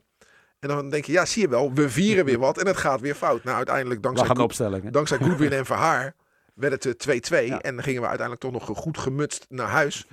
En 0.58 0.68
dan 0.68 0.90
denk 0.90 1.04
je, 1.04 1.12
ja, 1.12 1.24
zie 1.24 1.42
je 1.42 1.48
wel, 1.48 1.72
we 1.72 1.88
vieren 1.90 2.24
weer 2.24 2.38
wat 2.38 2.58
en 2.58 2.66
het 2.66 2.76
gaat 2.76 3.00
weer 3.00 3.14
fout. 3.14 3.44
Nou, 3.44 3.56
uiteindelijk 3.56 4.02
dankzij, 4.02 4.26
Goed- 4.28 4.92
dankzij 4.92 5.18
Goodwin 5.18 5.52
en 5.52 5.66
Verhaar 5.66 6.14
werd 6.54 6.84
het 6.84 7.06
eh, 7.06 7.42
2-2. 7.42 7.46
Ja. 7.46 7.60
En 7.60 7.74
dan 7.74 7.84
gingen 7.84 8.00
we 8.00 8.08
uiteindelijk 8.08 8.40
toch 8.40 8.52
nog 8.52 8.78
goed 8.78 8.98
gemutst 8.98 9.46
naar 9.48 9.68
huis. 9.68 10.06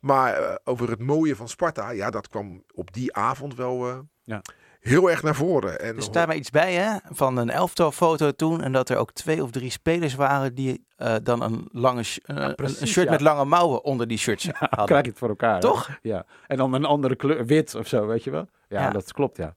Maar 0.00 0.34
eh, 0.34 0.54
over 0.64 0.90
het 0.90 1.00
mooie 1.02 1.36
van 1.36 1.48
Sparta, 1.48 1.90
ja, 1.90 2.10
dat 2.10 2.28
kwam 2.28 2.64
op 2.74 2.92
die 2.92 3.14
avond 3.14 3.54
wel 3.54 3.88
eh, 3.88 3.98
Ja. 4.22 4.42
heel 4.80 5.10
erg 5.10 5.22
naar 5.22 5.34
voren. 5.34 5.80
En 5.80 5.96
Er 5.96 6.02
staat 6.02 6.26
maar 6.26 6.36
iets 6.36 6.50
bij, 6.50 6.74
hè? 6.74 6.96
Van 7.10 7.36
een 7.36 7.50
elftal 7.50 7.92
foto 7.92 8.30
toen. 8.32 8.62
En 8.62 8.72
dat 8.72 8.88
er 8.88 8.96
ook 8.96 9.12
twee 9.12 9.42
of 9.42 9.50
drie 9.50 9.70
spelers 9.70 10.14
waren 10.14 10.54
die 10.54 10.84
eh, 10.96 11.14
dan 11.22 11.42
een, 11.42 11.68
lange 11.72 12.02
sh- 12.02 12.18
een- 12.22 12.54
precies, 12.54 12.80
een 12.80 12.86
shirt 12.86 13.06
ja. 13.06 13.12
met 13.12 13.20
lange 13.20 13.44
mouwen 13.44 13.84
onder 13.84 14.06
die 14.06 14.18
shirts 14.18 14.46
hadden. 14.52 14.86
Krijg 14.86 15.04
je 15.04 15.10
het 15.10 15.18
voor 15.18 15.28
elkaar. 15.28 15.54
hè? 15.54 15.60
Toch? 15.60 15.88
Ja. 16.02 16.24
En 16.46 16.56
dan 16.56 16.72
een 16.72 16.84
andere 16.84 17.16
kleur, 17.16 17.46
wit 17.46 17.74
of 17.74 17.86
zo, 17.86 18.06
weet 18.06 18.24
je 18.24 18.30
wel? 18.30 18.48
Ja, 18.68 18.80
Ja. 18.80 18.90
dat 18.90 19.12
klopt, 19.12 19.36
ja. 19.36 19.54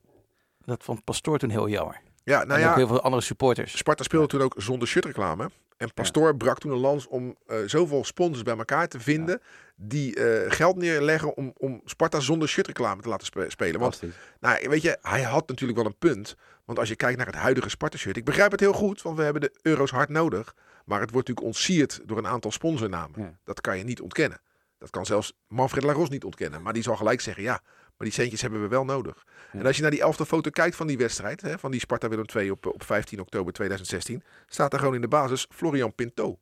Dat 0.65 0.83
vond 0.83 1.03
Pastoor 1.03 1.37
toen 1.37 1.49
heel 1.49 1.67
jammer. 1.69 2.01
ja, 2.23 2.37
nou 2.43 2.49
en 2.59 2.65
ook 2.65 2.71
ja, 2.71 2.75
heel 2.75 2.87
veel 2.87 3.01
andere 3.01 3.23
supporters. 3.23 3.77
Sparta 3.77 4.03
speelde 4.03 4.27
toen 4.27 4.41
ook 4.41 4.53
zonder 4.57 4.87
shirtreclame. 4.87 5.49
En 5.83 5.93
Pastoor 5.93 6.37
brak 6.37 6.59
toen 6.59 6.71
een 6.71 6.77
lans 6.77 7.07
om 7.07 7.35
eh, 7.47 7.57
zoveel 7.65 8.03
sponsors 8.03 8.43
bij 8.43 8.57
elkaar 8.57 8.87
te 8.87 8.99
vinden. 8.99 9.41
Die 9.75 10.15
eh, 10.15 10.51
geld 10.51 10.75
neerleggen 10.75 11.37
om, 11.37 11.53
om 11.57 11.81
Sparta 11.85 12.19
zonder 12.19 12.47
shirtreclame 12.47 13.01
te 13.01 13.09
laten 13.09 13.25
spe- 13.25 13.49
spelen. 13.49 13.79
Want. 13.79 14.01
Nou, 14.39 14.69
weet 14.69 14.81
je, 14.81 14.97
hij 15.01 15.21
had 15.21 15.47
natuurlijk 15.47 15.77
wel 15.79 15.87
een 15.87 15.97
punt. 15.97 16.35
Want 16.65 16.79
als 16.79 16.89
je 16.89 16.95
kijkt 16.95 17.17
naar 17.17 17.25
het 17.25 17.35
huidige 17.35 17.69
Sparta-shirt. 17.69 18.17
Ik 18.17 18.25
begrijp 18.25 18.51
het 18.51 18.59
heel 18.59 18.73
goed, 18.73 19.01
want 19.01 19.17
we 19.17 19.23
hebben 19.23 19.41
de 19.41 19.53
euro's 19.61 19.91
hard 19.91 20.09
nodig. 20.09 20.55
Maar 20.85 20.99
het 20.99 21.11
wordt 21.11 21.27
natuurlijk 21.27 21.55
ontsierd 21.55 22.01
door 22.05 22.17
een 22.17 22.27
aantal 22.27 22.51
sponsornamen. 22.51 23.21
Ja. 23.21 23.37
Dat 23.43 23.61
kan 23.61 23.77
je 23.77 23.83
niet 23.83 24.01
ontkennen. 24.01 24.41
Dat 24.77 24.89
kan 24.89 25.05
zelfs 25.05 25.33
Manfred 25.47 25.83
Laros 25.83 26.09
niet 26.09 26.23
ontkennen. 26.23 26.61
Maar 26.61 26.73
die 26.73 26.83
zal 26.83 26.95
gelijk 26.95 27.21
zeggen, 27.21 27.43
ja, 27.43 27.61
maar 27.97 28.07
die 28.07 28.11
centjes 28.11 28.41
hebben 28.41 28.61
we 28.61 28.67
wel 28.67 28.85
nodig. 28.85 29.23
Ja. 29.51 29.59
En 29.59 29.65
als 29.65 29.75
je 29.75 29.81
naar 29.81 29.91
die 29.91 30.01
elfde 30.01 30.25
foto 30.25 30.49
kijkt 30.49 30.75
van 30.75 30.87
die 30.87 30.97
wedstrijd, 30.97 31.41
hè, 31.41 31.59
van 31.59 31.71
die 31.71 31.79
Sparta 31.79 32.07
Willem 32.09 32.25
II 32.35 32.51
op, 32.51 32.65
op 32.65 32.83
15 32.83 33.19
oktober 33.19 33.53
2016, 33.53 34.23
staat 34.47 34.73
er 34.73 34.79
gewoon 34.79 34.95
in 34.95 35.01
de 35.01 35.07
basis 35.07 35.47
Florian 35.49 35.95
Pinto. 35.95 36.39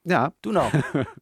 Ja, 0.00 0.32
Toen 0.40 0.56
al. 0.56 0.70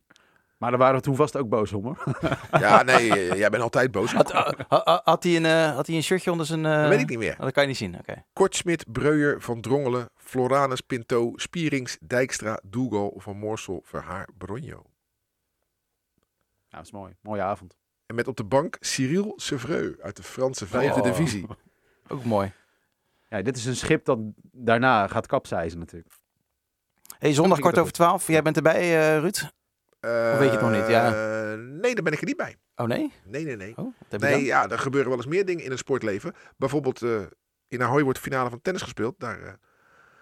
maar 0.58 0.70
daar 0.70 0.78
waren 0.78 0.96
we 0.96 1.00
toen 1.02 1.16
vast 1.16 1.36
ook 1.36 1.48
boos 1.48 1.72
om, 1.72 1.84
hoor. 1.84 2.04
Ja, 2.60 2.82
nee, 2.82 3.10
eh, 3.12 3.38
jij 3.38 3.50
bent 3.50 3.62
altijd 3.62 3.90
boos. 3.90 4.12
Had, 4.12 4.32
ha- 4.32 4.54
ha- 4.68 5.00
had, 5.04 5.22
hij 5.22 5.36
een, 5.36 5.44
eh, 5.44 5.74
had 5.74 5.86
hij 5.86 5.96
een 5.96 6.02
shirtje 6.02 6.30
onder 6.30 6.46
zijn... 6.46 6.66
eh, 6.66 6.80
Dat 6.80 6.88
weet 6.88 7.00
ik 7.00 7.08
niet 7.08 7.18
meer. 7.18 7.32
oh, 7.32 7.38
dat 7.40 7.52
kan 7.52 7.62
je 7.62 7.68
niet 7.68 7.78
zien, 7.78 7.98
oké. 7.98 8.24
Kortsmit, 8.32 8.92
Breuer, 8.92 9.40
Van 9.40 9.60
Drongelen, 9.60 10.10
Floranus, 10.16 10.80
Pinto, 10.80 11.32
Spierings, 11.36 11.98
Dijkstra, 12.00 12.60
Dougal, 12.62 13.14
Van 13.16 13.36
Moorsel, 13.36 13.80
Verhaar, 13.84 14.28
Bronjo. 14.38 14.82
Ja, 16.68 16.76
dat 16.76 16.84
is 16.86 16.92
mooi. 16.92 17.16
Mooie 17.20 17.42
avond. 17.42 17.76
En 18.06 18.14
met 18.14 18.28
op 18.28 18.36
de 18.36 18.44
bank 18.44 18.76
Cyril 18.80 19.32
Sevreux 19.36 20.00
uit 20.00 20.16
de 20.16 20.22
Franse 20.22 20.66
vijfde 20.66 21.00
Oh. 21.00 21.06
divisie. 21.06 21.46
Ook 22.08 22.24
mooi. 22.24 22.52
Ja, 23.28 23.42
dit 23.42 23.56
is 23.56 23.64
een 23.64 23.76
schip 23.76 24.04
dat 24.04 24.18
daarna 24.52 25.06
gaat 25.06 25.26
kapseizen 25.26 25.78
natuurlijk. 25.78 26.12
Hey, 27.18 27.32
zondag 27.32 27.58
kwart 27.58 27.74
dat 27.74 27.82
over 27.82 27.94
twaalf. 27.96 28.26
Jij 28.26 28.42
bent 28.42 28.56
erbij, 28.56 28.80
eh, 28.80 29.18
Ruud? 29.18 29.42
Of 30.00 30.38
weet 30.38 30.50
je 30.52 30.56
het 30.56 30.60
nog 30.60 30.70
niet? 30.70 30.88
Ja. 30.88 31.06
Eh, 31.06 31.58
nee, 31.58 31.94
daar 31.94 32.02
ben 32.04 32.12
ik 32.12 32.20
er 32.20 32.26
niet 32.26 32.36
bij. 32.36 32.56
Oh, 32.76 32.86
nee? 32.86 33.12
Nee, 33.24 33.44
nee, 33.44 33.56
nee. 33.56 33.72
Oh, 33.76 33.94
Nee, 34.18 34.44
ja, 34.44 34.68
er 34.70 34.78
gebeuren 34.78 35.08
wel 35.08 35.18
eens 35.18 35.26
meer 35.26 35.44
dingen 35.44 35.64
in 35.64 35.70
het 35.70 35.78
sportleven. 35.78 36.34
Bijvoorbeeld 36.56 37.02
eh, 37.02 37.20
in 37.68 37.82
Ahoy 37.82 38.02
wordt 38.02 38.18
de 38.18 38.24
finale 38.24 38.50
van 38.50 38.60
tennis 38.62 38.82
gespeeld. 38.82 39.14
Daar, 39.18 39.38
eh, 39.40 39.52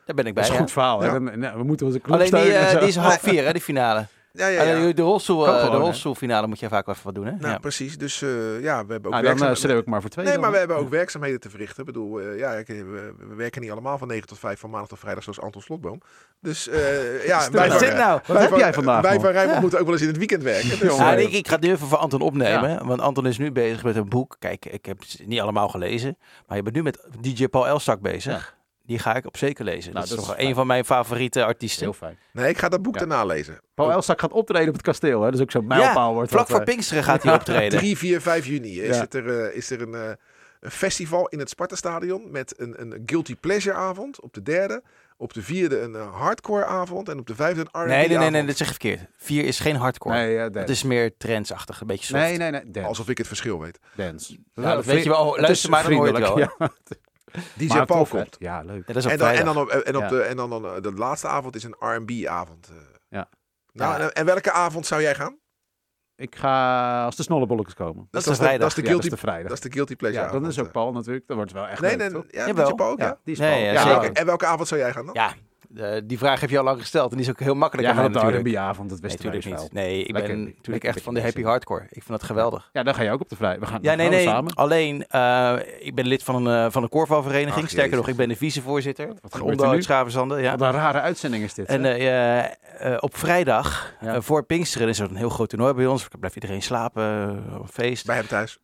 Daar 0.05 0.15
ben 0.15 0.27
ik 0.27 0.35
Dat 0.35 0.35
bij, 0.35 0.43
is 0.43 0.49
een 0.49 0.55
ja. 0.55 0.61
goed 0.61 0.73
verhaal. 0.73 1.05
Ja. 1.05 1.19
Nou, 1.19 1.59
we 1.59 1.65
moeten 1.65 1.87
onze 1.87 2.01
club 2.01 2.15
Alleen 2.15 2.31
die, 2.31 2.53
eh, 2.53 2.79
die 2.79 2.89
is 2.89 2.97
half 2.97 3.21
vier, 3.21 3.45
hè, 3.45 3.53
die 3.53 3.63
finale. 3.63 4.07
Ja, 4.37 4.47
ja, 4.47 4.61
Alleen 4.61 4.87
ja. 4.87 4.93
de, 4.93 5.03
eh, 5.03 5.69
rolstoelfinale 5.79 6.47
moet 6.47 6.59
je 6.61 6.69
vaak 6.69 6.87
wel 6.87 6.95
even 6.95 7.07
wat 7.07 7.15
doen, 7.15 7.25
hè? 7.27 7.31
Nou, 7.31 7.49
ja. 7.53 7.59
precies. 7.59 7.99
Dus 7.99 8.23
eh, 8.23 8.29
ja, 8.63 8.87
we 8.87 8.93
hebben 8.93 8.97
ook 8.97 9.03
Nou, 9.03 9.11
dan 9.13 9.21
eh, 9.23 9.25
werkzaam- 9.25 9.55
schreeuw 9.55 9.79
ik 9.79 9.87
maar 9.87 10.01
voor 10.01 10.11
twee. 10.11 10.25
Nee, 10.25 10.33
dan, 10.35 10.43
maar 10.43 10.53
we 10.53 10.59
hebben 10.59 10.77
ook 10.77 10.89
werkzaamheden 10.89 11.41
te 11.41 11.51
verrichten. 11.51 11.79
Ik 11.81 11.85
bedoel, 11.87 12.21
eh, 12.21 12.39
ja, 12.39 12.53
ik- 12.53 12.67
we, 12.67 13.13
we 13.29 13.35
werken 13.35 13.61
niet 13.61 13.71
allemaal 13.71 13.99
van 13.99 14.09
9 14.09 14.27
tot 14.27 14.39
5, 14.39 14.61
van 14.61 14.71
maandag 14.71 14.89
tot 14.89 14.99
vrijdag, 14.99 15.23
zoals 15.23 15.41
Anton 15.41 15.63
Slotboom. 15.63 16.01
Dus 16.41 16.69
eh, 16.69 17.27
ja, 17.27 17.51
wij 17.51 17.67
van, 17.69 17.77
is 17.77 17.83
dit 17.89 17.97
nou? 17.97 18.21
Wat 18.27 18.39
heb 18.39 18.49
van- 18.49 18.59
jij 18.59 18.73
vandaag, 18.73 19.03
Wij 19.03 19.21
van 19.21 19.31
Rijnmond 19.31 19.55
Ja. 19.55 19.61
moeten 19.61 19.79
ook 19.79 19.85
wel 19.85 19.95
eens 19.95 20.03
in 20.03 20.09
het 20.09 20.19
weekend 20.19 20.43
werken. 20.43 20.69
Dus, 20.69 20.79
Jongen. 20.79 20.97
Ja, 21.05 21.15
eh, 21.17 21.23
ik, 21.23 21.33
ik 21.33 21.47
ga 21.49 21.53
het 21.53 21.63
durven 21.63 21.87
voor 21.87 21.99
Anton 21.99 22.21
opnemen, 22.21 22.87
want 22.87 23.01
Anton 23.01 23.27
is 23.27 23.39
nu 23.39 23.53
bezig 23.53 23.85
met 23.85 23.97
een 23.97 24.09
boek. 24.09 24.37
Kijk, 24.39 24.67
ik 24.67 24.85
heb 24.87 24.99
het 25.01 25.21
niet 25.27 25.41
allemaal 25.41 25.69
gelezen, 25.69 26.17
maar 26.47 26.57
je 26.57 26.63
bent 26.63 26.75
nu 26.77 26.83
met 26.83 26.99
DJ 27.21 27.47
Paul 27.49 27.67
Elstak 27.67 28.01
bezig. 28.01 28.57
Die 28.87 28.99
ga 28.99 29.15
ik 29.15 29.27
op 29.27 29.37
zeker 29.37 29.65
lezen. 29.65 29.93
Nou, 29.93 29.95
dat 29.95 30.05
is 30.05 30.11
dat 30.11 30.19
toch 30.25 30.37
is 30.37 30.45
een 30.49 30.55
van 30.55 30.67
mijn 30.67 30.85
favoriete 30.85 31.45
artiesten. 31.45 31.83
Heel 31.83 31.93
fijn. 31.93 32.19
Nee, 32.33 32.49
ik 32.49 32.59
ga 32.59 32.69
dat 32.69 32.83
boek 32.83 32.95
Ja. 32.95 32.99
daarna 33.01 33.25
lezen. 33.25 33.61
Paul 33.75 33.91
Elstak 33.93 34.21
gaat 34.21 34.33
optreden 34.33 34.69
op 34.69 34.75
het 34.75 34.83
kasteel. 34.83 35.19
Hè? 35.21 35.25
Dat 35.27 35.35
is 35.35 35.41
ook 35.41 35.51
zo'n 35.51 35.67
mijlpaal. 35.67 36.15
wordt 36.15 36.31
Vlak 36.31 36.41
dat, 36.47 36.51
voor 36.51 36.67
eh, 36.67 36.73
Pinksteren 36.73 37.05
gaat 37.05 37.23
hij 37.23 37.35
optreden. 37.41 37.79
3, 37.79 37.99
4, 37.99 38.21
5 38.21 38.47
juni 38.47 38.81
is, 38.81 38.97
Ja. 38.97 39.03
het 39.03 39.15
er, 39.15 39.41
eh, 39.45 39.57
is 39.57 39.71
er 39.71 39.83
een, 39.83 39.95
eh, 39.95 40.11
een 40.61 40.71
festival 40.71 41.29
in 41.29 41.39
het 41.39 41.49
Sparta-stadion 41.49 42.31
met 42.31 42.55
een, 42.61 42.81
een 42.81 43.03
Guilty 43.07 43.37
Pleasure 43.37 43.77
avond 43.77 44.21
op 44.21 44.33
de 44.35 44.43
derde. 44.43 44.83
Op 45.17 45.33
de 45.33 45.43
vierde 45.43 45.81
een 45.81 45.95
hardcore 45.95 46.65
avond 46.65 47.09
en 47.09 47.19
op 47.19 47.27
de 47.27 47.35
vijfde 47.35 47.61
een 47.61 47.83
R&B 47.83 47.89
Nee, 47.89 48.09
nee, 48.09 48.19
nee, 48.19 48.31
nee, 48.31 48.45
dat 48.45 48.57
zeg 48.57 48.67
je 48.67 48.73
verkeerd. 48.73 49.01
Vier 49.17 49.45
is 49.45 49.61
geen 49.61 49.77
hardcore. 49.77 50.15
Nee, 50.15 50.33
ja, 50.35 50.43
Het 50.43 50.53
dance. 50.53 50.73
is 50.73 50.83
meer 50.83 51.17
trendsachtig, 51.17 51.81
een 51.81 51.87
beetje 51.87 52.05
soft. 52.07 52.21
nee, 52.23 52.37
nee, 52.37 52.51
nee. 52.51 52.63
Dance. 52.71 52.89
Alsof 52.89 53.09
ik 53.09 53.19
het 53.19 53.27
verschil 53.27 53.61
weet. 53.61 53.79
dance. 53.97 54.37
Ja, 54.55 54.75
dat 54.75 54.85
weet 54.85 55.03
je 55.05 55.09
wel. 55.11 55.37
Luister 55.41 55.71
maar, 55.71 55.83
dan 55.83 55.93
hoor 55.93 56.07
je 56.07 56.13
het 56.13 56.35
wel. 56.35 56.49
Ja, 57.39 57.41
DJ 57.57 57.67
maar 57.67 57.87
Paul 57.87 58.07
komt. 58.07 58.37
Ja, 58.39 58.63
leuk. 58.63 58.87
Ja, 58.87 58.93
dat 58.93 58.97
is 58.97 59.05
op 59.05 59.11
En 59.11 59.19
dan, 59.19 59.29
en 59.29 59.45
dan, 59.45 59.57
op, 59.59 59.69
en 59.69 59.97
op 59.97 60.03
Ja. 60.03 60.09
de, 60.09 60.21
en 60.23 60.37
dan, 60.37 60.51
dan 60.51 60.65
eh, 60.67 60.83
de 60.83 60.93
laatste 60.93 61.29
avond 61.29 61.57
is 61.57 61.65
een 61.65 61.77
R&B 61.79 62.27
avond. 62.27 62.69
eh. 62.69 62.77
Ja. 63.09 63.29
Nou, 63.73 63.99
Ja. 63.99 64.05
en, 64.05 64.13
en 64.13 64.25
welke 64.25 64.53
avond 64.53 64.87
zou 64.87 65.03
jij 65.03 65.15
gaan? 65.15 65.39
Ik 66.17 66.37
ga 66.37 67.05
als 67.05 67.17
de 67.17 67.23
snollebolletjes 67.23 67.75
komen. 67.75 68.09
Dat 68.11 68.21
is 68.21 68.27
de, 68.27 68.31
de 68.31 68.37
vrijdag. 68.37 68.61
Dat 68.61 68.69
is 68.69 68.75
de 68.75 68.81
Ja, 68.83 68.87
guilty, 68.89 69.09
dat 69.09 69.13
is 69.19 69.21
de 69.21 69.27
vrijdag. 69.27 69.49
dat 69.49 69.57
is 69.59 69.63
de 69.65 69.73
guilty 69.73 69.97
pleasure 69.97 70.23
Ja, 70.25 70.31
dan 70.31 70.41
avond, 70.41 70.53
is 70.53 70.61
ook 70.61 70.67
eh. 70.67 70.73
Paul 70.73 70.93
natuurlijk. 70.93 71.27
Dat 71.27 71.37
wordt 71.37 71.53
wel 71.53 71.67
echt 71.67 71.81
Nee, 71.81 71.91
leuk, 71.91 71.99
nee, 71.99 72.11
toch? 72.23 72.25
ja, 72.31 72.47
Jawel. 72.47 72.69
DJ 72.69 72.75
Paul 72.75 72.91
ook, 72.91 72.99
ja. 72.99 73.05
Ja, 73.07 73.19
die 73.25 73.33
is 73.35 73.39
Nee, 73.41 73.51
Paul. 73.51 73.65
ja, 73.65 73.73
Ja, 73.73 74.01
zeker. 74.01 74.17
En 74.17 74.27
welke 74.27 74.47
avond 74.47 74.69
zou 74.69 74.81
jij 74.81 74.93
gaan 74.93 75.05
dan? 75.07 75.15
Ja, 75.15 75.33
eh, 75.77 76.01
die 76.05 76.19
vraag 76.19 76.41
heb 76.41 76.51
je 76.51 76.59
al 76.59 76.65
lang 76.65 76.81
gesteld. 76.81 77.11
En 77.11 77.17
die 77.17 77.27
is 77.27 77.33
ook 77.33 77.41
heel 77.41 77.55
makkelijk 77.55 77.89
Ja, 77.89 77.95
aan 77.95 78.01
mij 78.01 78.05
gaat 78.07 78.15
op 78.15 78.21
de 78.21 78.27
natuurlijk. 78.27 78.57
R&B-avond, 78.57 78.89
dat 78.91 79.01
Nee, 79.01 79.11
wisten 79.11 79.27
wij 79.31 79.35
natuurlijk 79.35 79.63
dus 79.63 79.73
niet. 79.73 79.85
Nee, 79.85 80.01
ik 80.05 80.13
Lekker, 80.13 80.31
ben 80.31 80.39
lekker 80.39 80.57
natuurlijk 80.57 80.85
echt 80.85 81.01
van 81.03 81.15
de 81.15 81.23
happy 81.23 81.43
hardcore. 81.43 81.83
Ik 81.83 82.03
vind 82.03 82.09
dat 82.09 82.23
geweldig. 82.23 82.69
Ja, 82.73 82.83
dan 82.83 82.95
ga 82.95 83.03
je 83.03 83.11
ook 83.11 83.21
op 83.21 83.29
de 83.29 83.37
vrijdag. 83.37 83.61
We 83.61 83.67
gaan, 83.67 83.79
Ja, 83.83 83.95
nee, 83.95 84.07
gaan 84.07 84.11
we 84.11 84.23
nee. 84.25 84.27
samen. 84.27 84.55
Alleen, 84.55 85.07
eh, 85.07 85.57
ik 85.79 85.95
ben 85.95 86.07
lid 86.07 86.23
van 86.23 86.47
een, 86.47 86.65
eh, 86.67 86.71
van 86.73 86.83
een 86.83 86.89
korfbalvereniging. 86.89 87.65
Ach, 87.65 87.71
Sterker 87.71 87.97
nog, 87.97 88.09
ik 88.09 88.17
ben 88.17 88.29
de 88.29 88.37
vicevoorzitter. 88.37 89.09
Wat 89.21 89.35
er 89.61 89.69
uit 89.69 89.85
Schavenzanden. 89.85 90.43
Ja. 90.43 90.57
Wat 90.57 90.75
een 90.75 90.81
rare 90.81 91.01
uitzending 91.01 91.45
is 91.45 91.55
dit. 91.55 91.67
En 91.67 91.85
eh, 91.85 92.39
eh, 92.41 92.51
eh, 92.79 92.97
op 93.01 93.17
vrijdag, 93.17 93.95
Ja. 94.01 94.21
voor 94.21 94.43
Pinksteren, 94.45 94.89
is 94.89 94.99
er 94.99 95.11
een 95.11 95.17
heel 95.17 95.29
groot 95.29 95.49
toernooi 95.49 95.73
bij 95.75 95.87
ons. 95.87 96.01
Dan 96.09 96.19
blijft 96.19 96.37
iedereen 96.37 96.63
slapen, 96.63 97.45
feest, 97.71 98.07
Bij 98.07 98.17
hem 98.17 98.27
thuis. 98.27 98.59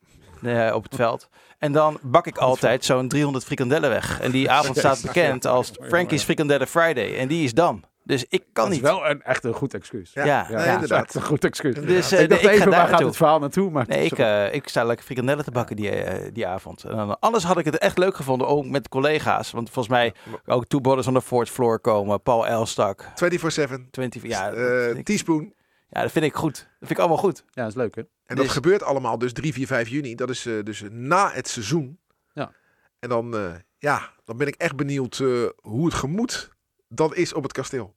op 0.75 0.83
het 0.83 0.95
veld. 0.95 1.29
En 1.61 1.73
dan 1.73 1.99
bak 2.03 2.27
ik 2.27 2.39
altijd 2.39 2.85
zo'n 2.85 3.09
300 3.09 3.45
frikandellen 3.45 3.91
weg. 3.91 4.21
En 4.21 4.31
die 4.31 4.51
avond 4.51 4.77
staat 4.79 5.03
bekend 5.03 5.47
als 5.47 5.73
Frankie's 5.83 6.23
Frikandellen 6.23 6.67
Friday. 6.67 7.19
En 7.19 7.29
die 7.29 7.45
is 7.45 7.55
dan. 7.55 7.85
Dus 8.05 8.25
ik 8.29 8.45
kan 8.53 8.65
dat 8.65 8.67
is 8.67 8.71
niet. 8.81 8.81
wel 8.91 9.07
een, 9.11 9.23
echt 9.23 9.45
een 9.45 9.53
goed 9.53 9.75
excuus. 9.75 10.11
Ja, 10.13 10.25
Ja, 10.25 10.47
nee, 10.49 10.51
ja. 10.51 10.57
dat 10.57 10.67
is 10.67 10.73
inderdaad. 10.75 11.15
een 11.15 11.23
goed 11.23 11.45
excuus. 11.45 11.75
Dus 11.75 12.13
eh, 12.13 12.21
ik 12.23 12.29
nee, 12.29 12.29
dacht 12.29 12.41
ik 12.43 12.47
ga 12.49 12.55
even, 12.55 12.71
daar 12.71 12.81
waar 12.81 12.89
gaat 12.89 13.01
het 13.07 13.17
verhaal 13.17 13.39
naartoe? 13.39 13.71
Maar 13.71 13.85
Nee, 13.89 14.05
ik, 14.05 14.19
eh, 14.19 14.55
ik 14.55 14.69
sta 14.69 14.85
lekker 14.85 15.05
frikandellen 15.05 15.45
te 15.45 15.51
bakken 15.51 15.77
die, 15.77 15.91
eh, 15.91 16.31
die 16.33 16.47
avond. 16.47 16.85
En 16.85 16.97
dan, 16.97 17.19
anders 17.19 17.45
had 17.45 17.59
ik 17.59 17.65
het 17.65 17.79
echt 17.79 17.99
leuk 17.99 18.17
gevonden, 18.17 18.47
ook 18.47 18.65
met 18.67 18.89
collega's. 18.89 19.51
Want 19.51 19.71
volgens 19.71 19.95
mij 19.95 20.15
ook 20.47 20.67
Two 20.67 20.81
Brothers 20.81 21.07
on 21.07 21.15
the 21.15 21.23
Fourth 21.23 21.51
Floor 21.51 21.81
komen. 21.81 22.23
Paul 22.23 22.47
Elstak, 22.47 23.05
24-7. 23.15 23.89
20... 23.91 24.23
Ja, 24.23 24.51
Eh, 24.53 24.97
teaspoon. 25.03 25.53
ja, 25.89 26.03
dat 26.03 26.13
vind 26.13 26.25
ik 26.25 26.35
goed. 26.35 26.55
Dat 26.55 26.67
vind 26.79 26.91
ik 26.91 26.99
allemaal 26.99 27.17
goed. 27.19 27.45
Ja, 27.51 27.63
dat 27.63 27.71
is 27.71 27.77
leuk, 27.77 27.95
hè? 27.95 28.03
En 28.31 28.37
Dus- 28.37 28.45
dat 28.45 28.55
gebeurt 28.55 28.83
allemaal 28.83 29.19
dus 29.19 29.33
3, 29.33 29.53
4, 29.53 29.67
5 29.67 29.89
juni. 29.89 30.15
Dat 30.15 30.31
is 30.31 30.47
eh, 30.47 30.63
dus 30.65 30.83
na 30.91 31.31
het 31.31 31.49
seizoen. 31.49 31.99
Ja. 32.33 32.53
En 32.99 33.09
dan, 33.09 33.37
eh, 33.37 33.53
ja, 33.79 34.11
dan 34.25 34.37
ben 34.37 34.47
ik 34.47 34.55
echt 34.55 34.77
benieuwd 34.77 35.19
eh, 35.19 35.45
hoe 35.61 35.85
het 35.85 35.95
gemoed 35.95 36.51
dan 36.89 37.15
is 37.15 37.33
op 37.33 37.43
het 37.43 37.53
kasteel. 37.53 37.95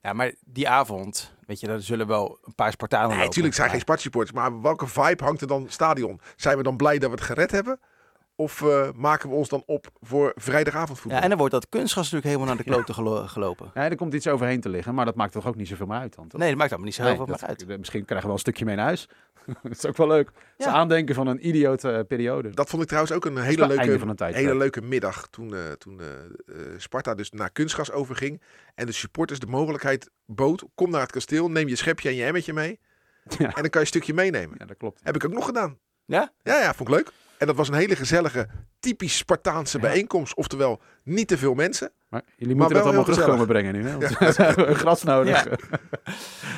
Ja, 0.00 0.12
maar 0.12 0.32
die 0.44 0.68
avond, 0.68 1.34
weet 1.46 1.60
je, 1.60 1.66
daar 1.66 1.80
zullen 1.80 2.06
wel 2.06 2.38
een 2.44 2.54
paar 2.54 2.72
Spartanen 2.72 3.02
Nee, 3.06 3.10
lopen. 3.16 3.26
natuurlijk 3.28 3.54
zijn 3.54 3.70
geen 3.70 3.80
Sparta-supporters. 3.80 4.36
Maar 4.36 4.60
welke 4.62 4.86
vibe 4.86 5.24
hangt 5.24 5.40
er 5.40 5.46
dan 5.46 5.66
stadion? 5.68 6.20
Zijn 6.36 6.56
we 6.56 6.62
dan 6.62 6.76
blij 6.76 6.98
dat 6.98 7.10
we 7.10 7.16
het 7.16 7.24
gered 7.24 7.50
hebben? 7.50 7.80
Of 8.38 8.62
eh, 8.62 8.88
maken 8.94 9.28
we 9.28 9.34
ons 9.34 9.48
dan 9.48 9.62
op 9.66 9.86
voor 10.00 10.32
vrijdagavondvoetbal? 10.34 11.16
Ja, 11.16 11.22
en 11.22 11.28
dan 11.28 11.38
wordt 11.38 11.52
dat 11.52 11.68
kunstgas 11.68 12.02
natuurlijk 12.10 12.24
helemaal 12.24 12.46
naar 12.54 12.64
de 12.64 12.70
kloten 12.72 12.94
gelo- 12.94 13.26
gelopen. 13.26 13.70
Ja, 13.74 13.82
er 13.90 13.96
komt 13.96 14.14
iets 14.14 14.26
overheen 14.28 14.60
te 14.60 14.68
liggen, 14.68 14.94
maar 14.94 15.04
dat 15.04 15.14
maakt 15.14 15.32
toch 15.32 15.46
ook 15.46 15.56
niet 15.56 15.68
zoveel 15.68 15.86
meer 15.86 15.98
uit 15.98 16.14
dan, 16.14 16.28
toch? 16.28 16.40
Nee, 16.40 16.48
dat 16.48 16.58
maakt 16.58 16.70
allemaal 16.70 16.86
niet 16.88 16.96
zo 16.96 17.02
heel 17.02 17.10
Nee, 17.10 17.18
veel 17.26 17.26
dat- 17.36 17.40
meer 17.40 17.68
uit. 17.68 17.78
Misschien 17.78 18.00
krijgen 18.04 18.16
we 18.16 18.22
wel 18.26 18.32
een 18.32 18.38
stukje 18.38 18.64
mee 18.64 18.76
naar 18.76 18.84
huis. 18.84 19.08
dat 19.62 19.72
is 19.72 19.86
ook 19.86 19.96
wel 19.96 20.06
leuk. 20.06 20.26
Het 20.26 20.36
is 20.56 20.64
Ja. 20.64 20.72
aandenken 20.72 21.14
van 21.14 21.26
een 21.26 21.46
idiote 21.48 21.90
eh, 21.90 22.04
periode. 22.06 22.50
Dat 22.50 22.68
vond 22.68 22.82
ik 22.82 22.88
trouwens 22.88 23.14
ook 23.16 23.24
een 23.24 23.38
hele 23.38 23.66
leuke, 23.66 23.98
van 23.98 24.08
een 24.08 24.16
tijd, 24.16 24.34
hele 24.34 24.48
ja. 24.52 24.56
leuke 24.56 24.80
middag. 24.82 25.28
Toen, 25.30 25.54
eh, 25.54 25.72
toen 25.72 26.00
eh, 26.00 26.54
Sparta 26.76 27.14
dus 27.14 27.30
naar 27.30 27.50
kunstgas 27.50 27.92
overging. 27.92 28.42
En 28.74 28.86
de 28.86 28.92
supporters 28.92 29.38
de 29.38 29.46
mogelijkheid 29.46 30.10
bood. 30.26 30.64
Kom 30.74 30.90
naar 30.90 31.00
het 31.00 31.12
kasteel, 31.12 31.50
neem 31.50 31.68
je 31.68 31.76
schepje 31.76 32.08
en 32.08 32.14
je 32.14 32.24
emmetje 32.24 32.52
mee. 32.52 32.78
Ja. 33.38 33.44
En 33.46 33.52
dan 33.54 33.62
kan 33.62 33.70
je 33.72 33.78
een 33.80 33.86
stukje 33.86 34.14
meenemen. 34.14 34.56
Ja, 34.58 34.64
dat 34.66 34.76
klopt. 34.76 35.00
Heb 35.02 35.14
ik 35.14 35.24
ook 35.24 35.32
nog 35.32 35.44
gedaan. 35.44 35.78
Ja? 36.04 36.32
Ja, 36.42 36.58
ja, 36.58 36.74
vond 36.74 36.88
ik 36.88 36.94
leuk. 36.94 37.10
En 37.38 37.46
dat 37.46 37.56
was 37.56 37.68
een 37.68 37.74
hele 37.74 37.96
gezellige, 37.96 38.48
typisch 38.80 39.16
Spartaanse 39.16 39.76
Ja. 39.76 39.82
bijeenkomst. 39.82 40.34
Oftewel, 40.34 40.80
niet 41.02 41.28
te 41.28 41.38
veel 41.38 41.54
mensen. 41.54 41.92
Maar 42.08 42.22
jullie 42.36 42.56
Maar 42.56 42.56
moeten 42.56 42.74
dat 42.74 42.84
wel 42.84 42.94
allemaal 42.94 43.14
terugkomen 43.14 43.46
brengen 43.46 43.72
nu. 43.72 43.88
Hè? 43.88 43.98
Want 43.98 44.18
we 44.36 44.42
hebben 44.42 44.76
gras 44.76 45.02
nodig. 45.02 45.44
Ja. 45.44 45.56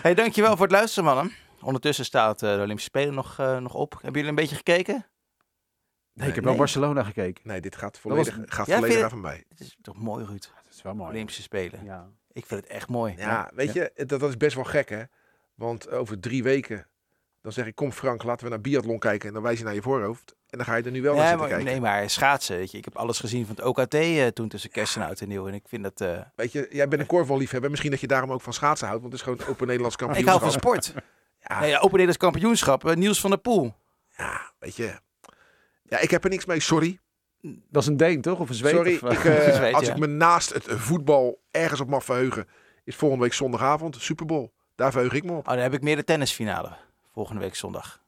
Hey, 0.02 0.14
dankjewel 0.14 0.50
voor 0.56 0.66
het 0.66 0.72
luisteren, 0.74 1.04
mannen. 1.04 1.32
Ondertussen 1.60 2.04
staat 2.04 2.42
eh, 2.42 2.48
de 2.54 2.56
Olympische 2.62 2.88
Spelen 2.90 3.14
nog, 3.14 3.38
eh, 3.38 3.58
nog 3.58 3.74
op. 3.74 3.92
Hebben 3.92 4.12
jullie 4.12 4.28
een 4.28 4.34
beetje 4.34 4.56
gekeken? 4.56 5.06
Nee, 6.12 6.28
ik 6.28 6.34
heb 6.34 6.44
Nee. 6.44 6.52
wel 6.52 6.62
Barcelona 6.62 7.02
gekeken. 7.02 7.48
Nee, 7.48 7.60
dit 7.60 7.76
gaat 7.76 7.90
was- 7.92 8.00
volledig, 8.00 8.38
gaat 8.54 8.66
Ja, 8.66 8.78
volledig 8.78 9.02
aan 9.02 9.10
van 9.10 9.20
mij. 9.20 9.44
Het 9.48 9.60
is 9.60 9.76
toch 9.82 9.96
mooi, 9.96 10.24
Ruud? 10.24 10.50
Dat 10.64 10.74
is 10.74 10.82
wel 10.82 10.94
mooi. 10.94 11.10
Olympische 11.10 11.42
Spelen. 11.42 11.84
Ja. 11.84 12.08
Ik 12.32 12.46
vind 12.46 12.60
het 12.60 12.70
echt 12.70 12.88
mooi. 12.88 13.14
Ja, 13.16 13.50
weet 13.54 13.72
je, 13.72 13.90
dat, 13.94 14.08
dat 14.20 14.28
is 14.28 14.36
best 14.36 14.54
wel 14.54 14.64
gek 14.64 14.88
hè. 14.88 15.02
Want 15.54 15.90
over 15.90 16.20
drie 16.20 16.42
weken, 16.42 16.86
dan 17.40 17.52
zeg 17.52 17.66
ik, 17.66 17.74
kom 17.74 17.92
Frank, 17.92 18.22
laten 18.22 18.44
we 18.44 18.50
naar 18.50 18.60
biathlon 18.60 18.98
kijken. 18.98 19.28
En 19.28 19.34
dan 19.34 19.42
wijs 19.42 19.58
je 19.58 19.64
naar 19.64 19.74
je 19.74 19.82
voorhoofd. 19.82 20.36
En 20.48 20.58
dan 20.58 20.66
ga 20.66 20.74
je 20.76 20.82
er 20.82 20.90
nu 20.90 21.02
wel 21.02 21.12
naar 21.14 21.20
zitten 21.20 21.38
maar, 21.40 21.48
kijken. 21.48 21.66
nee, 21.66 21.80
maar 21.80 22.10
schaatsen, 22.10 22.56
weet 22.56 22.70
je. 22.70 22.78
Ik 22.78 22.84
heb 22.84 22.96
alles 22.96 23.18
gezien 23.20 23.46
van 23.46 23.54
het 23.54 23.64
OKT 23.64 23.94
eh, 23.94 24.26
toen 24.26 24.48
tussen 24.48 24.70
kerst 24.70 24.96
en 24.96 25.02
oud 25.02 25.20
en 25.20 25.28
nieuw. 25.28 25.46
En 25.48 25.54
ik 25.54 25.68
vind 25.68 25.82
dat... 25.82 26.00
eh, 26.00 26.20
Weet 26.34 26.52
je, 26.52 26.66
jij 26.70 26.88
bent 26.88 27.00
een 27.02 27.06
korfballiefhebber. 27.08 27.70
Misschien 27.70 27.90
dat 27.90 28.00
je 28.00 28.06
daarom 28.06 28.32
ook 28.32 28.40
van 28.40 28.52
schaatsen 28.52 28.86
houdt. 28.88 29.02
Want 29.02 29.12
het 29.14 29.22
is 29.26 29.28
gewoon 29.34 29.48
Open 29.52 29.66
Nederlands 29.66 29.96
ik 29.98 30.00
hou 30.00 30.12
kampioenschap. 30.14 30.40
van 30.40 30.52
sport. 30.52 30.94
Ja, 31.48 31.60
Nee, 31.60 31.74
Open 31.76 31.88
Nederlands 31.90 32.16
kampioenschap. 32.16 32.84
eh, 32.86 32.96
Niels 32.96 33.20
van 33.20 33.30
der 33.30 33.38
Poel. 33.38 33.74
ja, 34.16 34.52
weet 34.58 34.76
je. 34.76 34.94
Ja, 35.82 35.98
ik 35.98 36.10
heb 36.10 36.24
er 36.24 36.30
niks 36.30 36.44
mee, 36.46 36.60
sorry. 36.60 36.98
Dat 37.70 37.82
is 37.82 37.88
een 37.88 37.96
Deen, 37.96 38.20
toch? 38.20 38.38
Of 38.40 38.48
een 38.48 38.54
Zweed? 38.54 38.74
sorry, 38.74 38.94
Of, 38.94 39.02
eh, 39.02 39.12
ik, 39.18 39.24
eh, 39.46 39.54
Zweed, 39.58 39.74
als 39.74 39.86
ja. 39.86 39.92
ik 39.92 39.98
me 39.98 40.06
naast 40.06 40.52
het 40.52 40.64
voetbal 40.68 41.40
ergens 41.50 41.80
op 41.80 41.88
mag 41.88 42.04
verheugen, 42.04 42.46
is 42.84 42.96
volgende 42.96 43.24
week 43.24 43.32
zondagavond 43.34 43.96
Super 43.96 44.26
Bowl. 44.26 44.48
Daar 44.74 44.92
verheug 44.92 45.12
ik 45.12 45.24
me 45.24 45.32
op. 45.32 45.48
Oh, 45.48 45.52
dan 45.54 45.62
heb 45.62 45.74
ik 45.74 45.82
meer 45.82 45.96
de 45.96 46.04
tennisfinale. 46.04 46.76
Volgende 47.12 47.40
week 47.40 47.54
zondag. 47.54 48.02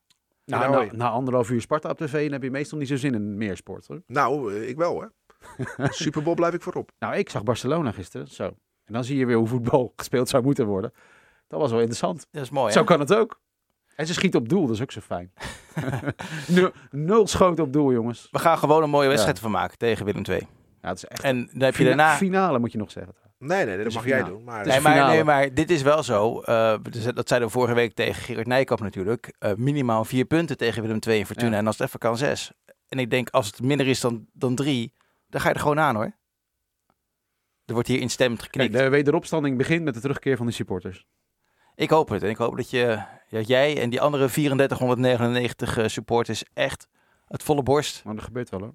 nou, 0.44 0.70
Nou, 0.70 0.87
na, 0.87 0.92
na 0.92 1.09
anderhalf 1.11 1.50
uur 1.50 1.61
Sparta 1.61 1.88
op 1.90 1.98
tv 1.98 2.22
dan 2.22 2.33
heb 2.33 2.42
je 2.42 2.50
meestal 2.50 2.79
niet 2.79 2.88
zo 2.88 2.96
zin 2.96 3.14
in 3.14 3.37
meer 3.37 3.57
sport. 3.57 3.87
Hoor. 3.87 4.03
Nou, 4.07 4.55
ik 4.55 4.76
wel 4.76 4.92
hoor. 4.92 5.12
Super 6.03 6.22
Bowl 6.22 6.35
blijf 6.37 6.55
ik 6.55 6.62
voorop. 6.62 6.90
Nou, 6.98 7.16
ik 7.16 7.31
zag 7.31 7.42
Barcelona 7.42 7.92
gisteren. 7.92 8.29
Zo. 8.29 8.44
En 8.85 8.92
dan 8.92 9.05
zie 9.05 9.16
je 9.18 9.26
weer 9.26 9.37
hoe 9.37 9.46
voetbal 9.48 9.92
gespeeld 9.96 10.29
zou 10.29 10.42
moeten 10.42 10.66
worden. 10.66 10.92
Dat 11.50 11.60
was 11.60 11.70
wel 11.70 11.78
interessant. 11.78 12.26
Dat 12.30 12.42
is 12.42 12.50
mooi, 12.50 12.72
Zo 12.72 12.78
hè? 12.78 12.84
kan 12.84 13.00
het 13.00 13.14
ook. 13.14 13.40
En 13.96 14.06
ze 14.06 14.12
schiet 14.14 14.34
op 14.34 14.48
doel, 14.48 14.66
dat 14.66 14.74
is 14.76 14.82
ook 14.82 14.92
zo 14.92 15.00
fijn. 15.00 15.32
nul, 16.48 16.70
nul 16.90 17.26
schoten 17.26 17.64
op 17.64 17.72
doel, 17.72 17.92
jongens. 17.92 18.28
We 18.30 18.38
gaan 18.38 18.58
gewoon 18.58 18.82
een 18.82 18.90
mooie 18.90 19.08
wedstrijd 19.08 19.38
van 19.38 19.50
maken 19.50 19.78
tegen 19.78 20.04
Willem 20.04 20.22
II. 20.28 20.46
Ja, 20.82 20.88
het 20.88 20.96
is 20.96 21.04
echt. 21.04 21.22
En 21.22 21.48
dan 21.52 21.62
heb 21.62 21.76
je 21.76 21.84
daarna... 21.84 22.16
Finale 22.16 22.58
moet 22.58 22.72
je 22.72 22.78
nog 22.78 22.90
zeggen. 22.90 23.14
Nee, 23.38 23.64
nee, 23.64 23.84
dat 23.84 23.92
mag 23.92 24.06
jij 24.06 24.22
doen. 24.24 24.44
Maar 24.44 24.58
Het 24.58 24.66
Nee 24.66 24.76
is 24.76 24.82
maar, 24.82 24.92
finale. 24.92 25.12
nee, 25.12 25.24
maar 25.24 25.54
dit 25.54 25.70
is 25.70 25.82
wel 25.82 26.02
zo. 26.02 26.40
eh, 26.40 26.74
dus 26.90 27.04
dat 27.04 27.28
zeiden 27.28 27.48
we 27.48 27.54
vorige 27.54 27.74
week 27.74 27.94
tegen 27.94 28.22
Gerard 28.22 28.46
Nijkamp 28.46 28.80
natuurlijk. 28.80 29.34
Eh, 29.38 29.52
minimaal 29.56 30.04
vier 30.04 30.24
punten 30.24 30.56
tegen 30.56 30.82
Willem 30.82 30.98
II 31.08 31.20
en 31.20 31.26
Fortuna. 31.26 31.50
Ja. 31.50 31.56
En 31.56 31.66
als 31.66 31.78
het 31.78 31.86
even 31.86 31.98
kan, 31.98 32.16
zes. 32.16 32.52
En 32.88 32.98
ik 32.98 33.10
denk, 33.10 33.28
als 33.30 33.46
het 33.46 33.62
minder 33.62 33.86
is 33.86 34.00
dan, 34.00 34.26
dan 34.32 34.54
drie, 34.54 34.92
dan 35.28 35.40
ga 35.40 35.48
je 35.48 35.54
er 35.54 35.60
gewoon 35.60 35.80
aan 35.80 35.94
hoor. 35.94 36.12
Er 37.64 37.72
wordt 37.74 37.88
hier 37.88 38.00
instemmend 38.00 38.40
Kijk, 38.40 38.52
geknikt. 38.52 38.72
de 38.84 38.88
wederopstanding 38.88 39.56
begint 39.56 39.84
met 39.84 39.94
de 39.94 40.00
terugkeer 40.00 40.36
van 40.36 40.46
de 40.46 40.52
supporters. 40.52 41.06
Ik 41.81 41.90
hoop 41.90 42.09
het. 42.09 42.23
En 42.23 42.29
ik 42.29 42.37
hoop 42.37 42.57
dat, 42.57 42.71
je, 42.71 43.03
dat 43.29 43.47
jij 43.47 43.81
en 43.81 43.90
die 43.90 44.01
andere 44.01 44.29
3499 44.29 45.77
eh, 45.77 45.88
supporters 45.88 46.45
echt 46.55 46.88
het 47.27 47.43
volle 47.43 47.62
borst, 47.62 48.05
Maar 48.05 48.14
dat 48.14 48.25
gebeurt 48.25 48.49
wel 48.51 48.61
hoor. 48.61 48.75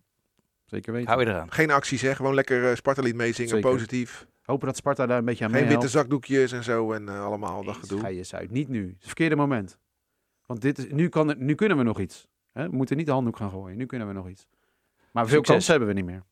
Zeker 0.65 0.93
weten. 0.93 1.07
hou 1.07 1.21
je 1.21 1.27
eraan. 1.29 1.51
geen 1.51 1.71
acties, 1.71 2.01
hè. 2.01 2.15
Gewoon 2.15 2.33
lekker 2.33 2.69
uh, 2.69 2.75
Sparta-lied 2.75 3.15
meezingen, 3.15 3.49
Zeker. 3.49 3.71
positief. 3.71 4.27
Hopen 4.43 4.67
dat 4.67 4.75
Sparta 4.75 5.05
daar 5.05 5.17
een 5.17 5.25
beetje 5.25 5.45
aan 5.45 5.51
Geen 5.51 5.67
witte 5.67 5.87
zakdoekjes 5.87 6.51
en 6.51 6.63
zo 6.63 6.91
en 6.91 7.09
eh, 7.09 7.25
allemaal 7.25 7.63
dat 7.63 7.75
gedoe. 7.75 7.99
Ga 7.99 8.07
je 8.07 8.27
uit. 8.31 8.51
Niet 8.51 8.69
nu. 8.69 8.79
Het 8.79 8.87
is 8.89 8.95
het 8.97 9.05
verkeerde 9.05 9.35
moment. 9.35 9.77
Want 10.45 10.61
dit 10.61 10.77
is, 10.77 10.87
nu, 10.89 11.09
kan 11.09 11.35
nu 11.37 11.55
kunnen 11.55 11.77
we 11.77 11.83
nog 11.83 11.99
iets. 11.99 12.27
Hè? 12.51 12.69
We 12.69 12.75
moeten 12.75 12.97
niet 12.97 13.05
de 13.05 13.11
handdoek 13.11 13.37
gaan 13.37 13.49
gooien. 13.49 13.77
Nu 13.77 13.85
kunnen 13.85 14.07
we 14.07 14.13
nog 14.13 14.29
iets. 14.29 14.47
Maar 15.11 15.27
veel 15.27 15.35
Succes. 15.35 15.53
kansen 15.53 15.71
hebben 15.71 15.89
we 15.89 16.01
niet 16.01 16.05
meer. 16.05 16.23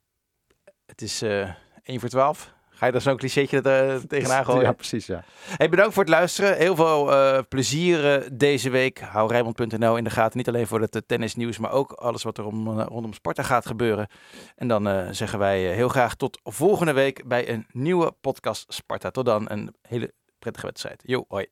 Het 0.85 1.01
is 1.01 1.21
eh 1.21 1.49
1 1.83 1.99
voor 1.99 2.09
12. 2.09 2.53
Ga 2.73 2.85
je 2.85 2.91
daar 2.91 3.01
zo'n 3.01 3.17
clichétje 3.17 3.61
er, 3.61 3.95
eh, 3.95 4.01
tegenaan 4.07 4.45
gooien? 4.45 4.61
Ja, 4.61 4.71
precies. 4.71 5.05
Ja. 5.05 5.23
Hey, 5.57 5.69
bedankt 5.69 5.93
voor 5.93 6.03
het 6.03 6.11
luisteren. 6.11 6.57
Heel 6.57 6.75
veel 6.75 7.13
eh, 7.13 7.39
plezier 7.49 8.13
eh, 8.13 8.29
deze 8.33 8.69
week. 8.69 8.99
Hou 8.99 9.31
Rijnmond.nl 9.31 9.97
in 9.97 10.03
de 10.03 10.09
gaten. 10.09 10.37
Niet 10.37 10.47
alleen 10.47 10.67
voor 10.67 10.81
het 10.81 11.03
tennisnieuws, 11.05 11.57
maar 11.57 11.71
ook 11.71 11.91
alles 11.91 12.23
wat 12.23 12.37
er 12.37 12.45
om, 12.45 12.79
rondom 12.79 13.13
Sparta 13.13 13.43
gaat 13.43 13.65
gebeuren. 13.65 14.07
En 14.55 14.67
dan 14.67 14.87
eh, 14.87 15.07
zeggen 15.11 15.39
wij 15.39 15.69
eh, 15.69 15.75
heel 15.75 15.89
graag 15.89 16.15
tot 16.15 16.39
volgende 16.43 16.93
week 16.93 17.27
bij 17.27 17.49
een 17.49 17.65
nieuwe 17.71 18.11
podcast 18.21 18.73
Sparta. 18.73 19.11
Tot 19.11 19.25
dan, 19.25 19.51
een 19.51 19.75
hele 19.81 20.13
prettige 20.39 20.65
wedstrijd. 20.65 21.01
Jo, 21.05 21.25
hoi. 21.27 21.47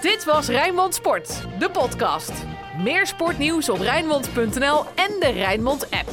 Dit 0.00 0.24
was 0.24 0.48
Rijnmond 0.48 0.94
Sport, 0.94 1.46
de 1.58 1.70
podcast. 1.70 2.32
Meer 2.82 3.06
sportnieuws 3.06 3.68
op 3.68 3.78
Rijnmond.nl 3.78 4.84
en 4.94 5.20
de 5.20 5.30
Rijnmond 5.34 5.90
app. 5.90 6.08